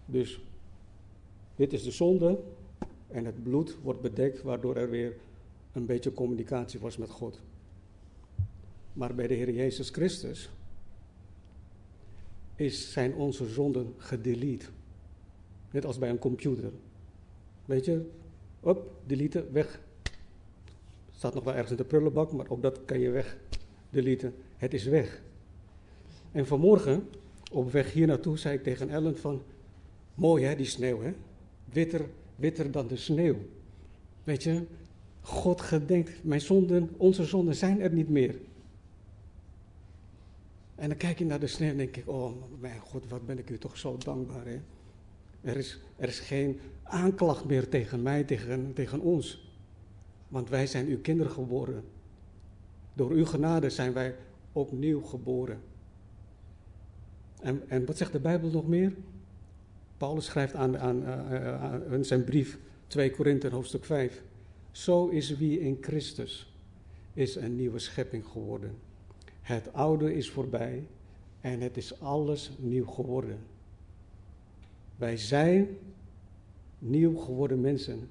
Dus 0.05 0.41
dit 1.55 1.73
is 1.73 1.83
de 1.83 1.91
zonde 1.91 2.39
en 3.07 3.25
het 3.25 3.43
bloed 3.43 3.77
wordt 3.81 4.01
bedekt, 4.01 4.41
waardoor 4.41 4.75
er 4.75 4.89
weer 4.89 5.15
een 5.73 5.85
beetje 5.85 6.13
communicatie 6.13 6.79
was 6.79 6.97
met 6.97 7.09
God. 7.09 7.39
Maar 8.93 9.15
bij 9.15 9.27
de 9.27 9.33
Heer 9.33 9.51
Jezus 9.51 9.89
Christus 9.89 10.49
is, 12.55 12.91
zijn 12.91 13.13
onze 13.13 13.45
zonden 13.45 13.93
gedelete. 13.97 14.65
Net 15.71 15.85
als 15.85 15.97
bij 15.97 16.09
een 16.09 16.19
computer. 16.19 16.71
Weet 17.65 17.85
je, 17.85 18.09
op, 18.59 18.91
delete, 19.05 19.45
weg. 19.51 19.81
Staat 21.11 21.33
nog 21.33 21.43
wel 21.43 21.53
ergens 21.53 21.71
in 21.71 21.77
de 21.77 21.83
prullenbak, 21.83 22.31
maar 22.31 22.49
ook 22.49 22.61
dat 22.61 22.85
kan 22.85 22.99
je 22.99 23.09
weg 23.09 23.37
deleten. 23.89 24.33
Het 24.57 24.73
is 24.73 24.83
weg. 24.83 25.21
En 26.31 26.47
vanmorgen, 26.47 27.09
op 27.51 27.71
weg 27.71 27.93
hier 27.93 28.07
naartoe, 28.07 28.37
zei 28.37 28.55
ik 28.55 28.63
tegen 28.63 28.89
Ellen 28.89 29.17
van, 29.17 29.41
mooi 30.15 30.43
hè, 30.45 30.55
die 30.55 30.65
sneeuw 30.65 31.01
hè. 31.01 31.13
Witter, 31.65 32.05
witter 32.35 32.71
dan 32.71 32.87
de 32.87 32.95
sneeuw. 32.95 33.35
Weet 34.23 34.43
je, 34.43 34.63
God 35.21 35.61
gedenkt, 35.61 36.23
mijn 36.23 36.41
zonden, 36.41 36.89
onze 36.97 37.23
zonden 37.23 37.55
zijn 37.55 37.81
er 37.81 37.91
niet 37.91 38.09
meer. 38.09 38.35
En 40.75 40.89
dan 40.89 40.97
kijk 40.97 41.19
je 41.19 41.25
naar 41.25 41.39
de 41.39 41.47
sneeuw 41.47 41.69
en 41.69 41.77
denk 41.77 41.97
ik, 41.97 42.07
oh 42.07 42.33
mijn 42.59 42.79
God, 42.79 43.07
wat 43.09 43.25
ben 43.25 43.37
ik 43.37 43.49
u 43.49 43.57
toch 43.57 43.77
zo 43.77 43.97
dankbaar. 43.97 44.45
Hè? 44.45 44.59
Er, 45.41 45.57
is, 45.57 45.79
er 45.95 46.07
is 46.07 46.19
geen 46.19 46.59
aanklacht 46.83 47.45
meer 47.45 47.69
tegen 47.69 48.01
mij, 48.01 48.23
tegen, 48.23 48.73
tegen 48.73 48.99
ons. 48.99 49.53
Want 50.27 50.49
wij 50.49 50.67
zijn 50.67 50.87
uw 50.87 50.99
kinderen 51.01 51.31
geboren. 51.31 51.83
Door 52.99 53.11
uw 53.11 53.25
genade 53.25 53.69
zijn 53.69 53.93
wij 53.93 54.15
opnieuw 54.51 55.01
geboren. 55.01 55.61
En, 57.41 57.61
en 57.67 57.85
wat 57.85 57.97
zegt 57.97 58.11
de 58.11 58.19
Bijbel 58.19 58.49
nog 58.49 58.67
meer? 58.67 58.93
Paulus 59.97 60.25
schrijft 60.25 60.53
aan, 60.53 60.77
aan, 60.77 61.05
aan, 61.05 61.83
aan 61.91 62.05
zijn 62.05 62.23
brief 62.23 62.59
2 62.87 63.11
Korinthe 63.11 63.49
hoofdstuk 63.49 63.85
5. 63.85 64.23
Zo 64.71 65.07
is 65.07 65.37
wie 65.37 65.59
in 65.59 65.77
Christus 65.81 66.53
is 67.13 67.35
een 67.35 67.55
nieuwe 67.55 67.79
schepping 67.79 68.25
geworden. 68.25 68.75
Het 69.41 69.73
oude 69.73 70.13
is 70.13 70.29
voorbij 70.29 70.87
en 71.41 71.61
het 71.61 71.77
is 71.77 71.99
alles 72.01 72.51
nieuw 72.57 72.85
geworden. 72.85 73.39
Wij 74.97 75.17
zijn 75.17 75.67
nieuw 76.79 77.17
geworden 77.17 77.61
mensen. 77.61 78.09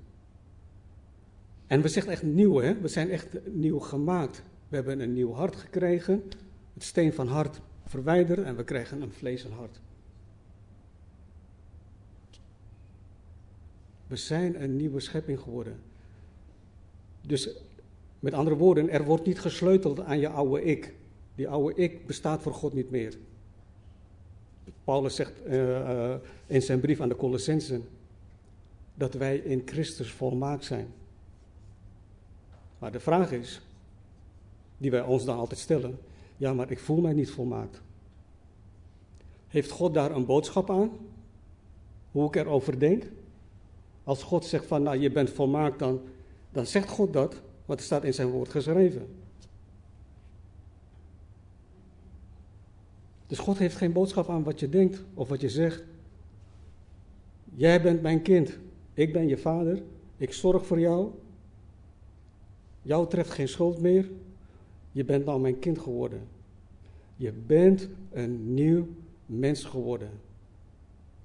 En 1.66 1.82
we 1.82 1.88
zeggen 1.88 2.12
echt 2.12 2.22
nieuw, 2.22 2.56
hè? 2.56 2.80
We 2.80 2.88
zijn 2.88 3.10
echt 3.10 3.46
nieuw 3.46 3.78
gemaakt. 3.78 4.42
We 4.68 4.76
hebben 4.76 5.00
een 5.00 5.12
nieuw 5.12 5.32
hart 5.32 5.56
gekregen. 5.56 6.22
Het 6.74 6.82
steen 6.82 7.12
van 7.12 7.28
hart 7.28 7.60
verwijderen 7.86 8.44
en 8.44 8.56
we 8.56 8.64
krijgen 8.64 9.02
een 9.02 9.12
vlees 9.12 9.44
hart. 9.46 9.80
We 14.06 14.16
zijn 14.16 14.62
een 14.62 14.76
nieuwe 14.76 15.00
schepping 15.00 15.40
geworden. 15.40 15.80
Dus 17.20 17.50
met 18.20 18.32
andere 18.32 18.56
woorden, 18.56 18.90
er 18.90 19.04
wordt 19.04 19.26
niet 19.26 19.40
gesleuteld 19.40 20.00
aan 20.00 20.18
je 20.18 20.28
oude 20.28 20.64
ik. 20.64 20.94
Die 21.34 21.48
oude 21.48 21.74
ik 21.74 22.06
bestaat 22.06 22.42
voor 22.42 22.54
God 22.54 22.72
niet 22.72 22.90
meer. 22.90 23.14
Paulus 24.84 25.14
zegt 25.14 25.32
uh, 25.46 26.14
in 26.46 26.62
zijn 26.62 26.80
brief 26.80 27.00
aan 27.00 27.08
de 27.08 27.16
Colossensen 27.16 27.88
dat 28.94 29.14
wij 29.14 29.36
in 29.36 29.62
Christus 29.64 30.12
volmaakt 30.12 30.64
zijn. 30.64 30.92
Maar 32.78 32.92
de 32.92 33.00
vraag 33.00 33.32
is, 33.32 33.60
die 34.78 34.90
wij 34.90 35.02
ons 35.02 35.24
dan 35.24 35.38
altijd 35.38 35.60
stellen, 35.60 35.98
ja, 36.36 36.54
maar 36.54 36.70
ik 36.70 36.78
voel 36.78 37.00
mij 37.00 37.12
niet 37.12 37.30
volmaakt. 37.30 37.82
Heeft 39.48 39.70
God 39.70 39.94
daar 39.94 40.10
een 40.10 40.26
boodschap 40.26 40.70
aan? 40.70 40.90
Hoe 42.10 42.26
ik 42.26 42.36
erover 42.36 42.78
denk? 42.78 43.04
Als 44.04 44.22
God 44.22 44.44
zegt 44.44 44.66
van, 44.66 44.82
nou, 44.82 44.98
je 44.98 45.10
bent 45.10 45.30
volmaakt, 45.30 45.78
dan, 45.78 46.00
dan 46.50 46.66
zegt 46.66 46.88
God 46.88 47.12
dat, 47.12 47.40
wat 47.66 47.78
er 47.78 47.84
staat 47.84 48.04
in 48.04 48.14
zijn 48.14 48.28
woord 48.28 48.48
geschreven. 48.48 49.06
Dus 53.26 53.38
God 53.38 53.58
heeft 53.58 53.76
geen 53.76 53.92
boodschap 53.92 54.28
aan 54.28 54.42
wat 54.42 54.60
je 54.60 54.68
denkt 54.68 55.04
of 55.14 55.28
wat 55.28 55.40
je 55.40 55.50
zegt. 55.50 55.84
Jij 57.54 57.82
bent 57.82 58.02
mijn 58.02 58.22
kind, 58.22 58.58
ik 58.94 59.12
ben 59.12 59.28
je 59.28 59.38
vader, 59.38 59.82
ik 60.16 60.32
zorg 60.32 60.66
voor 60.66 60.80
jou. 60.80 61.10
Jou 62.82 63.08
treft 63.08 63.30
geen 63.30 63.48
schuld 63.48 63.80
meer, 63.80 64.10
je 64.92 65.04
bent 65.04 65.24
nou 65.24 65.40
mijn 65.40 65.58
kind 65.58 65.78
geworden. 65.78 66.20
Je 67.16 67.32
bent 67.32 67.88
een 68.10 68.54
nieuw 68.54 68.88
mens 69.26 69.64
geworden. 69.64 70.10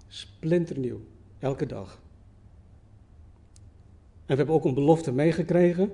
Splinternieuw, 0.07 0.99
elke 1.39 1.66
dag. 1.66 2.01
En 4.26 4.30
we 4.30 4.36
hebben 4.36 4.55
ook 4.55 4.66
een 4.66 4.74
belofte 4.74 5.11
meegekregen. 5.11 5.91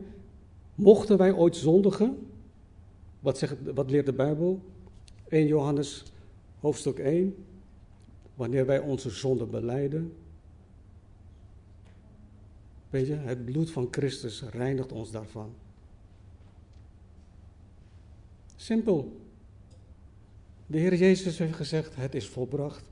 Mochten 0.76 1.17
wij 1.17 1.34
ooit 1.34 1.55
zondigen, 1.55 2.17
wat, 3.20 3.38
zegt, 3.38 3.55
wat 3.74 3.89
leert 3.89 4.05
de 4.05 4.13
Bijbel? 4.13 4.59
1 5.28 5.47
Johannes 5.47 6.03
hoofdstuk 6.59 6.99
1. 6.99 7.36
Wanneer 8.36 8.65
wij 8.65 8.80
onze 8.80 9.09
zonde 9.09 9.45
beleiden. 9.45 10.13
Weet 12.89 13.07
je, 13.07 13.13
het 13.13 13.45
bloed 13.45 13.72
van 13.72 13.88
Christus 13.91 14.43
reinigt 14.43 14.91
ons 14.91 15.11
daarvan. 15.11 15.53
Simpel. 18.60 19.18
De 20.68 20.78
Heer 20.78 20.95
Jezus 20.95 21.38
heeft 21.38 21.55
gezegd: 21.55 21.95
Het 21.95 22.16
is 22.16 22.28
volbracht. 22.28 22.84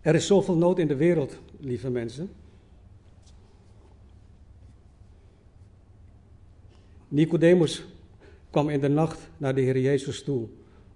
Er 0.00 0.14
is 0.14 0.26
zoveel 0.26 0.56
nood 0.56 0.78
in 0.78 0.88
de 0.88 0.96
wereld, 0.96 1.38
lieve 1.58 1.90
mensen. 1.90 2.30
Nicodemus 7.08 7.84
kwam 8.50 8.68
in 8.68 8.80
de 8.80 8.88
nacht 8.88 9.28
naar 9.36 9.54
de 9.54 9.60
Heer 9.60 9.80
Jezus 9.80 10.22
toe 10.22 10.48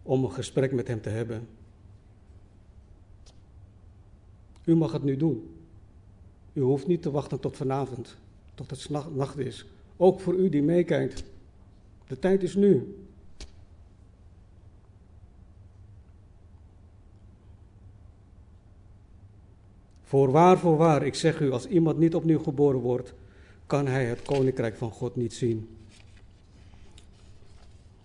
om 0.02 0.24
een 0.24 0.32
gesprek 0.32 0.72
met 0.72 0.88
hem 0.88 1.00
te 1.00 1.08
hebben. 1.08 1.48
U 4.64 4.74
mag 4.74 4.92
het 4.92 5.02
nu 5.02 5.16
doen. 5.16 5.50
U 6.52 6.60
hoeft 6.60 6.86
niet 6.86 7.02
te 7.02 7.10
wachten 7.10 7.40
tot 7.40 7.56
vanavond, 7.56 8.16
tot 8.54 8.70
het 8.70 8.88
nacht 9.14 9.38
is. 9.38 9.66
Ook 9.96 10.20
voor 10.20 10.34
u 10.34 10.48
die 10.48 10.62
meekijkt. 10.62 11.24
De 12.06 12.18
tijd 12.18 12.42
is 12.42 12.54
nu. 12.54 12.96
Voorwaar, 20.02 20.58
voorwaar, 20.58 21.06
ik 21.06 21.14
zeg 21.14 21.40
u, 21.40 21.50
als 21.50 21.66
iemand 21.66 21.98
niet 21.98 22.14
opnieuw 22.14 22.38
geboren 22.38 22.80
wordt, 22.80 23.14
kan 23.66 23.86
hij 23.86 24.04
het 24.04 24.22
koninkrijk 24.22 24.76
van 24.76 24.90
God 24.90 25.16
niet 25.16 25.34
zien. 25.34 25.68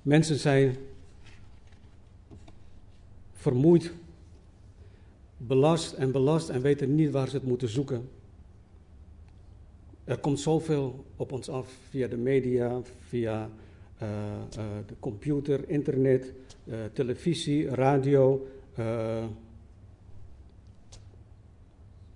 Mensen 0.01 0.35
zijn 0.35 0.75
vermoeid, 3.33 3.93
belast 5.37 5.93
en 5.93 6.11
belast 6.11 6.49
en 6.49 6.61
weten 6.61 6.95
niet 6.95 7.11
waar 7.11 7.29
ze 7.29 7.35
het 7.35 7.45
moeten 7.45 7.69
zoeken. 7.69 8.09
Er 10.03 10.17
komt 10.17 10.39
zoveel 10.39 11.05
op 11.15 11.31
ons 11.31 11.49
af 11.49 11.73
via 11.89 12.07
de 12.07 12.17
media, 12.17 12.81
via 12.99 13.49
de 14.85 14.95
computer, 14.99 15.69
internet, 15.69 16.33
uh, 16.63 16.75
televisie, 16.93 17.69
radio, 17.69 18.47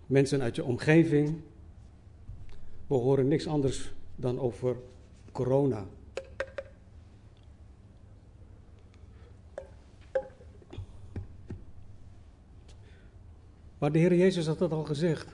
mensen 0.05 0.41
uit 0.41 0.55
je 0.55 0.63
omgeving. 0.63 1.41
We 2.88 2.95
horen 2.95 3.27
niks 3.27 3.47
anders 3.47 3.93
dan 4.15 4.39
over 4.39 4.75
corona. 5.31 5.86
Maar 13.77 13.91
de 13.91 13.99
Heer 13.99 14.15
Jezus 14.15 14.47
had 14.47 14.57
dat 14.57 14.71
al 14.71 14.83
gezegd. 14.83 15.27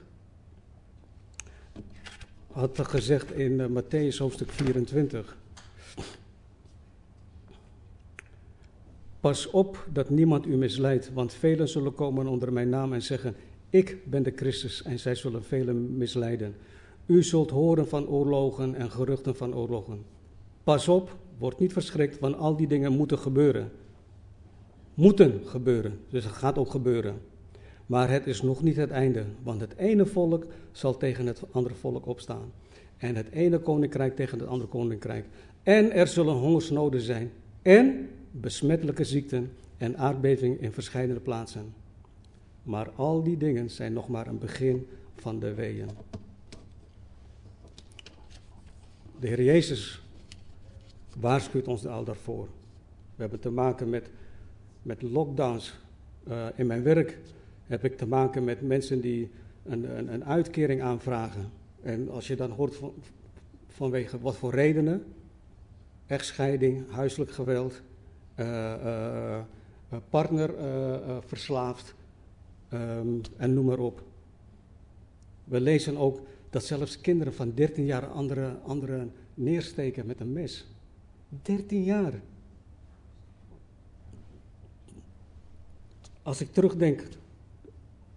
Had 2.51 2.75
dat 2.75 2.87
gezegd 2.87 3.31
in 3.31 3.83
Matthäus 3.83 4.17
hoofdstuk 4.17 4.51
24. 4.51 5.39
Pas 9.21 9.49
op 9.49 9.87
dat 9.93 10.09
niemand 10.09 10.45
u 10.45 10.57
misleidt, 10.57 11.13
want 11.13 11.33
velen 11.33 11.67
zullen 11.67 11.93
komen 11.93 12.27
onder 12.27 12.53
mijn 12.53 12.69
naam 12.69 12.93
en 12.93 13.01
zeggen: 13.01 13.35
Ik 13.69 13.97
ben 14.05 14.23
de 14.23 14.33
Christus, 14.35 14.83
en 14.83 14.99
zij 14.99 15.15
zullen 15.15 15.43
velen 15.43 15.97
misleiden. 15.97 16.55
U 17.05 17.23
zult 17.23 17.49
horen 17.49 17.87
van 17.87 18.07
oorlogen 18.07 18.75
en 18.75 18.91
geruchten 18.91 19.35
van 19.35 19.55
oorlogen. 19.55 20.03
Pas 20.63 20.87
op, 20.87 21.15
word 21.37 21.59
niet 21.59 21.73
verschrikt, 21.73 22.19
want 22.19 22.35
al 22.37 22.55
die 22.55 22.67
dingen 22.67 22.91
moeten 22.91 23.17
gebeuren. 23.17 23.71
Moeten 24.93 25.41
gebeuren, 25.45 25.99
dus 26.09 26.23
het 26.23 26.33
gaat 26.33 26.57
ook 26.57 26.71
gebeuren. 26.71 27.21
Maar 27.85 28.09
het 28.09 28.27
is 28.27 28.41
nog 28.41 28.63
niet 28.63 28.75
het 28.75 28.91
einde, 28.91 29.25
want 29.43 29.61
het 29.61 29.75
ene 29.77 30.05
volk 30.05 30.45
zal 30.71 30.97
tegen 30.97 31.25
het 31.25 31.43
andere 31.51 31.75
volk 31.75 32.07
opstaan. 32.07 32.51
En 32.97 33.15
het 33.15 33.29
ene 33.31 33.59
koninkrijk 33.59 34.15
tegen 34.15 34.39
het 34.39 34.47
andere 34.47 34.69
koninkrijk. 34.69 35.25
En 35.63 35.91
er 35.91 36.07
zullen 36.07 36.33
hongersnoden 36.33 37.01
zijn. 37.01 37.31
En 37.61 38.09
besmettelijke 38.31 39.03
ziekten 39.03 39.51
en 39.77 39.97
aardbeving 39.97 40.61
in 40.61 40.71
verschillende 40.71 41.19
plaatsen. 41.19 41.73
Maar 42.63 42.89
al 42.89 43.23
die 43.23 43.37
dingen 43.37 43.69
zijn 43.69 43.93
nog 43.93 44.07
maar 44.07 44.27
een 44.27 44.39
begin 44.39 44.87
van 45.15 45.39
de 45.39 45.53
weeën. 45.53 45.89
De 49.19 49.27
Heer 49.27 49.43
Jezus 49.43 50.01
waarschuwt 51.19 51.67
ons 51.67 51.87
al 51.87 52.03
daarvoor. 52.03 52.47
We 53.15 53.21
hebben 53.21 53.39
te 53.39 53.49
maken 53.49 53.89
met, 53.89 54.09
met 54.81 55.01
lockdowns 55.01 55.73
uh, 56.27 56.47
in 56.55 56.67
mijn 56.67 56.83
werk 56.83 57.17
heb 57.65 57.83
ik 57.83 57.97
te 57.97 58.07
maken 58.07 58.43
met 58.43 58.61
mensen 58.61 59.01
die 59.01 59.29
een, 59.63 59.97
een, 59.97 60.13
een 60.13 60.25
uitkering 60.25 60.81
aanvragen. 60.81 61.49
En 61.81 62.09
als 62.09 62.27
je 62.27 62.35
dan 62.35 62.51
hoort 62.51 62.75
van, 62.75 62.93
vanwege 63.67 64.19
wat 64.19 64.35
voor 64.35 64.53
redenen, 64.53 65.03
echtscheiding, 66.05 66.91
huiselijk 66.91 67.31
geweld, 67.31 67.81
partner 70.09 70.57
uh, 70.57 71.17
verslaafd 71.25 71.95
um, 72.73 73.21
en 73.37 73.53
noem 73.53 73.65
maar 73.65 73.79
op. 73.79 74.03
We 75.43 75.61
lezen 75.61 75.97
ook 75.97 76.21
dat 76.49 76.63
zelfs 76.63 77.01
kinderen 77.01 77.33
van 77.33 77.51
13 77.53 77.85
jaar 77.85 78.07
anderen 78.07 78.63
andere 78.63 79.07
neersteken 79.33 80.05
met 80.05 80.19
een 80.19 80.33
mes. 80.33 80.67
13 81.41 81.83
jaar. 81.83 82.13
Als 86.23 86.41
ik 86.41 86.53
terugdenk 86.53 87.03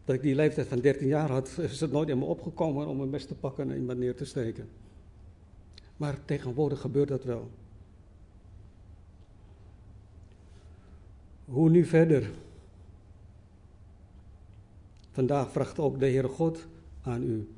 dat 0.05 0.15
ik 0.15 0.23
die 0.23 0.35
leeftijd 0.35 0.67
van 0.67 0.81
13 0.81 1.07
jaar 1.07 1.31
had, 1.31 1.59
is 1.71 1.81
het 1.81 1.93
nooit 1.93 2.09
in 2.09 2.19
me 2.19 2.25
opgekomen 2.25 2.87
om 2.87 3.01
een 3.01 3.11
mes 3.11 3.27
te 3.27 3.35
pakken 3.35 3.71
en 3.71 3.77
iemand 3.77 3.99
neer 3.99 4.17
te 4.17 4.25
steken. 4.25 4.69
Maar 5.97 6.25
tegenwoordig 6.25 6.81
gebeurt 6.81 7.09
dat 7.09 7.25
wel. 7.25 7.51
Hoe 11.45 11.71
nu 11.71 11.85
verder? 11.85 12.31
Vandaag 15.11 15.51
vraagt 15.51 15.79
ook 15.79 15.99
de 15.99 16.07
Heere 16.07 16.29
God 16.29 16.67
aan 17.03 17.23
u. 17.23 17.49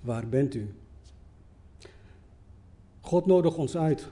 Waar 0.00 0.28
bent 0.28 0.54
u? 0.54 0.74
God 3.00 3.26
nodigt 3.26 3.56
ons 3.56 3.76
uit 3.76 4.08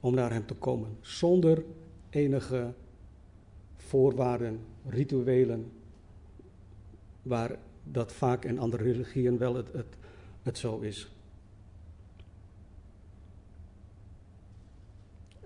om 0.00 0.14
naar 0.14 0.32
Hem 0.32 0.46
te 0.46 0.54
komen, 0.54 0.96
zonder 1.00 1.64
enige 2.10 2.72
voorwaarden, 3.76 4.60
rituelen, 4.88 5.72
waar 7.22 7.58
dat 7.82 8.12
vaak 8.12 8.44
in 8.44 8.58
andere 8.58 8.82
religieën 8.82 9.38
wel 9.38 9.54
het, 9.54 9.72
het, 9.72 9.96
het 10.42 10.58
zo 10.58 10.78
is. 10.78 11.15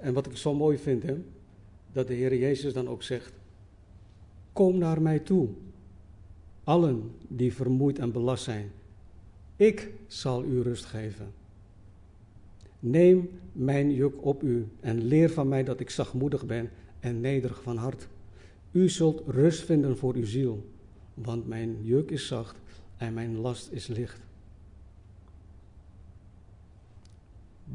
En 0.00 0.12
wat 0.12 0.26
ik 0.26 0.36
zo 0.36 0.54
mooi 0.54 0.78
vind, 0.78 1.02
hè, 1.02 1.16
dat 1.92 2.06
de 2.06 2.14
Heer 2.14 2.36
Jezus 2.36 2.72
dan 2.72 2.88
ook 2.88 3.02
zegt: 3.02 3.32
Kom 4.52 4.78
naar 4.78 5.02
mij 5.02 5.18
toe, 5.18 5.48
allen 6.64 7.10
die 7.28 7.54
vermoeid 7.54 7.98
en 7.98 8.12
belast 8.12 8.44
zijn, 8.44 8.70
Ik 9.56 9.90
zal 10.06 10.44
u 10.44 10.60
rust 10.60 10.84
geven. 10.84 11.32
Neem 12.80 13.30
mijn 13.52 13.94
juk 13.94 14.24
op 14.24 14.42
u 14.42 14.66
en 14.80 15.04
leer 15.04 15.30
van 15.30 15.48
mij 15.48 15.64
dat 15.64 15.80
ik 15.80 15.90
zachtmoedig 15.90 16.46
ben 16.46 16.70
en 17.00 17.20
nederig 17.20 17.62
van 17.62 17.76
hart. 17.76 18.08
U 18.72 18.88
zult 18.88 19.22
rust 19.26 19.64
vinden 19.64 19.96
voor 19.96 20.14
uw 20.14 20.26
ziel, 20.26 20.66
want 21.14 21.46
mijn 21.46 21.76
juk 21.82 22.10
is 22.10 22.26
zacht 22.26 22.56
en 22.96 23.14
mijn 23.14 23.36
last 23.36 23.70
is 23.70 23.86
licht. 23.86 24.20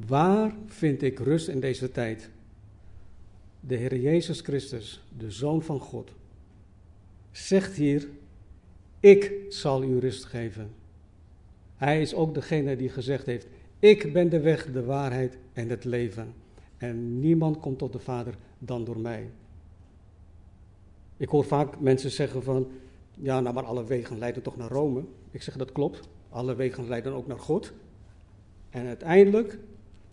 Waar 0.08 0.56
vind 0.66 1.02
ik 1.02 1.20
rust 1.20 1.48
in 1.48 1.60
deze 1.60 1.92
tijd? 1.92 2.30
De 3.60 3.76
Heer 3.76 3.96
Jezus 3.96 4.42
Christus, 4.42 5.04
de 5.18 5.32
Zoon 5.32 5.62
van 5.62 5.80
God, 5.80 6.12
zegt 7.32 7.76
hier: 7.76 8.08
Ik 9.00 9.34
zal 9.50 9.84
u 9.84 10.00
rust 10.00 10.26
geven. 10.26 10.72
Hij 11.76 12.02
is 12.02 12.14
ook 12.14 12.34
degene 12.34 12.76
die 12.76 12.90
gezegd 12.90 13.26
heeft: 13.26 13.48
Ik 13.80 14.14
ben 14.14 14.30
de 14.30 14.40
weg, 14.40 14.72
de 14.72 14.84
waarheid 14.84 15.38
en 15.54 15.70
het 15.70 15.84
leven. 15.84 16.34
En 16.78 17.20
niemand 17.20 17.60
komt 17.60 17.78
tot 17.78 17.94
de 17.94 18.00
Vader 18.00 18.36
dan 18.60 18.84
door 18.84 19.00
mij. 19.00 19.30
Ik 21.18 21.30
hoor 21.30 21.44
vaak 21.46 21.80
mensen 21.80 22.12
zeggen 22.12 22.44
van, 22.44 22.68
ja, 23.14 23.40
nou 23.40 23.56
maar 23.56 23.64
alle 23.66 23.86
wegen 23.86 24.18
leiden 24.18 24.44
toch 24.44 24.58
naar 24.58 24.70
Rome. 24.70 25.04
Ik 25.32 25.42
zeg 25.42 25.56
dat 25.56 25.72
klopt, 25.72 26.10
alle 26.30 26.56
wegen 26.56 26.88
leiden 26.88 27.14
ook 27.14 27.28
naar 27.28 27.40
God. 27.40 27.74
En 28.70 28.88
uiteindelijk 28.88 29.60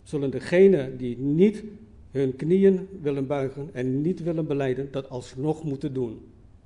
zullen 0.03 0.31
degenen 0.31 0.97
die 0.97 1.17
niet 1.17 1.63
hun 2.11 2.35
knieën 2.35 2.87
willen 3.01 3.27
buigen 3.27 3.69
en 3.73 4.01
niet 4.01 4.23
willen 4.23 4.47
beleiden, 4.47 4.91
dat 4.91 5.09
alsnog 5.09 5.63
moeten 5.63 5.93
doen. 5.93 6.21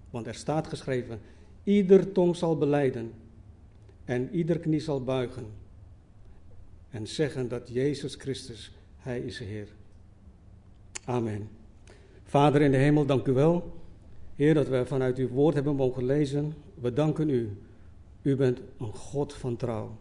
Want 0.09 0.27
er 0.27 0.35
staat 0.35 0.67
geschreven, 0.67 1.19
ieder 1.63 2.11
tong 2.11 2.35
zal 2.35 2.57
beleiden 2.57 3.11
en 4.05 4.29
ieder 4.31 4.59
knie 4.59 4.79
zal 4.79 5.03
buigen 5.03 5.45
en 6.89 7.07
zeggen 7.07 7.47
dat 7.49 7.69
Jezus 7.71 8.15
Christus, 8.15 8.71
Hij 8.97 9.19
is 9.19 9.39
Heer. 9.39 9.67
Amen. 11.05 11.49
Vader 12.23 12.61
in 12.61 12.71
de 12.71 12.77
hemel, 12.77 13.05
dank 13.05 13.27
u 13.27 13.33
wel. 13.33 13.73
Heer, 14.35 14.53
dat 14.53 14.67
we 14.67 14.85
vanuit 14.85 15.17
uw 15.17 15.27
woord 15.27 15.53
hebben 15.53 15.75
mogen 15.75 16.05
lezen. 16.05 16.53
We 16.73 16.93
danken 16.93 17.29
u. 17.29 17.57
U 18.21 18.35
bent 18.35 18.59
een 18.79 18.93
God 18.93 19.33
van 19.33 19.55
trouw. 19.55 19.97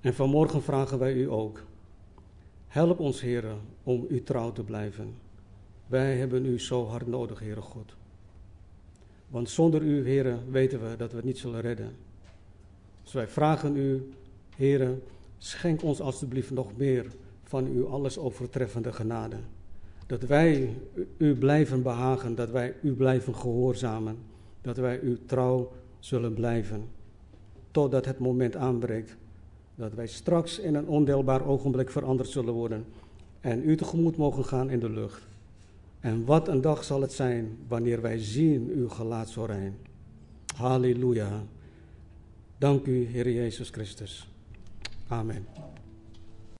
En 0.00 0.14
vanmorgen 0.14 0.62
vragen 0.62 0.98
wij 0.98 1.14
u 1.14 1.30
ook. 1.30 1.62
Help 2.66 2.98
ons, 3.00 3.20
Heer, 3.20 3.44
om 3.82 4.06
u 4.08 4.22
trouw 4.22 4.52
te 4.52 4.64
blijven. 4.64 5.14
Wij 5.86 6.16
hebben 6.16 6.46
u 6.46 6.60
zo 6.60 6.86
hard 6.86 7.06
nodig, 7.06 7.38
Heere 7.38 7.60
God. 7.60 7.94
Want 9.28 9.50
zonder 9.50 9.82
u, 9.82 10.04
Heer, 10.04 10.38
weten 10.50 10.90
we 10.90 10.96
dat 10.96 11.10
we 11.10 11.16
het 11.16 11.24
niet 11.24 11.38
zullen 11.38 11.60
redden. 11.60 11.96
Dus 13.02 13.12
wij 13.12 13.28
vragen 13.28 13.76
u, 13.76 14.12
Heer, 14.56 14.98
schenk 15.38 15.82
ons 15.82 16.00
alstublieft 16.00 16.50
nog 16.50 16.76
meer 16.76 17.06
van 17.42 17.66
uw 17.66 17.88
alles 17.88 18.18
overtreffende 18.18 18.92
genade. 18.92 19.36
Dat 20.06 20.22
wij 20.22 20.74
u 21.16 21.34
blijven 21.34 21.82
behagen, 21.82 22.34
dat 22.34 22.50
wij 22.50 22.74
u 22.82 22.92
blijven 22.92 23.34
gehoorzamen, 23.34 24.16
dat 24.60 24.76
wij 24.76 25.00
u 25.00 25.18
trouw 25.26 25.72
zullen 25.98 26.34
blijven. 26.34 26.88
Totdat 27.70 28.04
het 28.04 28.18
moment 28.18 28.56
aanbreekt 28.56 29.16
dat 29.80 29.94
wij 29.94 30.06
straks 30.06 30.58
in 30.58 30.74
een 30.74 30.86
ondeelbaar 30.86 31.46
ogenblik 31.46 31.90
veranderd 31.90 32.28
zullen 32.28 32.54
worden 32.54 32.84
en 33.40 33.68
u 33.68 33.76
tegemoet 33.76 34.16
mogen 34.16 34.44
gaan 34.44 34.70
in 34.70 34.80
de 34.80 34.90
lucht. 34.90 35.22
En 36.00 36.24
wat 36.24 36.48
een 36.48 36.60
dag 36.60 36.84
zal 36.84 37.00
het 37.00 37.12
zijn 37.12 37.58
wanneer 37.68 38.00
wij 38.00 38.18
zien 38.18 38.70
uw 38.74 38.88
gelaat 38.88 39.28
zo 39.28 39.44
rein. 39.44 39.76
Halleluja. 40.56 41.42
Dank 42.58 42.86
u, 42.86 43.06
Heer 43.06 43.30
Jezus 43.30 43.70
Christus. 43.70 44.28
Amen. 45.08 45.46